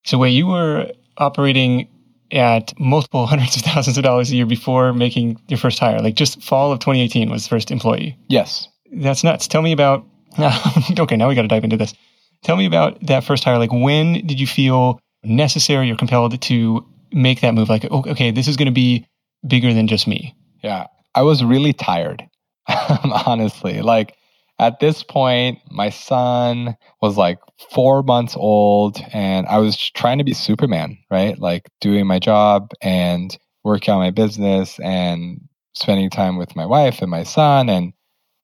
So 0.05 0.19
wait, 0.19 0.31
you 0.31 0.47
were 0.47 0.93
operating 1.17 1.89
at 2.31 2.79
multiple 2.79 3.27
hundreds 3.33 3.57
of 3.57 3.63
thousands 3.63 3.97
of 3.97 4.05
dollars 4.05 4.31
a 4.31 4.37
year 4.37 4.47
before 4.47 4.93
making 4.93 5.41
your 5.49 5.59
first 5.59 5.79
hire. 5.79 6.01
Like 6.01 6.15
just 6.15 6.43
fall 6.43 6.71
of 6.71 6.81
2018 6.81 7.31
was 7.31 7.45
the 7.45 7.49
first 7.49 7.71
employee. 7.71 8.19
Yes. 8.29 8.69
That's 8.93 9.25
nuts. 9.25 9.49
Tell 9.49 9.63
me 9.63 9.73
about 9.73 10.07
okay, 10.99 11.17
now 11.17 11.29
we 11.29 11.35
got 11.35 11.43
to 11.43 11.49
dive 11.49 11.65
into 11.65 11.77
this. 11.77 11.95
Tell 12.43 12.57
me 12.57 12.67
about 12.67 13.01
that 13.07 13.25
first 13.25 13.45
hire. 13.45 13.59
Like 13.59 13.73
when 13.73 14.27
did 14.27 14.39
you 14.39 14.47
feel 14.47 15.01
necessary 15.23 15.91
or 15.91 15.97
compelled 15.97 16.41
to 16.43 16.87
make 17.13 17.41
that 17.41 17.55
move? 17.55 17.69
Like, 17.71 17.85
okay, 17.85 18.31
this 18.33 18.49
is 18.49 18.57
going 18.57 18.67
to 18.67 18.73
be 18.73 19.07
bigger 19.47 19.73
than 19.73 19.87
just 19.87 20.07
me. 20.07 20.35
Yeah. 20.63 20.87
I 21.15 21.23
was 21.23 21.45
really 21.45 21.73
tired, 21.73 22.25
honestly. 23.27 23.83
Like 23.83 24.17
at 24.59 24.81
this 24.81 25.03
point, 25.03 25.59
my 25.71 25.91
son 25.91 26.77
was 27.01 27.17
like 27.17 27.39
four 27.71 28.03
months 28.03 28.37
old 28.37 28.99
and 29.13 29.47
I 29.47 29.59
was 29.59 29.77
trying 29.77 30.19
to 30.19 30.25
be 30.25 30.35
Superman, 30.35 30.99
right? 31.11 31.39
Like 31.39 31.69
doing 31.81 32.07
my 32.07 32.19
job 32.19 32.71
and 32.81 33.37
working 33.65 33.93
on 33.95 34.01
my 34.01 34.11
business 34.11 34.79
and 34.81 35.41
spending 35.75 36.11
time 36.11 36.37
with 36.37 36.55
my 36.55 36.67
wife 36.67 37.03
and 37.03 37.11
my 37.11 37.25
son 37.25 37.69
and 37.69 37.93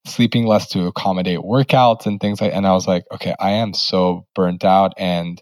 sleeping 0.06 0.46
less 0.46 0.68
to 0.70 0.86
accommodate 0.86 1.40
workouts 1.40 2.06
and 2.06 2.20
things 2.20 2.40
like 2.40 2.52
and 2.52 2.66
I 2.66 2.72
was 2.72 2.88
like, 2.88 3.04
okay, 3.12 3.34
I 3.38 3.50
am 3.50 3.74
so 3.74 4.26
burnt 4.34 4.64
out 4.64 4.94
and 4.96 5.40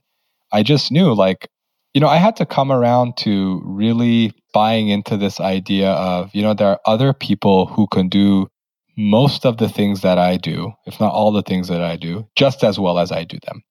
I 0.53 0.63
just 0.63 0.91
knew 0.91 1.15
like 1.15 1.49
you 1.99 2.01
know, 2.01 2.07
I 2.07 2.19
had 2.19 2.37
to 2.37 2.47
come 2.47 2.71
around 2.71 3.17
to 3.25 3.61
really 3.65 4.33
buying 4.55 4.89
into 4.89 5.17
this 5.17 5.41
idea 5.41 5.91
of, 5.91 6.33
you 6.33 6.43
know, 6.43 6.55
there 6.55 6.69
are 6.69 6.81
other 6.87 7.13
people 7.13 7.67
who 7.67 7.89
can 7.89 8.09
do 8.09 8.47
most 8.97 9.45
of 9.45 9.57
the 9.57 9.69
things 9.69 10.03
that 10.03 10.17
I 10.17 10.37
do, 10.37 10.75
if 10.87 11.01
not 11.01 11.13
all 11.13 11.33
the 11.33 11.43
things 11.43 11.67
that 11.67 11.83
I 11.83 11.97
do, 11.97 12.29
just 12.37 12.63
as 12.63 12.79
well 12.79 13.01
as 13.01 13.11
I 13.11 13.25
do 13.25 13.37
them. 13.45 13.65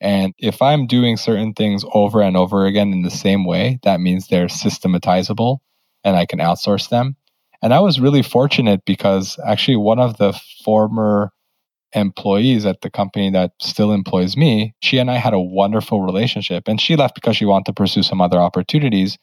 And 0.00 0.34
if 0.36 0.60
I'm 0.60 0.88
doing 0.88 1.16
certain 1.16 1.52
things 1.52 1.84
over 1.94 2.20
and 2.20 2.36
over 2.36 2.66
again 2.66 2.92
in 2.92 3.02
the 3.02 3.08
same 3.08 3.44
way, 3.44 3.78
that 3.84 4.00
means 4.00 4.26
they're 4.26 4.48
systematizable 4.48 5.62
and 6.02 6.16
I 6.16 6.26
can 6.26 6.40
outsource 6.40 6.88
them. 6.88 7.14
And 7.62 7.72
I 7.72 7.78
was 7.78 8.00
really 8.00 8.24
fortunate 8.24 8.80
because 8.84 9.38
actually 9.46 9.76
one 9.76 10.00
of 10.00 10.16
the 10.16 10.32
former 10.64 11.30
employees 11.92 12.66
at 12.66 12.80
the 12.82 12.90
company 12.90 13.30
that 13.30 13.52
still 13.60 13.92
employs 13.92 14.36
me, 14.36 14.74
she 14.80 14.98
and 14.98 15.10
I 15.10 15.16
had 15.16 15.34
a 15.34 15.40
wonderful 15.40 16.02
relationship. 16.02 16.68
And 16.68 16.80
she 16.80 16.96
left 16.96 17.14
because 17.14 17.36
she 17.36 17.44
wanted 17.44 17.66
to 17.66 17.72
pursue 17.72 18.02
some 18.02 18.20
other 18.20 18.38
opportunities. 18.38 19.18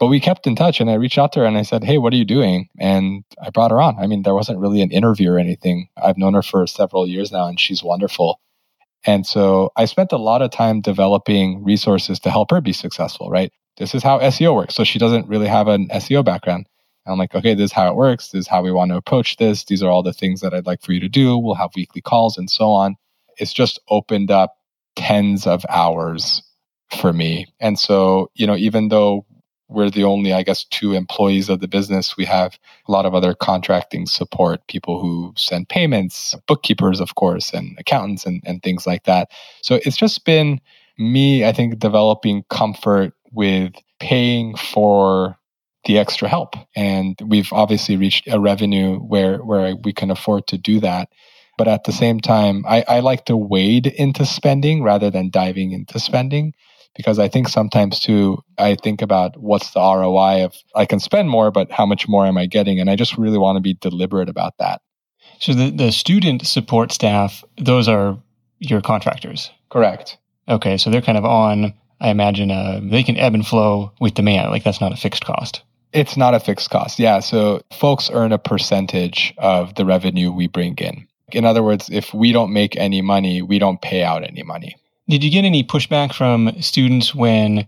but 0.00 0.06
we 0.06 0.20
kept 0.20 0.46
in 0.46 0.54
touch 0.54 0.80
and 0.80 0.90
I 0.90 0.94
reached 0.94 1.18
out 1.18 1.32
to 1.32 1.40
her 1.40 1.46
and 1.46 1.58
I 1.58 1.62
said, 1.62 1.82
Hey, 1.82 1.98
what 1.98 2.12
are 2.12 2.16
you 2.16 2.24
doing? 2.24 2.68
And 2.78 3.24
I 3.44 3.50
brought 3.50 3.72
her 3.72 3.80
on. 3.80 3.96
I 3.98 4.06
mean, 4.06 4.22
there 4.22 4.34
wasn't 4.34 4.60
really 4.60 4.80
an 4.80 4.92
interview 4.92 5.30
or 5.32 5.38
anything. 5.38 5.88
I've 6.00 6.16
known 6.16 6.34
her 6.34 6.42
for 6.42 6.66
several 6.68 7.06
years 7.06 7.32
now 7.32 7.46
and 7.46 7.58
she's 7.58 7.82
wonderful. 7.82 8.40
And 9.04 9.26
so 9.26 9.72
I 9.76 9.86
spent 9.86 10.12
a 10.12 10.16
lot 10.16 10.42
of 10.42 10.50
time 10.50 10.80
developing 10.80 11.64
resources 11.64 12.20
to 12.20 12.30
help 12.30 12.50
her 12.50 12.60
be 12.60 12.72
successful, 12.72 13.30
right? 13.30 13.52
This 13.76 13.94
is 13.94 14.02
how 14.02 14.18
SEO 14.18 14.54
works. 14.54 14.74
So 14.74 14.84
she 14.84 14.98
doesn't 14.98 15.28
really 15.28 15.46
have 15.48 15.68
an 15.68 15.88
SEO 15.88 16.24
background. 16.24 16.66
And 17.08 17.14
I'm 17.14 17.18
like, 17.18 17.34
okay, 17.34 17.54
this 17.54 17.70
is 17.70 17.72
how 17.72 17.88
it 17.88 17.96
works. 17.96 18.28
This 18.28 18.40
is 18.40 18.48
how 18.48 18.62
we 18.62 18.70
want 18.70 18.90
to 18.90 18.96
approach 18.98 19.38
this. 19.38 19.64
These 19.64 19.82
are 19.82 19.90
all 19.90 20.02
the 20.02 20.12
things 20.12 20.42
that 20.42 20.52
I'd 20.52 20.66
like 20.66 20.82
for 20.82 20.92
you 20.92 21.00
to 21.00 21.08
do. 21.08 21.38
We'll 21.38 21.54
have 21.54 21.70
weekly 21.74 22.02
calls 22.02 22.36
and 22.36 22.50
so 22.50 22.70
on. 22.70 22.96
It's 23.38 23.54
just 23.54 23.80
opened 23.88 24.30
up 24.30 24.56
tens 24.94 25.46
of 25.46 25.64
hours 25.70 26.42
for 26.90 27.14
me. 27.14 27.46
And 27.60 27.78
so, 27.78 28.30
you 28.34 28.46
know, 28.46 28.56
even 28.56 28.88
though 28.88 29.24
we're 29.68 29.88
the 29.88 30.04
only, 30.04 30.34
I 30.34 30.42
guess, 30.42 30.64
two 30.64 30.92
employees 30.92 31.48
of 31.48 31.60
the 31.60 31.68
business. 31.68 32.16
We 32.16 32.24
have 32.24 32.58
a 32.86 32.92
lot 32.92 33.06
of 33.06 33.14
other 33.14 33.34
contracting 33.34 34.06
support, 34.06 34.66
people 34.66 35.00
who 35.00 35.32
send 35.36 35.68
payments, 35.68 36.34
bookkeepers, 36.46 37.00
of 37.00 37.14
course, 37.14 37.52
and 37.52 37.76
accountants 37.78 38.24
and, 38.24 38.42
and 38.46 38.62
things 38.62 38.86
like 38.86 39.04
that. 39.04 39.30
So 39.62 39.78
it's 39.84 39.96
just 39.96 40.24
been 40.24 40.60
me, 40.98 41.44
I 41.44 41.52
think, 41.52 41.78
developing 41.78 42.44
comfort 42.48 43.12
with 43.32 43.74
paying 44.00 44.56
for 44.56 45.37
the 45.84 45.98
extra 45.98 46.28
help. 46.28 46.54
And 46.76 47.18
we've 47.24 47.52
obviously 47.52 47.96
reached 47.96 48.28
a 48.28 48.40
revenue 48.40 48.98
where, 48.98 49.38
where 49.38 49.76
we 49.76 49.92
can 49.92 50.10
afford 50.10 50.46
to 50.48 50.58
do 50.58 50.80
that. 50.80 51.08
But 51.56 51.68
at 51.68 51.84
the 51.84 51.92
same 51.92 52.20
time, 52.20 52.64
I, 52.68 52.84
I 52.86 53.00
like 53.00 53.24
to 53.26 53.36
wade 53.36 53.86
into 53.86 54.24
spending 54.24 54.82
rather 54.82 55.10
than 55.10 55.30
diving 55.30 55.72
into 55.72 55.98
spending 55.98 56.54
because 56.98 57.18
I 57.18 57.28
think 57.28 57.48
sometimes 57.48 58.00
too, 58.00 58.42
I 58.58 58.74
think 58.74 59.02
about 59.02 59.36
what's 59.40 59.70
the 59.70 59.80
ROI 59.80 60.44
of 60.44 60.54
I 60.74 60.84
can 60.84 61.00
spend 61.00 61.30
more, 61.30 61.50
but 61.50 61.70
how 61.70 61.86
much 61.86 62.08
more 62.08 62.26
am 62.26 62.36
I 62.36 62.46
getting? 62.46 62.80
And 62.80 62.90
I 62.90 62.96
just 62.96 63.16
really 63.16 63.38
want 63.38 63.56
to 63.56 63.60
be 63.60 63.74
deliberate 63.74 64.28
about 64.28 64.54
that. 64.58 64.82
So 65.38 65.54
the, 65.54 65.70
the 65.70 65.92
student 65.92 66.46
support 66.46 66.90
staff, 66.92 67.44
those 67.56 67.88
are 67.88 68.18
your 68.58 68.80
contractors. 68.80 69.50
Correct. 69.70 70.18
Okay. 70.48 70.76
So 70.76 70.90
they're 70.90 71.02
kind 71.02 71.18
of 71.18 71.24
on, 71.24 71.72
I 72.00 72.10
imagine, 72.10 72.50
uh, 72.50 72.80
they 72.82 73.02
can 73.02 73.16
ebb 73.16 73.34
and 73.34 73.46
flow 73.46 73.92
with 74.00 74.14
demand. 74.14 74.50
Like 74.50 74.64
that's 74.64 74.80
not 74.80 74.92
a 74.92 74.96
fixed 74.96 75.24
cost. 75.24 75.62
It's 75.92 76.16
not 76.16 76.34
a 76.34 76.40
fixed 76.40 76.70
cost. 76.70 76.98
Yeah. 76.98 77.20
So 77.20 77.62
folks 77.72 78.10
earn 78.12 78.32
a 78.32 78.38
percentage 78.38 79.34
of 79.38 79.74
the 79.74 79.84
revenue 79.84 80.30
we 80.30 80.46
bring 80.46 80.76
in. 80.76 81.06
In 81.32 81.44
other 81.44 81.62
words, 81.62 81.88
if 81.90 82.14
we 82.14 82.32
don't 82.32 82.52
make 82.52 82.76
any 82.76 83.02
money, 83.02 83.42
we 83.42 83.58
don't 83.58 83.80
pay 83.80 84.02
out 84.02 84.22
any 84.22 84.42
money. 84.42 84.76
Did 85.08 85.24
you 85.24 85.30
get 85.30 85.44
any 85.44 85.64
pushback 85.64 86.14
from 86.14 86.50
students 86.60 87.14
when, 87.14 87.66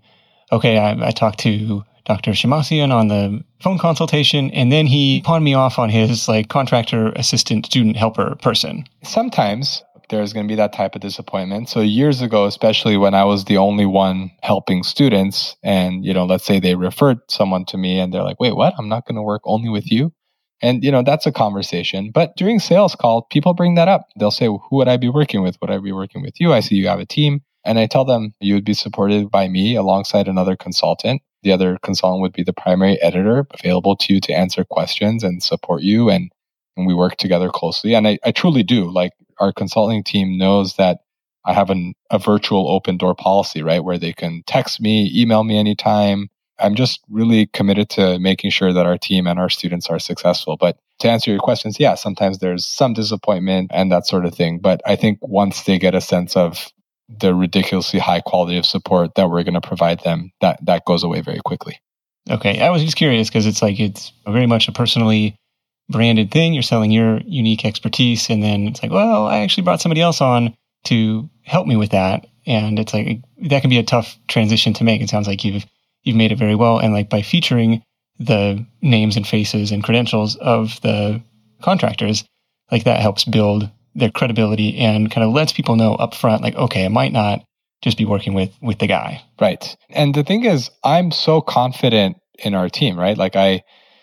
okay, 0.52 0.78
I, 0.78 1.08
I 1.08 1.10
talked 1.10 1.38
to 1.40 1.84
Dr. 2.04 2.32
Shemmassian 2.32 2.92
on 2.92 3.08
the 3.08 3.42
phone 3.60 3.78
consultation, 3.78 4.50
and 4.50 4.72
then 4.72 4.86
he 4.86 5.22
pawned 5.22 5.44
me 5.44 5.54
off 5.54 5.78
on 5.78 5.90
his 5.90 6.28
like 6.28 6.48
contractor 6.48 7.12
assistant 7.12 7.66
student 7.66 7.96
helper 7.96 8.34
person? 8.42 8.84
Sometimes 9.02 9.82
there's 10.10 10.32
going 10.32 10.46
to 10.46 10.52
be 10.52 10.56
that 10.56 10.72
type 10.72 10.94
of 10.94 11.00
disappointment. 11.00 11.68
So 11.68 11.80
years 11.80 12.20
ago, 12.20 12.44
especially 12.44 12.96
when 12.96 13.14
I 13.14 13.24
was 13.24 13.44
the 13.44 13.56
only 13.56 13.86
one 13.86 14.30
helping 14.42 14.82
students 14.82 15.56
and, 15.62 16.04
you 16.04 16.12
know, 16.12 16.26
let's 16.26 16.44
say 16.44 16.60
they 16.60 16.74
referred 16.74 17.18
someone 17.28 17.64
to 17.66 17.78
me 17.78 17.98
and 17.98 18.12
they're 18.12 18.22
like, 18.22 18.40
wait, 18.40 18.56
what? 18.56 18.74
I'm 18.78 18.88
not 18.88 19.06
going 19.06 19.16
to 19.16 19.22
work 19.22 19.42
only 19.44 19.68
with 19.70 19.90
you. 19.90 20.12
And, 20.62 20.84
you 20.84 20.92
know, 20.92 21.02
that's 21.02 21.24
a 21.26 21.32
conversation. 21.32 22.10
But 22.12 22.36
during 22.36 22.58
sales 22.58 22.94
call, 22.94 23.22
people 23.22 23.54
bring 23.54 23.76
that 23.76 23.88
up. 23.88 24.08
They'll 24.18 24.30
say, 24.30 24.46
who 24.46 24.60
would 24.72 24.88
I 24.88 24.98
be 24.98 25.08
working 25.08 25.42
with? 25.42 25.56
Would 25.60 25.70
I 25.70 25.78
be 25.78 25.92
working 25.92 26.20
with 26.22 26.38
you? 26.38 26.52
I 26.52 26.60
see 26.60 26.74
you 26.74 26.88
have 26.88 27.00
a 27.00 27.06
team. 27.06 27.40
And 27.64 27.78
I 27.78 27.86
tell 27.86 28.04
them 28.04 28.34
you 28.40 28.54
would 28.54 28.64
be 28.64 28.74
supported 28.74 29.30
by 29.30 29.48
me 29.48 29.74
alongside 29.76 30.28
another 30.28 30.56
consultant. 30.56 31.22
The 31.42 31.52
other 31.52 31.78
consultant 31.82 32.20
would 32.20 32.32
be 32.32 32.42
the 32.42 32.52
primary 32.52 33.00
editor 33.00 33.46
available 33.52 33.96
to 33.96 34.14
you 34.14 34.20
to 34.20 34.32
answer 34.32 34.64
questions 34.64 35.24
and 35.24 35.42
support 35.42 35.82
you. 35.82 36.10
And, 36.10 36.30
and 36.80 36.86
we 36.86 36.94
work 36.94 37.16
together 37.16 37.48
closely. 37.48 37.94
And 37.94 38.08
I, 38.08 38.18
I 38.24 38.32
truly 38.32 38.62
do. 38.62 38.90
Like 38.90 39.12
our 39.38 39.52
consulting 39.52 40.02
team 40.02 40.36
knows 40.36 40.76
that 40.76 40.98
I 41.44 41.52
have 41.52 41.70
an, 41.70 41.94
a 42.10 42.18
virtual 42.18 42.68
open 42.68 42.96
door 42.96 43.14
policy, 43.14 43.62
right? 43.62 43.84
Where 43.84 43.98
they 43.98 44.12
can 44.12 44.42
text 44.46 44.80
me, 44.80 45.10
email 45.14 45.44
me 45.44 45.58
anytime. 45.58 46.28
I'm 46.58 46.74
just 46.74 47.00
really 47.08 47.46
committed 47.46 47.88
to 47.90 48.18
making 48.18 48.50
sure 48.50 48.72
that 48.72 48.86
our 48.86 48.98
team 48.98 49.26
and 49.26 49.38
our 49.38 49.48
students 49.48 49.88
are 49.88 49.98
successful. 49.98 50.56
But 50.58 50.76
to 50.98 51.08
answer 51.08 51.30
your 51.30 51.40
questions, 51.40 51.80
yeah, 51.80 51.94
sometimes 51.94 52.38
there's 52.38 52.66
some 52.66 52.92
disappointment 52.92 53.70
and 53.72 53.90
that 53.90 54.06
sort 54.06 54.26
of 54.26 54.34
thing. 54.34 54.58
But 54.58 54.82
I 54.86 54.96
think 54.96 55.18
once 55.22 55.62
they 55.62 55.78
get 55.78 55.94
a 55.94 56.00
sense 56.02 56.36
of 56.36 56.70
the 57.08 57.34
ridiculously 57.34 57.98
high 57.98 58.20
quality 58.20 58.58
of 58.58 58.66
support 58.66 59.14
that 59.14 59.30
we're 59.30 59.42
going 59.42 59.54
to 59.54 59.66
provide 59.66 60.00
them, 60.04 60.30
that 60.42 60.64
that 60.66 60.84
goes 60.84 61.02
away 61.02 61.22
very 61.22 61.40
quickly. 61.44 61.80
Okay, 62.28 62.60
I 62.60 62.70
was 62.70 62.84
just 62.84 62.96
curious 62.96 63.28
because 63.28 63.46
it's 63.46 63.62
like 63.62 63.80
it's 63.80 64.12
very 64.26 64.46
much 64.46 64.68
a 64.68 64.72
personally 64.72 65.34
branded 65.90 66.30
thing. 66.30 66.54
You're 66.54 66.62
selling 66.62 66.90
your 66.90 67.20
unique 67.26 67.64
expertise, 67.64 68.30
and 68.30 68.42
then 68.42 68.68
it's 68.68 68.82
like, 68.82 68.92
well, 68.92 69.26
I 69.26 69.38
actually 69.38 69.64
brought 69.64 69.80
somebody 69.80 70.00
else 70.00 70.20
on 70.20 70.54
to 70.84 71.28
help 71.42 71.66
me 71.66 71.76
with 71.76 71.90
that, 71.90 72.26
and 72.46 72.78
it's 72.78 72.94
like 72.94 73.20
that 73.48 73.60
can 73.60 73.70
be 73.70 73.78
a 73.78 73.82
tough 73.82 74.18
transition 74.28 74.72
to 74.74 74.84
make. 74.84 75.02
It 75.02 75.10
sounds 75.10 75.26
like 75.26 75.44
you've 75.44 75.66
you've 76.02 76.16
made 76.16 76.32
it 76.32 76.38
very 76.38 76.54
well. 76.54 76.78
And 76.78 76.92
like 76.92 77.10
by 77.10 77.22
featuring 77.22 77.82
the 78.18 78.64
names 78.82 79.16
and 79.16 79.26
faces 79.26 79.72
and 79.72 79.84
credentials 79.84 80.36
of 80.36 80.80
the 80.82 81.22
contractors, 81.62 82.24
like 82.70 82.84
that 82.84 83.00
helps 83.00 83.24
build 83.24 83.68
their 83.94 84.10
credibility 84.10 84.78
and 84.78 85.10
kind 85.10 85.26
of 85.26 85.32
lets 85.32 85.52
people 85.52 85.76
know 85.76 85.94
up 85.94 86.14
front, 86.14 86.42
like, 86.42 86.54
okay, 86.54 86.84
I 86.84 86.88
might 86.88 87.12
not 87.12 87.42
just 87.82 87.98
be 87.98 88.04
working 88.04 88.34
with 88.34 88.50
with 88.62 88.78
the 88.78 88.86
guy. 88.86 89.22
Right. 89.40 89.76
And 89.90 90.14
the 90.14 90.22
thing 90.22 90.44
is, 90.44 90.70
I'm 90.84 91.10
so 91.10 91.40
confident 91.40 92.16
in 92.38 92.54
our 92.54 92.68
team, 92.68 92.98
right? 92.98 93.16
Like 93.16 93.36
I 93.36 93.62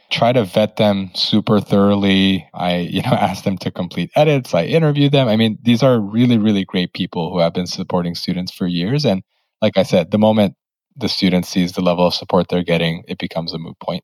try 0.09 0.31
to 0.31 0.43
vet 0.43 0.77
them 0.77 1.11
super 1.13 1.59
thoroughly. 1.59 2.47
I, 2.53 2.77
you 2.77 3.01
know, 3.01 3.09
ask 3.11 3.43
them 3.43 3.57
to 3.59 3.71
complete 3.71 4.11
edits. 4.15 4.53
I 4.53 4.65
interview 4.65 5.09
them. 5.09 5.27
I 5.27 5.35
mean, 5.35 5.57
these 5.61 5.83
are 5.83 5.99
really, 5.99 6.37
really 6.37 6.65
great 6.65 6.93
people 6.93 7.31
who 7.31 7.39
have 7.39 7.53
been 7.53 7.67
supporting 7.67 8.15
students 8.15 8.51
for 8.51 8.67
years. 8.67 9.05
And 9.05 9.23
like 9.61 9.77
I 9.77 9.83
said, 9.83 10.11
the 10.11 10.17
moment 10.17 10.55
the 10.95 11.09
student 11.09 11.45
sees 11.45 11.73
the 11.73 11.81
level 11.81 12.07
of 12.07 12.13
support 12.13 12.47
they're 12.49 12.63
getting, 12.63 13.03
it 13.07 13.17
becomes 13.17 13.53
a 13.53 13.59
moot 13.59 13.79
point. 13.79 14.03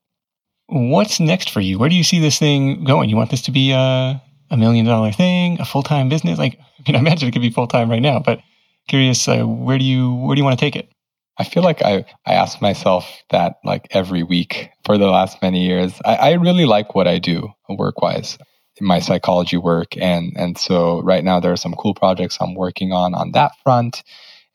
What's 0.66 1.20
next 1.20 1.50
for 1.50 1.60
you? 1.60 1.78
Where 1.78 1.88
do 1.88 1.94
you 1.94 2.04
see 2.04 2.20
this 2.20 2.38
thing 2.38 2.84
going? 2.84 3.10
You 3.10 3.16
want 3.16 3.30
this 3.30 3.42
to 3.42 3.50
be 3.50 3.72
a, 3.72 4.22
a 4.50 4.56
million 4.56 4.86
dollar 4.86 5.12
thing, 5.12 5.60
a 5.60 5.64
full 5.64 5.82
time 5.82 6.08
business? 6.08 6.38
Like, 6.38 6.58
I 6.78 6.82
mean, 6.86 6.96
I 6.96 6.98
imagine 7.00 7.28
it 7.28 7.32
could 7.32 7.42
be 7.42 7.50
full 7.50 7.66
time 7.66 7.90
right 7.90 8.02
now, 8.02 8.20
but 8.20 8.40
curious, 8.88 9.26
uh, 9.28 9.42
where 9.44 9.78
do 9.78 9.84
you 9.84 10.14
where 10.14 10.34
do 10.34 10.40
you 10.40 10.44
want 10.44 10.58
to 10.58 10.64
take 10.64 10.76
it? 10.76 10.90
I 11.36 11.44
feel 11.44 11.62
like 11.62 11.82
I, 11.82 12.04
I 12.26 12.34
ask 12.34 12.60
myself 12.62 13.22
that 13.30 13.56
like 13.64 13.88
every 13.90 14.22
week 14.22 14.70
for 14.84 14.98
the 14.98 15.08
last 15.08 15.42
many 15.42 15.66
years. 15.66 16.00
I, 16.04 16.16
I 16.16 16.32
really 16.34 16.64
like 16.64 16.94
what 16.94 17.08
I 17.08 17.18
do 17.18 17.52
work 17.68 18.00
wise 18.00 18.38
in 18.76 18.86
my 18.86 19.00
psychology 19.00 19.56
work. 19.56 19.96
And, 19.96 20.32
and 20.36 20.56
so 20.56 21.00
right 21.02 21.24
now 21.24 21.40
there 21.40 21.52
are 21.52 21.56
some 21.56 21.74
cool 21.74 21.94
projects 21.94 22.38
I'm 22.40 22.54
working 22.54 22.92
on 22.92 23.14
on 23.14 23.32
that 23.32 23.52
front. 23.62 24.02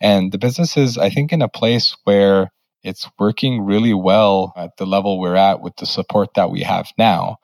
And 0.02 0.32
the 0.32 0.38
business 0.38 0.78
is, 0.78 0.98
I 0.98 1.10
think, 1.10 1.34
in 1.34 1.42
a 1.42 1.50
place 1.50 1.98
where 2.06 2.52
it's 2.84 3.10
working 3.20 3.62
really 3.62 3.94
well 3.94 4.54
at 4.56 4.78
the 4.78 4.86
level 4.86 5.20
we're 5.20 5.36
at 5.36 5.62
with 5.62 5.76
the 5.78 5.86
support 5.86 6.36
that 6.36 6.50
we 6.50 6.62
have 6.62 6.92
now. 6.98 7.38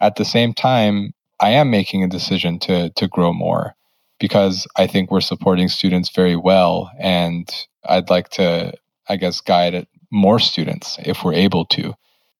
At 0.00 0.16
the 0.16 0.24
same 0.24 0.52
time, 0.52 1.12
I 1.38 1.50
am 1.50 1.70
making 1.70 2.02
a 2.02 2.08
decision 2.08 2.58
to 2.60 2.90
to 2.90 3.06
grow 3.06 3.32
more 3.32 3.76
because 4.20 4.66
I 4.76 4.86
think 4.86 5.10
we're 5.10 5.20
supporting 5.20 5.68
students 5.68 6.10
very 6.10 6.36
well 6.36 6.90
and 7.00 7.50
I'd 7.84 8.10
like 8.10 8.28
to 8.30 8.74
I 9.08 9.16
guess 9.16 9.40
guide 9.40 9.86
more 10.12 10.38
students 10.38 10.98
if 11.04 11.24
we're 11.24 11.34
able 11.34 11.64
to. 11.66 11.94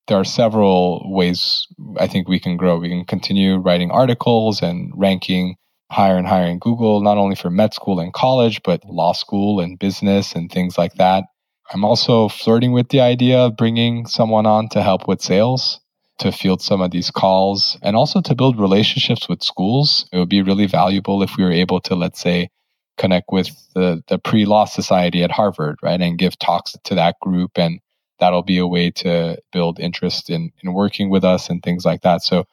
There 0.07 0.19
are 0.19 0.25
several 0.25 1.03
ways 1.13 1.67
I 1.99 2.07
think 2.07 2.29
we 2.29 2.39
can 2.39 2.57
grow. 2.57 2.79
We 2.79 2.89
can 2.89 3.05
continue 3.05 3.57
writing 3.57 3.91
articles 3.91 4.63
and 4.63 4.93
ranking 4.95 5.57
higher 5.91 6.17
and 6.17 6.27
higher 6.27 6.47
in 6.47 6.59
Google, 6.59 7.01
not 7.01 7.19
only 7.19 7.35
for 7.35 7.51
med 7.51 7.75
school 7.75 7.99
and 7.99 8.13
college, 8.13 8.63
but 8.63 8.85
law 8.85 9.13
school 9.13 9.61
and 9.61 9.79
business 9.79 10.35
and 10.35 10.51
things 10.51 10.79
like 10.79 10.95
that. 10.95 11.25
I'm 11.73 11.85
also 11.85 12.29
flirting 12.29 12.73
with 12.73 12.89
the 12.89 13.01
idea 13.01 13.39
of 13.39 13.57
bringing 13.57 14.07
someone 14.07 14.47
on 14.47 14.69
to 14.71 14.83
help 14.83 15.07
with 15.07 15.21
sales, 15.21 15.81
to 16.21 16.33
field 16.33 16.63
some 16.63 16.81
of 16.81 16.91
these 16.91 17.11
calls, 17.11 17.79
and 17.83 17.97
also 17.97 18.21
to 18.21 18.35
build 18.35 18.59
relationships 18.59 19.29
with 19.29 19.43
schools. 19.43 20.07
It 20.13 20.19
would 20.19 20.29
be 20.29 20.43
really 20.43 20.67
valuable 20.67 21.23
if 21.23 21.37
we 21.37 21.45
were 21.45 21.53
able 21.53 21.81
to, 21.83 21.95
let's 21.95 22.21
say, 22.21 22.51
connect 22.97 23.33
with 23.33 23.49
the, 23.75 24.03
the 24.09 24.19
pre 24.19 24.45
law 24.45 24.67
society 24.67 25.23
at 25.23 25.31
Harvard, 25.31 25.79
right, 25.83 26.01
and 26.01 26.19
give 26.19 26.39
talks 26.39 26.77
to 26.85 26.95
that 26.95 27.17
group. 27.21 27.53
And 27.57 27.81
that'll 28.19 28.43
be 28.43 28.59
a 28.59 28.67
way 28.67 28.91
to 28.91 29.39
build 29.53 29.81
interest 29.81 30.31
in, 30.31 30.53
in 30.63 30.73
working 30.73 31.11
with 31.11 31.25
us 31.25 31.49
and 31.49 31.63
things 31.63 31.85
like 31.85 32.03
that. 32.03 32.23
So 32.23 32.45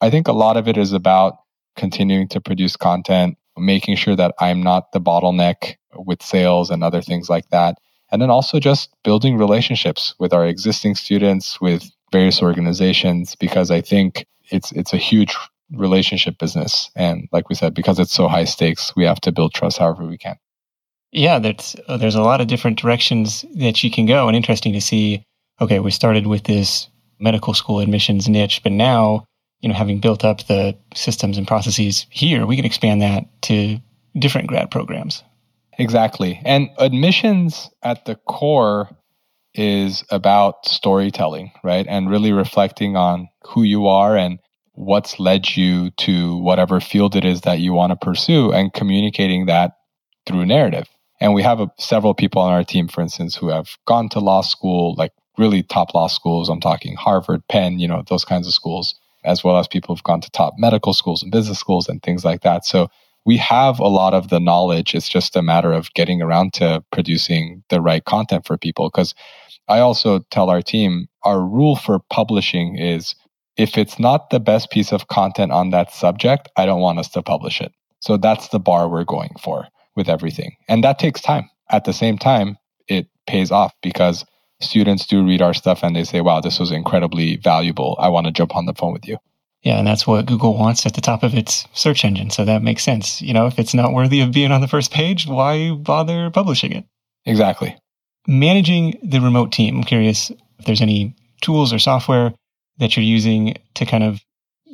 I 0.00 0.10
think 0.10 0.28
a 0.28 0.32
lot 0.32 0.56
of 0.56 0.68
it 0.68 0.76
is 0.76 0.92
about 0.92 1.38
continuing 1.76 2.28
to 2.28 2.40
produce 2.40 2.76
content, 2.76 3.36
making 3.56 3.96
sure 3.96 4.16
that 4.16 4.34
I'm 4.40 4.62
not 4.62 4.92
the 4.92 5.00
bottleneck 5.00 5.74
with 5.94 6.22
sales 6.22 6.70
and 6.70 6.84
other 6.84 7.02
things 7.02 7.28
like 7.28 7.48
that. 7.50 7.76
And 8.12 8.22
then 8.22 8.30
also 8.30 8.60
just 8.60 8.94
building 9.02 9.36
relationships 9.36 10.14
with 10.20 10.32
our 10.32 10.46
existing 10.46 10.94
students, 10.94 11.60
with 11.60 11.90
various 12.12 12.42
organizations, 12.42 13.34
because 13.36 13.70
I 13.70 13.80
think 13.80 14.26
it's 14.50 14.72
it's 14.72 14.92
a 14.92 14.98
huge 14.98 15.34
relationship 15.72 16.38
business. 16.38 16.90
And 16.94 17.28
like 17.32 17.48
we 17.48 17.54
said, 17.54 17.74
because 17.74 17.98
it's 17.98 18.12
so 18.12 18.28
high 18.28 18.44
stakes, 18.44 18.94
we 18.96 19.04
have 19.04 19.20
to 19.22 19.32
build 19.32 19.54
trust 19.54 19.78
however 19.78 20.06
we 20.06 20.18
can. 20.18 20.36
Yeah, 21.12 21.38
there's 21.38 21.76
uh, 21.88 21.96
there's 21.96 22.14
a 22.14 22.22
lot 22.22 22.40
of 22.40 22.46
different 22.46 22.78
directions 22.78 23.44
that 23.56 23.82
you 23.82 23.90
can 23.90 24.06
go, 24.06 24.28
and 24.28 24.36
interesting 24.36 24.72
to 24.72 24.80
see 24.80 25.24
okay, 25.60 25.80
we 25.80 25.90
started 25.90 26.26
with 26.26 26.44
this 26.44 26.88
medical 27.18 27.54
school 27.54 27.80
admissions 27.80 28.28
niche, 28.28 28.62
but 28.62 28.72
now, 28.72 29.24
you 29.60 29.68
know, 29.68 29.74
having 29.74 30.00
built 30.00 30.24
up 30.24 30.46
the 30.46 30.76
systems 30.94 31.38
and 31.38 31.48
processes 31.48 32.06
here, 32.10 32.46
we 32.46 32.56
can 32.56 32.64
expand 32.64 33.00
that 33.00 33.24
to 33.42 33.78
different 34.18 34.48
grad 34.48 34.70
programs. 34.70 35.22
Exactly. 35.78 36.40
And 36.44 36.68
admissions 36.78 37.70
at 37.82 38.04
the 38.04 38.16
core 38.26 38.90
is 39.56 40.04
about 40.10 40.66
storytelling, 40.66 41.50
right? 41.64 41.86
And 41.88 42.10
really 42.10 42.32
reflecting 42.32 42.96
on 42.96 43.28
who 43.46 43.62
you 43.62 43.86
are 43.86 44.16
and 44.16 44.38
what's 44.72 45.18
led 45.18 45.56
you 45.56 45.90
to 45.92 46.36
whatever 46.36 46.80
field 46.80 47.16
it 47.16 47.24
is 47.24 47.40
that 47.42 47.60
you 47.60 47.72
want 47.72 47.90
to 47.90 47.96
pursue 47.96 48.52
and 48.52 48.72
communicating 48.72 49.46
that 49.46 49.72
through 50.26 50.44
narrative. 50.44 50.86
And 51.20 51.32
we 51.32 51.42
have 51.42 51.60
a, 51.60 51.70
several 51.78 52.14
people 52.14 52.42
on 52.42 52.52
our 52.52 52.64
team, 52.64 52.88
for 52.88 53.00
instance, 53.00 53.34
who 53.34 53.48
have 53.48 53.78
gone 53.86 54.10
to 54.10 54.20
law 54.20 54.42
school, 54.42 54.94
like 54.96 55.12
really 55.38 55.62
top 55.62 55.94
law 55.94 56.08
schools. 56.08 56.50
I'm 56.50 56.60
talking 56.60 56.94
Harvard, 56.94 57.42
Penn, 57.48 57.78
you 57.78 57.88
know, 57.88 58.02
those 58.06 58.24
kinds 58.24 58.46
of 58.46 58.52
schools, 58.52 58.94
as 59.24 59.42
well 59.42 59.58
as 59.58 59.66
people 59.66 59.94
who've 59.94 60.02
gone 60.02 60.20
to 60.20 60.30
top 60.30 60.54
medical 60.58 60.92
schools 60.92 61.22
and 61.22 61.32
business 61.32 61.58
schools 61.58 61.88
and 61.88 62.02
things 62.02 62.24
like 62.24 62.42
that. 62.42 62.66
So 62.66 62.90
we 63.24 63.36
have 63.38 63.80
a 63.80 63.88
lot 63.88 64.14
of 64.14 64.28
the 64.28 64.38
knowledge. 64.38 64.94
It's 64.94 65.08
just 65.08 65.36
a 65.36 65.42
matter 65.42 65.72
of 65.72 65.92
getting 65.94 66.22
around 66.22 66.52
to 66.54 66.84
producing 66.92 67.64
the 67.70 67.80
right 67.80 68.04
content 68.04 68.46
for 68.46 68.56
people. 68.56 68.88
Because 68.88 69.14
I 69.68 69.80
also 69.80 70.20
tell 70.30 70.50
our 70.50 70.62
team 70.62 71.08
our 71.22 71.40
rule 71.40 71.76
for 71.76 72.00
publishing 72.10 72.76
is 72.76 73.14
if 73.56 73.78
it's 73.78 73.98
not 73.98 74.30
the 74.30 74.40
best 74.40 74.70
piece 74.70 74.92
of 74.92 75.08
content 75.08 75.52
on 75.52 75.70
that 75.70 75.92
subject, 75.92 76.48
I 76.56 76.66
don't 76.66 76.80
want 76.80 76.98
us 76.98 77.08
to 77.10 77.22
publish 77.22 77.60
it. 77.60 77.72
So 78.00 78.16
that's 78.16 78.48
the 78.48 78.58
bar 78.58 78.88
we're 78.88 79.04
going 79.04 79.34
for 79.40 79.66
with 79.96 80.08
everything. 80.08 80.56
And 80.68 80.84
that 80.84 80.98
takes 80.98 81.20
time. 81.20 81.48
At 81.70 81.84
the 81.84 81.92
same 81.92 82.18
time, 82.18 82.58
it 82.86 83.08
pays 83.26 83.50
off 83.50 83.72
because 83.82 84.24
students 84.60 85.06
do 85.06 85.24
read 85.24 85.42
our 85.42 85.54
stuff 85.54 85.82
and 85.82 85.96
they 85.96 86.04
say, 86.04 86.20
wow, 86.20 86.40
this 86.40 86.60
was 86.60 86.70
incredibly 86.70 87.36
valuable. 87.36 87.96
I 87.98 88.08
want 88.08 88.26
to 88.26 88.32
jump 88.32 88.54
on 88.54 88.66
the 88.66 88.74
phone 88.74 88.92
with 88.92 89.08
you. 89.08 89.18
Yeah, 89.62 89.78
and 89.78 89.86
that's 89.86 90.06
what 90.06 90.26
Google 90.26 90.56
wants 90.56 90.86
at 90.86 90.94
the 90.94 91.00
top 91.00 91.24
of 91.24 91.34
its 91.34 91.66
search 91.72 92.04
engine. 92.04 92.30
So 92.30 92.44
that 92.44 92.62
makes 92.62 92.84
sense. 92.84 93.20
You 93.20 93.34
know, 93.34 93.46
if 93.46 93.58
it's 93.58 93.74
not 93.74 93.92
worthy 93.92 94.20
of 94.20 94.32
being 94.32 94.52
on 94.52 94.60
the 94.60 94.68
first 94.68 94.92
page, 94.92 95.26
why 95.26 95.72
bother 95.72 96.30
publishing 96.30 96.72
it? 96.72 96.84
Exactly. 97.24 97.76
Managing 98.26 98.98
the 99.02 99.20
remote 99.20 99.52
team, 99.52 99.76
I'm 99.76 99.84
curious 99.84 100.30
if 100.58 100.64
there's 100.64 100.80
any 100.80 101.14
tools 101.42 101.72
or 101.72 101.78
software 101.78 102.34
that 102.78 102.96
you're 102.96 103.04
using 103.04 103.56
to 103.74 103.86
kind 103.86 104.04
of 104.04 104.20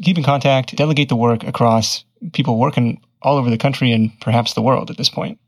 keep 0.02 0.16
in 0.16 0.24
contact, 0.24 0.74
delegate 0.76 1.08
the 1.08 1.16
work 1.16 1.44
across 1.44 2.04
people 2.32 2.58
working 2.58 3.00
all 3.20 3.36
over 3.36 3.50
the 3.50 3.58
country 3.58 3.92
and 3.92 4.18
perhaps 4.20 4.54
the 4.54 4.62
world 4.62 4.90
at 4.90 4.96
this 4.96 5.08
point. 5.08 5.38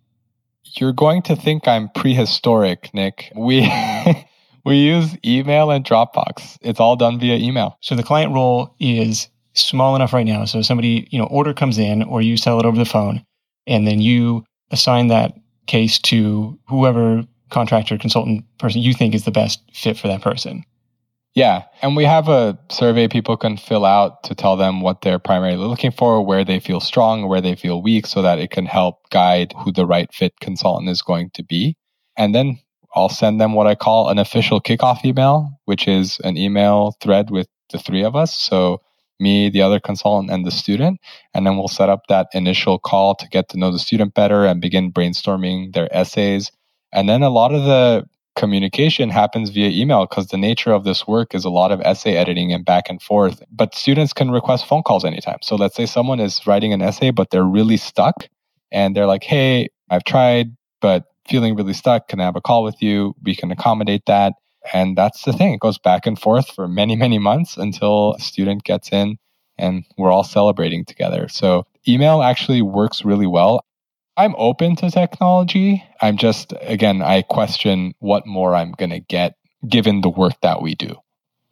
You're 0.76 0.92
going 0.92 1.22
to 1.22 1.36
think 1.36 1.68
I'm 1.68 1.88
prehistoric, 1.90 2.92
Nick. 2.94 3.32
We 3.36 3.60
we 4.64 4.76
use 4.76 5.16
email 5.24 5.70
and 5.70 5.84
Dropbox. 5.84 6.58
It's 6.62 6.80
all 6.80 6.96
done 6.96 7.18
via 7.18 7.36
email. 7.36 7.78
So 7.80 7.94
the 7.94 8.02
client 8.02 8.32
role 8.32 8.74
is 8.80 9.28
small 9.54 9.94
enough 9.94 10.12
right 10.12 10.26
now. 10.26 10.44
So 10.44 10.62
somebody, 10.62 11.06
you 11.10 11.18
know, 11.18 11.26
order 11.26 11.54
comes 11.54 11.78
in 11.78 12.02
or 12.02 12.22
you 12.22 12.36
sell 12.36 12.58
it 12.58 12.66
over 12.66 12.76
the 12.76 12.84
phone 12.84 13.24
and 13.66 13.86
then 13.86 14.00
you 14.00 14.44
assign 14.70 15.08
that 15.08 15.34
case 15.66 15.98
to 15.98 16.58
whoever 16.68 17.24
contractor, 17.54 17.96
consultant 17.96 18.44
person 18.58 18.82
you 18.82 18.92
think 18.92 19.14
is 19.14 19.24
the 19.24 19.30
best 19.30 19.62
fit 19.72 19.96
for 19.96 20.08
that 20.08 20.20
person. 20.20 20.64
Yeah. 21.34 21.64
And 21.82 21.96
we 21.96 22.04
have 22.04 22.28
a 22.28 22.58
survey 22.68 23.08
people 23.08 23.36
can 23.36 23.56
fill 23.56 23.84
out 23.84 24.22
to 24.24 24.34
tell 24.34 24.56
them 24.56 24.80
what 24.80 25.00
they're 25.00 25.18
primarily 25.18 25.66
looking 25.66 25.90
for, 25.90 26.24
where 26.24 26.44
they 26.44 26.60
feel 26.60 26.80
strong, 26.80 27.26
where 27.26 27.40
they 27.40 27.56
feel 27.56 27.82
weak, 27.82 28.06
so 28.06 28.22
that 28.22 28.38
it 28.38 28.50
can 28.50 28.66
help 28.66 29.08
guide 29.10 29.52
who 29.58 29.72
the 29.72 29.86
right 29.86 30.12
fit 30.12 30.34
consultant 30.40 30.90
is 30.90 31.02
going 31.02 31.30
to 31.30 31.42
be. 31.42 31.76
And 32.16 32.34
then 32.34 32.60
I'll 32.94 33.08
send 33.08 33.40
them 33.40 33.54
what 33.54 33.66
I 33.66 33.74
call 33.74 34.08
an 34.08 34.18
official 34.18 34.60
kickoff 34.60 35.04
email, 35.04 35.50
which 35.64 35.88
is 35.88 36.20
an 36.22 36.36
email 36.36 36.96
thread 37.00 37.30
with 37.30 37.48
the 37.70 37.78
three 37.78 38.04
of 38.04 38.14
us. 38.14 38.32
So 38.32 38.80
me, 39.18 39.50
the 39.50 39.62
other 39.62 39.80
consultant, 39.80 40.30
and 40.30 40.46
the 40.46 40.52
student. 40.52 41.00
And 41.34 41.44
then 41.44 41.56
we'll 41.56 41.68
set 41.68 41.88
up 41.88 42.02
that 42.08 42.28
initial 42.32 42.78
call 42.78 43.16
to 43.16 43.28
get 43.28 43.48
to 43.48 43.58
know 43.58 43.72
the 43.72 43.78
student 43.78 44.14
better 44.14 44.44
and 44.44 44.60
begin 44.60 44.92
brainstorming 44.92 45.72
their 45.72 45.88
essays. 45.90 46.52
And 46.94 47.08
then 47.08 47.22
a 47.22 47.28
lot 47.28 47.52
of 47.52 47.64
the 47.64 48.08
communication 48.36 49.10
happens 49.10 49.50
via 49.50 49.68
email 49.68 50.06
because 50.06 50.28
the 50.28 50.38
nature 50.38 50.72
of 50.72 50.84
this 50.84 51.06
work 51.06 51.34
is 51.34 51.44
a 51.44 51.50
lot 51.50 51.70
of 51.70 51.80
essay 51.82 52.16
editing 52.16 52.52
and 52.52 52.64
back 52.64 52.88
and 52.88 53.02
forth. 53.02 53.42
But 53.50 53.74
students 53.74 54.12
can 54.12 54.30
request 54.30 54.66
phone 54.66 54.82
calls 54.82 55.04
anytime. 55.04 55.38
So 55.42 55.56
let's 55.56 55.76
say 55.76 55.86
someone 55.86 56.20
is 56.20 56.46
writing 56.46 56.72
an 56.72 56.82
essay, 56.82 57.10
but 57.10 57.30
they're 57.30 57.44
really 57.44 57.76
stuck 57.76 58.28
and 58.72 58.96
they're 58.96 59.06
like, 59.06 59.24
hey, 59.24 59.68
I've 59.90 60.04
tried, 60.04 60.56
but 60.80 61.04
feeling 61.28 61.54
really 61.56 61.74
stuck. 61.74 62.08
Can 62.08 62.20
I 62.20 62.24
have 62.24 62.36
a 62.36 62.40
call 62.40 62.64
with 62.64 62.80
you? 62.82 63.14
We 63.22 63.36
can 63.36 63.50
accommodate 63.50 64.06
that. 64.06 64.34
And 64.72 64.96
that's 64.96 65.24
the 65.24 65.32
thing. 65.32 65.52
It 65.52 65.60
goes 65.60 65.78
back 65.78 66.06
and 66.06 66.18
forth 66.18 66.48
for 66.48 66.66
many, 66.66 66.96
many 66.96 67.18
months 67.18 67.56
until 67.56 68.14
a 68.14 68.20
student 68.20 68.64
gets 68.64 68.92
in 68.92 69.18
and 69.58 69.84
we're 69.98 70.10
all 70.10 70.24
celebrating 70.24 70.84
together. 70.84 71.28
So 71.28 71.66
email 71.86 72.22
actually 72.22 72.62
works 72.62 73.04
really 73.04 73.26
well. 73.26 73.64
I'm 74.16 74.34
open 74.38 74.76
to 74.76 74.90
technology. 74.90 75.84
I'm 76.00 76.16
just, 76.16 76.52
again, 76.60 77.02
I 77.02 77.22
question 77.22 77.94
what 77.98 78.26
more 78.26 78.54
I'm 78.54 78.72
going 78.72 78.90
to 78.90 79.00
get 79.00 79.34
given 79.68 80.02
the 80.02 80.08
work 80.08 80.34
that 80.42 80.62
we 80.62 80.74
do. 80.74 80.96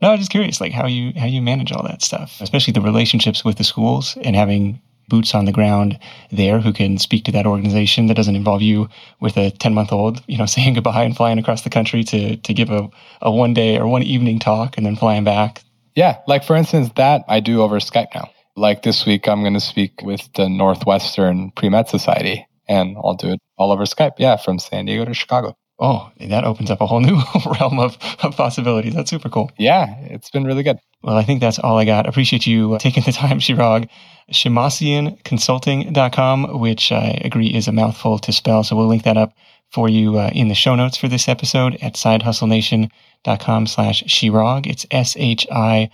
No, 0.01 0.11
I'm 0.11 0.19
just 0.19 0.31
curious, 0.31 0.61
like 0.61 0.73
how 0.73 0.87
you 0.87 1.13
how 1.17 1.27
you 1.27 1.41
manage 1.41 1.71
all 1.71 1.85
that 1.85 2.03
stuff, 2.03 2.41
especially 2.41 2.73
the 2.73 2.81
relationships 2.81 3.45
with 3.45 3.57
the 3.57 3.65
schools 3.65 4.19
and 4.23 4.35
having 4.35 4.81
boots 5.09 5.35
on 5.35 5.45
the 5.45 5.53
ground 5.53 5.99
there 6.31 6.61
who 6.61 6.73
can 6.73 6.99
speak 6.99 7.25
to 7.25 7.33
that 7.33 7.47
organization 7.47 8.07
that 8.07 8.15
doesn't 8.15 8.35
involve 8.35 8.63
you 8.63 8.89
with 9.21 9.37
a 9.37 9.51
10 9.51 9.75
month 9.75 9.93
old, 9.93 10.23
you 10.27 10.39
know, 10.39 10.47
saying 10.55 10.75
goodbye 10.75 11.05
and 11.05 11.17
flying 11.17 11.39
across 11.39 11.63
the 11.63 11.71
country 11.71 12.03
to 12.05 12.37
to 12.37 12.55
give 12.55 12.71
a, 12.71 12.89
a 13.21 13.31
one 13.31 13.55
day 13.55 13.79
or 13.79 13.87
one 13.87 14.03
evening 14.03 14.39
talk 14.39 14.77
and 14.77 14.85
then 14.85 14.97
flying 14.97 15.25
back. 15.25 15.63
Yeah, 15.95 16.19
like 16.27 16.43
for 16.43 16.57
instance, 16.57 16.91
that 16.97 17.23
I 17.29 17.41
do 17.41 17.63
over 17.63 17.79
Skype 17.79 18.15
now. 18.15 18.31
Like 18.57 18.83
this 18.83 19.07
week, 19.07 19.29
I'm 19.29 19.43
going 19.43 19.55
to 19.55 19.61
speak 19.61 20.03
with 20.03 20.29
the 20.35 20.49
Northwestern 20.49 21.53
Pre 21.53 21.69
Med 21.69 21.89
Society 21.89 22.47
and 22.69 22.97
I'll 22.97 23.15
do 23.15 23.33
it 23.33 23.41
all 23.57 23.73
over 23.73 23.85
Skype. 23.85 24.13
Yeah, 24.19 24.37
from 24.37 24.59
San 24.59 24.87
Diego 24.87 25.05
to 25.05 25.15
Chicago. 25.15 25.57
Oh, 25.79 26.11
that 26.21 26.45
opens 26.45 26.71
up 26.71 26.81
a 26.81 26.87
whole 26.87 27.01
new 27.01 27.21
realm 27.59 27.81
of, 27.81 27.99
of 28.23 28.37
possibilities. 28.37 28.95
That's 28.95 29.11
super 29.11 29.29
cool. 29.29 29.51
Yeah, 29.59 29.97
it's 30.03 30.31
been 30.31 30.45
really 30.45 30.63
good. 30.63 30.79
Well, 31.03 31.17
I 31.17 31.25
think 31.25 31.41
that's 31.41 31.59
all 31.59 31.77
I 31.77 31.85
got. 31.85 32.07
Appreciate 32.07 32.47
you 32.47 32.79
taking 32.79 33.03
the 33.03 33.11
time, 33.11 33.41
Shirag. 33.41 33.89
ShemmassianConsulting.com, 34.31 36.61
which 36.61 36.93
I 36.93 37.21
agree 37.25 37.49
is 37.49 37.67
a 37.67 37.73
mouthful 37.73 38.21
to 38.21 38.31
spell. 38.33 38.63
So 38.63 38.77
we'll 38.77 38.87
link 38.87 39.03
that 39.03 39.17
up 39.17 39.33
for 39.71 39.89
you 39.89 40.19
uh, 40.19 40.31
in 40.33 40.47
the 40.49 40.55
show 40.55 40.77
notes 40.77 40.97
for 40.97 41.09
this 41.09 41.29
episode 41.29 41.77
at 41.83 41.95
sidehustlenation.com 41.95 43.67
slash 43.67 44.05
Shirag. 44.05 44.69
It's 44.69 44.87
S-H-I-R-A-G. 44.91 45.91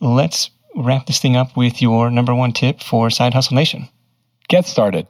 Let's 0.00 0.50
wrap 0.76 1.06
this 1.06 1.18
thing 1.18 1.36
up 1.36 1.56
with 1.56 1.82
your 1.82 2.10
number 2.10 2.34
one 2.34 2.52
tip 2.52 2.80
for 2.80 3.10
Side 3.10 3.34
Hustle 3.34 3.56
Nation 3.56 3.88
get 4.48 4.66
started. 4.66 5.06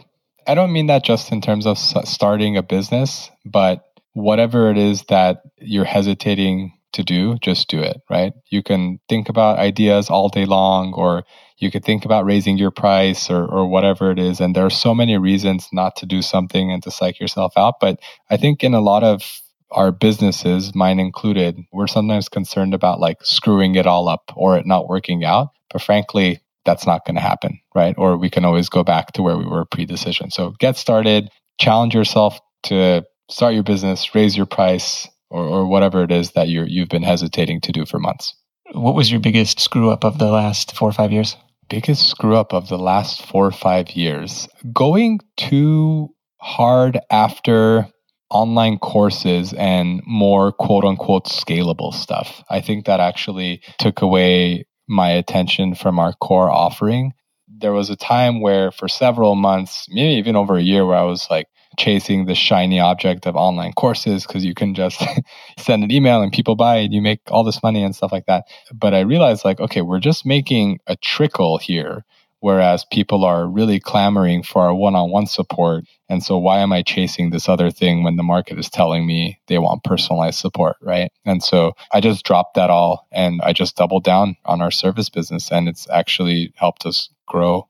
I 0.47 0.55
don't 0.55 0.72
mean 0.72 0.87
that 0.89 1.05
just 1.05 1.32
in 1.32 1.41
terms 1.41 1.66
of 1.66 1.78
starting 1.78 2.57
a 2.57 2.62
business, 2.62 3.30
but 3.45 3.85
whatever 4.12 4.70
it 4.70 4.78
is 4.78 5.03
that 5.05 5.43
you're 5.59 5.85
hesitating 5.85 6.72
to 6.93 7.03
do, 7.03 7.37
just 7.41 7.68
do 7.68 7.80
it, 7.80 8.01
right? 8.09 8.32
You 8.51 8.62
can 8.62 9.01
think 9.09 9.28
about 9.28 9.59
ideas 9.59 10.11
all 10.11 10.28
day 10.28 10.45
long, 10.45 10.95
or 10.95 11.24
you 11.59 11.70
could 11.70 11.85
think 11.85 12.05
about 12.05 12.24
raising 12.24 12.57
your 12.57 12.70
price 12.70 13.30
or, 13.30 13.45
or 13.45 13.66
whatever 13.66 14.11
it 14.11 14.18
is. 14.18 14.41
And 14.41 14.55
there 14.55 14.66
are 14.66 14.70
so 14.70 14.95
many 14.95 15.16
reasons 15.18 15.68
not 15.72 15.97
to 15.97 16.07
do 16.07 16.22
something 16.22 16.70
and 16.70 16.82
to 16.85 16.91
psych 16.91 17.18
yourself 17.20 17.55
out. 17.57 17.74
But 17.80 18.01
I 18.30 18.37
think 18.37 18.62
in 18.62 18.74
a 18.74 18.80
lot 18.80 19.03
of 19.03 19.41
our 19.70 19.91
businesses, 19.91 20.74
mine 20.74 21.01
included, 21.01 21.59
we're 21.72 21.89
sometimes 21.89 22.28
concerned 22.28 22.74
about 22.74 23.01
like 23.01 23.24
screwing 23.24 23.74
it 23.74 23.87
all 23.87 24.09
up 24.09 24.32
or 24.37 24.57
it 24.57 24.66
not 24.66 24.89
working 24.89 25.24
out. 25.24 25.49
But 25.72 25.82
frankly, 25.82 26.41
that's 26.64 26.86
not 26.86 27.04
going 27.04 27.16
to 27.16 27.20
happen, 27.20 27.60
right? 27.74 27.94
Or 27.98 28.16
we 28.16 28.30
can 28.30 28.44
always 28.44 28.68
go 28.68 28.84
back 28.84 29.12
to 29.12 29.22
where 29.22 29.36
we 29.36 29.44
were 29.44 29.64
pre 29.64 29.84
decision. 29.84 30.30
So 30.30 30.54
get 30.58 30.76
started, 30.76 31.28
challenge 31.58 31.94
yourself 31.94 32.38
to 32.64 33.04
start 33.30 33.54
your 33.54 33.62
business, 33.62 34.14
raise 34.14 34.36
your 34.36 34.46
price, 34.46 35.08
or, 35.30 35.44
or 35.44 35.66
whatever 35.66 36.02
it 36.02 36.12
is 36.12 36.32
that 36.32 36.48
you're, 36.48 36.66
you've 36.66 36.88
been 36.88 37.02
hesitating 37.02 37.60
to 37.62 37.72
do 37.72 37.84
for 37.84 37.98
months. 37.98 38.34
What 38.72 38.94
was 38.94 39.10
your 39.10 39.20
biggest 39.20 39.60
screw 39.60 39.90
up 39.90 40.04
of 40.04 40.18
the 40.18 40.30
last 40.30 40.74
four 40.76 40.88
or 40.88 40.92
five 40.92 41.12
years? 41.12 41.36
Biggest 41.68 42.08
screw 42.08 42.36
up 42.36 42.52
of 42.52 42.68
the 42.68 42.78
last 42.78 43.24
four 43.24 43.46
or 43.46 43.52
five 43.52 43.90
years. 43.90 44.48
Going 44.72 45.20
too 45.36 46.10
hard 46.40 47.00
after 47.10 47.88
online 48.30 48.78
courses 48.78 49.52
and 49.54 50.02
more 50.06 50.52
quote 50.52 50.84
unquote 50.84 51.26
scalable 51.26 51.92
stuff. 51.92 52.42
I 52.50 52.60
think 52.60 52.86
that 52.86 53.00
actually 53.00 53.62
took 53.78 54.02
away 54.02 54.66
my 54.89 55.11
attention 55.11 55.74
from 55.74 55.99
our 55.99 56.12
core 56.14 56.51
offering. 56.51 57.12
There 57.49 57.72
was 57.72 57.91
a 57.91 57.97
time 57.97 58.41
where, 58.41 58.70
for 58.70 58.89
several 58.89 59.35
months, 59.35 59.87
maybe 59.91 60.18
even 60.18 60.37
over 60.37 60.57
a 60.57 60.62
year, 60.62 60.85
where 60.87 60.97
I 60.97 61.05
was 61.05 61.28
like 61.30 61.47
chasing 61.78 62.26
the 62.26 62.35
shiny 62.35 62.78
object 62.80 63.26
of 63.26 63.37
online 63.37 63.72
courses 63.72 64.26
because 64.26 64.45
you 64.45 64.55
can 64.55 64.74
just 64.74 65.03
send 65.59 65.82
an 65.85 65.91
email 65.91 66.22
and 66.22 66.32
people 66.32 66.57
buy 66.57 66.76
and 66.76 66.93
you 66.93 67.03
make 67.03 67.20
all 67.28 67.45
this 67.45 67.62
money 67.62 67.82
and 67.82 67.95
stuff 67.95 68.12
like 68.12 68.26
that. 68.26 68.45
But 68.72 68.95
I 68.95 69.01
realized, 69.01 69.45
like, 69.45 69.61
okay, 69.61 69.82
we're 69.82 70.01
just 70.01 70.26
making 70.26 70.80
a 70.87 70.97
trickle 70.97 71.59
here 71.59 72.05
whereas 72.45 72.84
people 72.92 73.24
are 73.24 73.49
really 73.49 73.80
clamoring 73.80 74.42
for 74.42 74.66
a 74.66 74.76
one-on-one 74.76 75.24
support. 75.24 75.82
And 76.11 76.22
so 76.22 76.36
why 76.36 76.59
am 76.59 76.74
i 76.74 76.82
chasing 76.82 77.30
this 77.30 77.49
other 77.49 77.70
thing 77.70 78.05
when 78.05 78.16
the 78.16 78.22
market 78.22 78.59
is 78.59 78.68
telling 78.68 79.07
me 79.07 79.40
they 79.47 79.57
want 79.57 79.82
personalized 79.82 80.38
support 80.38 80.76
right? 80.82 81.11
And 81.24 81.42
so 81.42 81.72
i 81.95 82.03
just 82.03 82.22
dropped 82.22 82.55
that 82.57 82.68
all 82.68 83.09
and 83.11 83.40
i 83.40 83.55
just 83.55 83.76
doubled 83.76 84.05
down 84.05 84.36
on 84.45 84.61
our 84.61 84.70
service 84.70 85.09
business 85.09 85.51
and 85.51 85.68
it's 85.68 85.88
actually 85.88 86.53
helped 86.57 86.84
us 86.84 87.09
grow. 87.26 87.66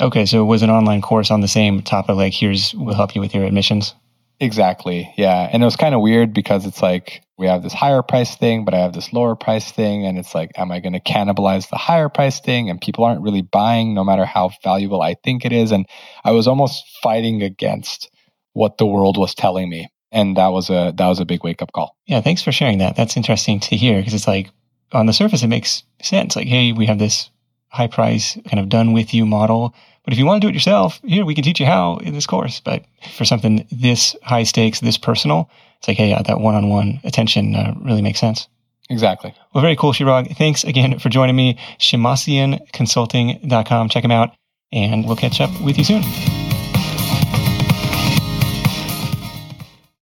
Okay 0.00 0.26
so 0.26 0.42
it 0.42 0.46
was 0.46 0.62
an 0.62 0.70
online 0.70 1.02
course 1.02 1.30
on 1.30 1.40
the 1.40 1.54
same 1.58 1.80
topic 1.80 2.16
like 2.16 2.34
here's 2.34 2.74
we'll 2.74 2.96
help 2.96 3.14
you 3.14 3.20
with 3.20 3.32
your 3.32 3.44
admissions 3.44 3.94
Exactly. 4.38 5.12
Yeah. 5.16 5.48
And 5.50 5.62
it 5.62 5.66
was 5.66 5.76
kind 5.76 5.94
of 5.94 6.02
weird 6.02 6.34
because 6.34 6.66
it's 6.66 6.82
like 6.82 7.22
we 7.38 7.46
have 7.46 7.62
this 7.62 7.72
higher 7.72 8.02
price 8.02 8.36
thing, 8.36 8.64
but 8.64 8.74
I 8.74 8.78
have 8.78 8.92
this 8.92 9.12
lower 9.12 9.34
price 9.34 9.70
thing. 9.70 10.06
And 10.06 10.18
it's 10.18 10.34
like, 10.34 10.52
am 10.56 10.70
I 10.70 10.80
going 10.80 10.92
to 10.92 11.00
cannibalize 11.00 11.70
the 11.70 11.76
higher 11.76 12.08
price 12.08 12.40
thing? 12.40 12.68
And 12.68 12.80
people 12.80 13.04
aren't 13.04 13.22
really 13.22 13.42
buying 13.42 13.94
no 13.94 14.04
matter 14.04 14.26
how 14.26 14.50
valuable 14.62 15.00
I 15.00 15.14
think 15.14 15.44
it 15.44 15.52
is. 15.52 15.72
And 15.72 15.86
I 16.24 16.32
was 16.32 16.46
almost 16.46 16.84
fighting 17.02 17.42
against 17.42 18.10
what 18.52 18.78
the 18.78 18.86
world 18.86 19.16
was 19.16 19.34
telling 19.34 19.68
me. 19.70 19.88
And 20.12 20.36
that 20.36 20.48
was 20.48 20.70
a 20.70 20.92
that 20.96 21.08
was 21.08 21.20
a 21.20 21.24
big 21.26 21.42
wake 21.42 21.62
up 21.62 21.72
call. 21.72 21.96
Yeah, 22.06 22.20
thanks 22.20 22.42
for 22.42 22.52
sharing 22.52 22.78
that. 22.78 22.96
That's 22.96 23.16
interesting 23.16 23.60
to 23.60 23.76
hear 23.76 23.98
because 23.98 24.14
it's 24.14 24.28
like 24.28 24.50
on 24.92 25.06
the 25.06 25.12
surface 25.12 25.42
it 25.42 25.48
makes 25.48 25.82
sense. 26.00 26.36
Like, 26.36 26.46
hey, 26.46 26.72
we 26.72 26.86
have 26.86 26.98
this 26.98 27.30
high 27.76 27.86
price 27.86 28.36
kind 28.48 28.58
of 28.58 28.68
done 28.68 28.92
with 28.92 29.14
you 29.14 29.26
model 29.26 29.74
but 30.06 30.12
if 30.12 30.18
you 30.20 30.24
want 30.24 30.40
to 30.40 30.46
do 30.46 30.48
it 30.48 30.54
yourself, 30.54 31.00
here 31.04 31.24
we 31.24 31.34
can 31.34 31.42
teach 31.42 31.58
you 31.58 31.66
how 31.66 31.96
in 31.96 32.14
this 32.14 32.28
course. 32.28 32.60
But 32.60 32.84
for 33.16 33.24
something 33.24 33.66
this 33.72 34.14
high 34.22 34.44
stakes, 34.44 34.78
this 34.78 34.96
personal, 34.96 35.50
it's 35.78 35.88
like, 35.88 35.96
hey, 35.96 36.16
that 36.24 36.38
one 36.38 36.54
on 36.54 36.68
one 36.68 37.00
attention 37.02 37.56
uh, 37.56 37.74
really 37.82 38.02
makes 38.02 38.20
sense. 38.20 38.46
Exactly. 38.88 39.34
Well, 39.52 39.62
very 39.62 39.74
cool, 39.74 39.92
Shirag. 39.92 40.36
Thanks 40.36 40.62
again 40.62 41.00
for 41.00 41.08
joining 41.08 41.34
me. 41.34 41.58
Shemmassianconsulting.com. 41.80 43.88
Check 43.88 44.04
them 44.04 44.12
out, 44.12 44.30
and 44.70 45.06
we'll 45.06 45.16
catch 45.16 45.40
up 45.40 45.50
with 45.60 45.76
you 45.76 45.82
soon. 45.82 46.04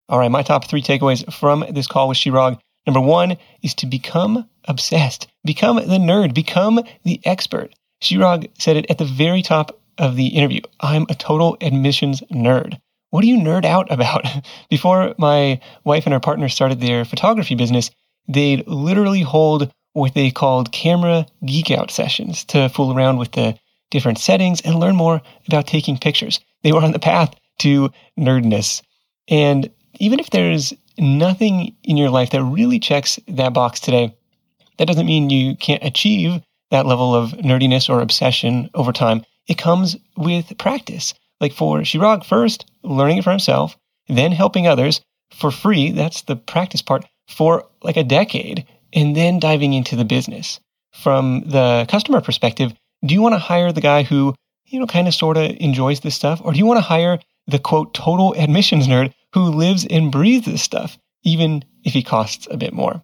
All 0.09 0.19
right, 0.19 0.29
my 0.29 0.43
top 0.43 0.65
three 0.65 0.81
takeaways 0.81 1.33
from 1.33 1.63
this 1.71 1.87
call 1.87 2.09
with 2.09 2.17
Shirag. 2.17 2.59
Number 2.85 2.99
one 2.99 3.37
is 3.61 3.73
to 3.75 3.85
become 3.85 4.49
obsessed, 4.65 5.29
become 5.45 5.77
the 5.77 5.97
nerd, 5.97 6.33
become 6.33 6.81
the 7.03 7.19
expert. 7.25 7.73
Shirag 8.01 8.49
said 8.59 8.77
it 8.77 8.89
at 8.89 8.97
the 8.97 9.05
very 9.05 9.41
top 9.41 9.79
of 9.97 10.15
the 10.15 10.27
interview. 10.27 10.61
I'm 10.79 11.05
a 11.09 11.15
total 11.15 11.57
admissions 11.61 12.21
nerd. 12.31 12.79
What 13.09 13.21
do 13.21 13.27
you 13.27 13.37
nerd 13.37 13.65
out 13.65 13.91
about? 13.91 14.25
Before 14.69 15.13
my 15.17 15.59
wife 15.83 16.05
and 16.05 16.13
her 16.13 16.19
partner 16.19 16.49
started 16.49 16.79
their 16.79 17.05
photography 17.05 17.55
business, 17.55 17.91
they'd 18.27 18.67
literally 18.67 19.21
hold 19.21 19.71
what 19.93 20.15
they 20.15 20.31
called 20.31 20.71
camera 20.71 21.27
geek 21.45 21.69
out 21.69 21.91
sessions 21.91 22.43
to 22.45 22.69
fool 22.69 22.95
around 22.95 23.17
with 23.17 23.31
the 23.33 23.55
different 23.91 24.17
settings 24.17 24.59
and 24.61 24.79
learn 24.79 24.95
more 24.95 25.21
about 25.47 25.67
taking 25.67 25.97
pictures. 25.97 26.39
They 26.63 26.71
were 26.71 26.81
on 26.81 26.91
the 26.91 26.99
path 26.99 27.35
to 27.59 27.91
nerdness. 28.19 28.81
And 29.27 29.69
even 29.99 30.19
if 30.19 30.31
there's 30.31 30.73
nothing 30.97 31.75
in 31.83 31.97
your 31.97 32.09
life 32.09 32.31
that 32.31 32.43
really 32.43 32.79
checks 32.79 33.19
that 33.27 33.53
box 33.53 33.79
today, 33.79 34.15
that 34.77 34.87
doesn't 34.87 35.05
mean 35.05 35.29
you 35.29 35.55
can't 35.55 35.83
achieve 35.83 36.41
that 36.71 36.85
level 36.85 37.13
of 37.13 37.31
nerdiness 37.31 37.89
or 37.89 38.01
obsession 38.01 38.69
over 38.73 38.91
time. 38.91 39.23
It 39.47 39.57
comes 39.57 39.97
with 40.17 40.57
practice. 40.57 41.13
Like 41.39 41.53
for 41.53 41.79
Shirag, 41.79 42.25
first 42.25 42.65
learning 42.83 43.17
it 43.17 43.23
for 43.23 43.31
himself, 43.31 43.77
then 44.07 44.31
helping 44.31 44.67
others 44.67 45.01
for 45.31 45.51
free. 45.51 45.91
That's 45.91 46.21
the 46.23 46.35
practice 46.35 46.81
part 46.81 47.05
for 47.27 47.65
like 47.81 47.97
a 47.97 48.03
decade, 48.03 48.65
and 48.93 49.15
then 49.15 49.39
diving 49.39 49.73
into 49.73 49.95
the 49.95 50.05
business. 50.05 50.59
From 50.93 51.41
the 51.41 51.85
customer 51.89 52.21
perspective, 52.21 52.73
do 53.05 53.13
you 53.13 53.21
want 53.21 53.33
to 53.33 53.39
hire 53.39 53.71
the 53.71 53.81
guy 53.81 54.03
who, 54.03 54.35
you 54.67 54.79
know, 54.79 54.87
kind 54.87 55.07
of 55.07 55.13
sort 55.13 55.37
of 55.37 55.55
enjoys 55.59 55.99
this 56.01 56.15
stuff? 56.15 56.41
Or 56.43 56.53
do 56.53 56.59
you 56.59 56.65
want 56.65 56.77
to 56.77 56.81
hire 56.81 57.19
the 57.47 57.59
quote, 57.59 57.93
total 57.93 58.33
admissions 58.37 58.87
nerd 58.87 59.13
who 59.33 59.41
lives 59.41 59.85
and 59.85 60.11
breathes 60.11 60.45
this 60.45 60.61
stuff, 60.61 60.97
even 61.23 61.65
if 61.83 61.93
he 61.93 62.03
costs 62.03 62.47
a 62.51 62.57
bit 62.57 62.73
more? 62.73 63.03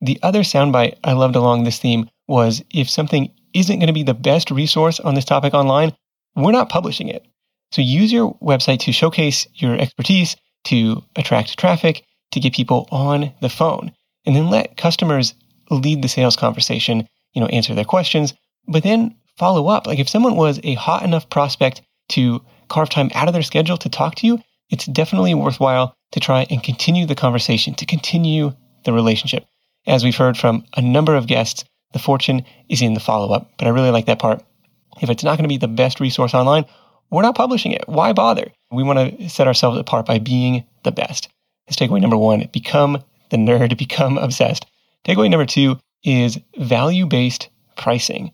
The 0.00 0.18
other 0.22 0.40
soundbite 0.40 0.98
I 1.02 1.12
loved 1.12 1.36
along 1.36 1.64
this 1.64 1.78
theme 1.78 2.08
was 2.26 2.62
if 2.70 2.88
something 2.88 3.32
isn't 3.54 3.78
going 3.78 3.88
to 3.88 3.92
be 3.92 4.02
the 4.02 4.14
best 4.14 4.50
resource 4.50 5.00
on 5.00 5.14
this 5.14 5.24
topic 5.24 5.54
online, 5.54 5.92
we're 6.36 6.52
not 6.52 6.68
publishing 6.68 7.08
it. 7.08 7.26
So 7.72 7.82
use 7.82 8.12
your 8.12 8.34
website 8.40 8.80
to 8.80 8.92
showcase 8.92 9.46
your 9.54 9.74
expertise, 9.74 10.36
to 10.64 11.02
attract 11.16 11.58
traffic, 11.58 12.04
to 12.32 12.40
get 12.40 12.54
people 12.54 12.88
on 12.90 13.32
the 13.40 13.48
phone, 13.48 13.92
and 14.26 14.36
then 14.36 14.50
let 14.50 14.76
customers 14.76 15.34
lead 15.70 16.02
the 16.02 16.08
sales 16.08 16.36
conversation, 16.36 17.08
you 17.32 17.40
know, 17.40 17.46
answer 17.48 17.74
their 17.74 17.84
questions, 17.84 18.34
but 18.66 18.82
then 18.82 19.14
follow 19.36 19.68
up. 19.68 19.86
Like 19.86 19.98
if 19.98 20.08
someone 20.08 20.36
was 20.36 20.60
a 20.62 20.74
hot 20.74 21.02
enough 21.02 21.28
prospect 21.30 21.82
to 22.10 22.42
carve 22.68 22.90
time 22.90 23.10
out 23.14 23.28
of 23.28 23.34
their 23.34 23.42
schedule 23.42 23.76
to 23.78 23.88
talk 23.88 24.14
to 24.16 24.26
you, 24.26 24.38
it's 24.70 24.86
definitely 24.86 25.34
worthwhile 25.34 25.94
to 26.12 26.20
try 26.20 26.46
and 26.50 26.62
continue 26.62 27.06
the 27.06 27.14
conversation, 27.14 27.74
to 27.74 27.86
continue 27.86 28.52
the 28.84 28.92
relationship. 28.92 29.46
As 29.86 30.04
we've 30.04 30.16
heard 30.16 30.36
from 30.36 30.64
a 30.76 30.82
number 30.82 31.14
of 31.14 31.26
guests, 31.26 31.64
the 31.92 31.98
fortune 31.98 32.44
is 32.68 32.82
in 32.82 32.94
the 32.94 33.00
follow 33.00 33.32
up. 33.32 33.50
But 33.58 33.66
I 33.66 33.70
really 33.70 33.90
like 33.90 34.06
that 34.06 34.18
part. 34.18 34.42
If 35.00 35.10
it's 35.10 35.24
not 35.24 35.36
going 35.36 35.44
to 35.44 35.48
be 35.48 35.56
the 35.56 35.68
best 35.68 36.00
resource 36.00 36.34
online, 36.34 36.64
we're 37.10 37.22
not 37.22 37.36
publishing 37.36 37.72
it. 37.72 37.88
Why 37.88 38.12
bother? 38.12 38.52
We 38.70 38.82
want 38.82 39.18
to 39.18 39.28
set 39.30 39.46
ourselves 39.46 39.78
apart 39.78 40.06
by 40.06 40.18
being 40.18 40.64
the 40.84 40.92
best. 40.92 41.28
That's 41.66 41.76
takeaway 41.76 42.00
number 42.00 42.16
one 42.16 42.48
become 42.52 43.02
the 43.30 43.36
nerd, 43.36 43.76
become 43.78 44.18
obsessed. 44.18 44.66
Takeaway 45.06 45.30
number 45.30 45.46
two 45.46 45.78
is 46.04 46.38
value 46.58 47.06
based 47.06 47.48
pricing. 47.76 48.32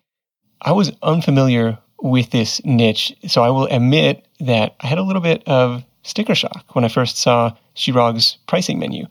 I 0.62 0.72
was 0.72 0.92
unfamiliar 1.02 1.78
with 2.00 2.30
this 2.30 2.60
niche, 2.64 3.14
so 3.26 3.42
I 3.42 3.50
will 3.50 3.66
admit 3.66 4.26
that 4.40 4.74
I 4.80 4.86
had 4.86 4.98
a 4.98 5.02
little 5.02 5.22
bit 5.22 5.42
of 5.46 5.84
sticker 6.02 6.34
shock 6.34 6.74
when 6.74 6.84
I 6.84 6.88
first 6.88 7.16
saw 7.16 7.52
Shirag's 7.76 8.38
pricing 8.46 8.78
menu. 8.78 9.06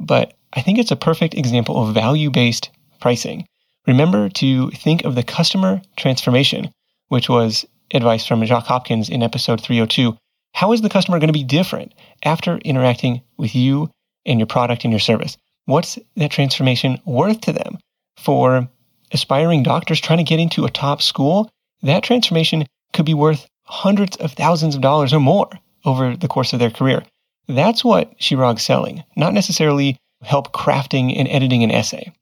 But 0.00 0.34
I 0.52 0.62
think 0.62 0.78
it's 0.78 0.90
a 0.90 0.96
perfect 0.96 1.34
example 1.34 1.82
of 1.82 1.94
value 1.94 2.30
based 2.30 2.70
pricing. 3.00 3.46
Remember 3.86 4.28
to 4.30 4.70
think 4.70 5.04
of 5.04 5.14
the 5.14 5.22
customer 5.22 5.80
transformation, 5.96 6.70
which 7.08 7.28
was 7.28 7.66
advice 7.92 8.26
from 8.26 8.44
Jacques 8.44 8.66
Hopkins 8.66 9.08
in 9.08 9.22
episode 9.22 9.60
302. 9.60 10.16
How 10.54 10.72
is 10.72 10.80
the 10.80 10.88
customer 10.88 11.18
going 11.18 11.28
to 11.28 11.32
be 11.32 11.44
different 11.44 11.92
after 12.22 12.56
interacting 12.58 13.22
with 13.36 13.54
you 13.54 13.90
and 14.26 14.38
your 14.38 14.46
product 14.46 14.84
and 14.84 14.92
your 14.92 15.00
service? 15.00 15.36
What's 15.66 15.98
that 16.16 16.30
transformation 16.30 17.00
worth 17.04 17.42
to 17.42 17.52
them? 17.52 17.78
For 18.16 18.68
aspiring 19.12 19.62
doctors 19.62 20.00
trying 20.00 20.18
to 20.18 20.24
get 20.24 20.40
into 20.40 20.64
a 20.64 20.70
top 20.70 21.02
school, 21.02 21.50
that 21.82 22.02
transformation 22.02 22.66
could 22.92 23.06
be 23.06 23.14
worth 23.14 23.46
hundreds 23.64 24.16
of 24.16 24.32
thousands 24.32 24.74
of 24.74 24.80
dollars 24.80 25.12
or 25.12 25.20
more 25.20 25.48
over 25.84 26.16
the 26.16 26.28
course 26.28 26.52
of 26.52 26.58
their 26.58 26.70
career. 26.70 27.04
That's 27.46 27.84
what 27.84 28.18
Shirag's 28.18 28.62
selling, 28.62 29.04
not 29.16 29.32
necessarily 29.32 29.96
help 30.22 30.52
crafting 30.52 31.16
and 31.18 31.28
editing 31.28 31.62
an 31.62 31.70
essay. 31.70 32.12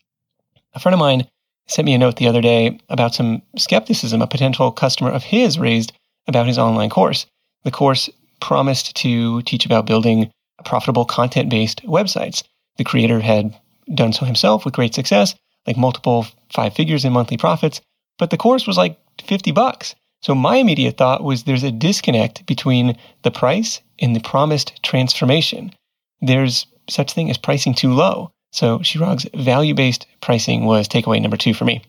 A 0.75 0.79
friend 0.79 0.95
of 0.95 1.01
mine 1.01 1.27
sent 1.67 1.87
me 1.87 1.95
a 1.95 1.99
note 1.99 2.17
the 2.17 2.29
other 2.29 2.41
day 2.41 2.79
about 2.89 3.15
some 3.15 3.43
skepticism 3.57 4.23
a 4.23 4.27
potential 4.27 4.71
customer 4.71 5.11
of 5.11 5.25
his 5.25 5.59
raised 5.59 5.93
about 6.29 6.47
his 6.47 6.59
online 6.59 6.91
course. 6.91 7.27
The 7.65 7.71
course 7.71 8.09
promised 8.41 8.95
to 8.97 9.43
teach 9.43 9.67
about 9.67 9.87
building 9.87 10.31
profitable 10.65 11.05
content 11.05 11.49
based 11.51 11.83
websites. 11.85 12.43
The 12.77 12.85
creator 12.85 13.21
had 13.21 13.59
done 13.95 14.13
so 14.13 14.25
himself 14.25 14.65
with 14.65 14.75
great 14.75 14.95
success, 14.95 15.35
like 15.67 15.77
multiple 15.77 16.27
five 16.53 16.75
figures 16.75 17.05
in 17.05 17.13
monthly 17.13 17.37
profits, 17.37 17.81
but 18.19 18.31
the 18.31 18.37
course 18.37 18.67
was 18.67 18.77
like 18.77 18.99
50 19.25 19.53
bucks. 19.53 19.95
So 20.23 20.35
my 20.35 20.57
immediate 20.57 20.97
thought 20.97 21.23
was 21.23 21.45
there's 21.45 21.63
a 21.63 21.71
disconnect 21.71 22.47
between 22.47 22.97
the 23.23 23.31
price 23.31 23.81
and 23.99 24.15
the 24.15 24.21
promised 24.21 24.83
transformation. 24.83 25.73
There's 26.21 26.67
such 26.89 27.12
thing 27.12 27.30
as 27.30 27.39
pricing 27.39 27.74
too 27.74 27.93
low. 27.93 28.32
So 28.53 28.78
Shirag's 28.78 29.26
value 29.34 29.74
based 29.74 30.07
pricing 30.20 30.64
was 30.64 30.89
takeaway 30.89 31.20
number 31.20 31.37
two 31.37 31.55
for 31.55 31.64
me. 31.64 31.82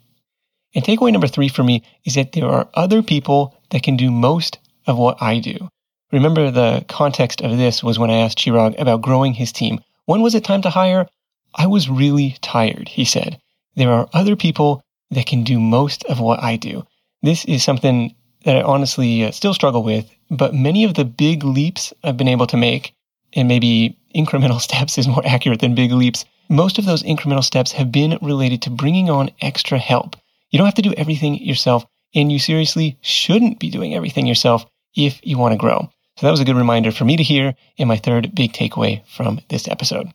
And 0.75 0.83
takeaway 0.83 1.11
number 1.11 1.27
three 1.27 1.47
for 1.47 1.63
me 1.63 1.83
is 2.05 2.15
that 2.15 2.33
there 2.33 2.49
are 2.49 2.69
other 2.73 3.01
people 3.01 3.55
that 3.69 3.83
can 3.83 3.95
do 3.97 4.11
most 4.11 4.59
of 4.85 4.97
what 4.97 5.21
I 5.21 5.39
do. 5.39 5.69
Remember, 6.11 6.51
the 6.51 6.85
context 6.87 7.41
of 7.41 7.57
this 7.57 7.83
was 7.83 7.99
when 7.99 8.09
I 8.09 8.17
asked 8.17 8.37
Shirag 8.37 8.79
about 8.79 9.01
growing 9.01 9.33
his 9.33 9.51
team. 9.51 9.81
When 10.05 10.21
was 10.21 10.35
it 10.35 10.43
time 10.43 10.61
to 10.61 10.69
hire? 10.69 11.07
I 11.53 11.67
was 11.67 11.89
really 11.89 12.37
tired, 12.41 12.87
he 12.87 13.03
said. 13.03 13.39
There 13.75 13.91
are 13.91 14.09
other 14.13 14.35
people 14.35 14.81
that 15.11 15.25
can 15.25 15.43
do 15.43 15.59
most 15.59 16.05
of 16.05 16.19
what 16.19 16.41
I 16.41 16.55
do. 16.55 16.85
This 17.21 17.45
is 17.45 17.63
something 17.63 18.15
that 18.45 18.55
I 18.57 18.61
honestly 18.61 19.23
uh, 19.23 19.31
still 19.31 19.53
struggle 19.53 19.83
with, 19.83 20.09
but 20.29 20.53
many 20.53 20.83
of 20.83 20.93
the 20.93 21.05
big 21.05 21.43
leaps 21.43 21.93
I've 22.03 22.17
been 22.17 22.27
able 22.27 22.47
to 22.47 22.57
make, 22.57 22.93
and 23.37 23.47
maybe 23.47 23.97
incremental 24.15 24.59
steps 24.67 24.97
is 24.97 25.07
more 25.07 25.25
accurate 25.25 25.61
than 25.61 25.75
big 25.75 25.91
leaps, 25.91 26.25
most 26.49 26.77
of 26.77 26.85
those 26.85 27.03
incremental 27.03 27.43
steps 27.43 27.71
have 27.73 27.91
been 27.91 28.17
related 28.21 28.61
to 28.63 28.69
bringing 28.69 29.09
on 29.09 29.29
extra 29.41 29.77
help. 29.77 30.15
You 30.49 30.57
don't 30.57 30.67
have 30.67 30.75
to 30.75 30.81
do 30.81 30.93
everything 30.93 31.35
yourself, 31.35 31.85
and 32.15 32.31
you 32.31 32.39
seriously 32.39 32.97
shouldn't 33.01 33.59
be 33.59 33.69
doing 33.69 33.93
everything 33.93 34.25
yourself 34.25 34.65
if 34.95 35.19
you 35.23 35.37
want 35.37 35.53
to 35.53 35.57
grow. 35.57 35.89
So 36.17 36.25
that 36.25 36.31
was 36.31 36.39
a 36.39 36.45
good 36.45 36.55
reminder 36.55 36.91
for 36.91 37.05
me 37.05 37.15
to 37.17 37.23
hear 37.23 37.53
and 37.77 37.87
my 37.87 37.97
third 37.97 38.33
big 38.33 38.53
takeaway 38.53 39.05
from 39.07 39.39
this 39.49 39.67
episode. 39.67 40.11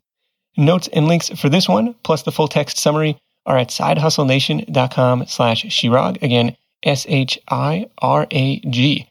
Notes 0.56 0.88
and 0.92 1.06
links 1.06 1.28
for 1.30 1.48
this 1.48 1.68
one, 1.68 1.94
plus 2.02 2.22
the 2.22 2.32
full 2.32 2.48
text 2.48 2.78
summary, 2.78 3.16
are 3.46 3.56
at 3.56 3.68
sidehustlenation.com 3.68 5.26
slash 5.26 5.64
shirag. 5.64 6.22
Again, 6.22 6.56
S 6.82 7.06
H 7.08 7.38
I 7.48 7.86
R 7.98 8.26
A 8.30 8.60
G. 8.60 9.06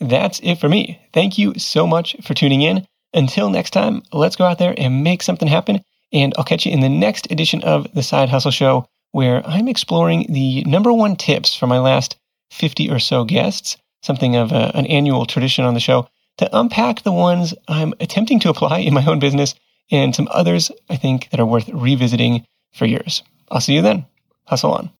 That's 0.00 0.40
it 0.42 0.56
for 0.56 0.68
me. 0.68 1.00
Thank 1.12 1.38
you 1.38 1.54
so 1.56 1.86
much 1.86 2.16
for 2.22 2.34
tuning 2.34 2.62
in. 2.62 2.86
Until 3.14 3.50
next 3.50 3.70
time, 3.70 4.02
let's 4.12 4.36
go 4.36 4.44
out 4.44 4.58
there 4.58 4.74
and 4.76 5.04
make 5.04 5.22
something 5.22 5.48
happen. 5.48 5.84
And 6.12 6.32
I'll 6.36 6.44
catch 6.44 6.66
you 6.66 6.72
in 6.72 6.80
the 6.80 6.88
next 6.88 7.30
edition 7.30 7.62
of 7.62 7.92
the 7.94 8.02
Side 8.02 8.28
Hustle 8.28 8.50
Show, 8.50 8.86
where 9.12 9.46
I'm 9.46 9.68
exploring 9.68 10.26
the 10.28 10.64
number 10.64 10.92
one 10.92 11.16
tips 11.16 11.54
from 11.54 11.68
my 11.68 11.78
last 11.78 12.16
50 12.50 12.90
or 12.90 12.98
so 12.98 13.24
guests, 13.24 13.76
something 14.02 14.36
of 14.36 14.52
a, 14.52 14.72
an 14.74 14.86
annual 14.86 15.26
tradition 15.26 15.64
on 15.64 15.74
the 15.74 15.80
show, 15.80 16.08
to 16.38 16.58
unpack 16.58 17.02
the 17.02 17.12
ones 17.12 17.54
I'm 17.68 17.94
attempting 18.00 18.40
to 18.40 18.50
apply 18.50 18.78
in 18.78 18.94
my 18.94 19.04
own 19.04 19.18
business 19.18 19.54
and 19.90 20.14
some 20.14 20.28
others 20.30 20.70
I 20.88 20.96
think 20.96 21.30
that 21.30 21.40
are 21.40 21.46
worth 21.46 21.68
revisiting 21.68 22.46
for 22.72 22.86
years. 22.86 23.22
I'll 23.50 23.60
see 23.60 23.74
you 23.74 23.82
then. 23.82 24.06
Hustle 24.46 24.72
on. 24.72 24.90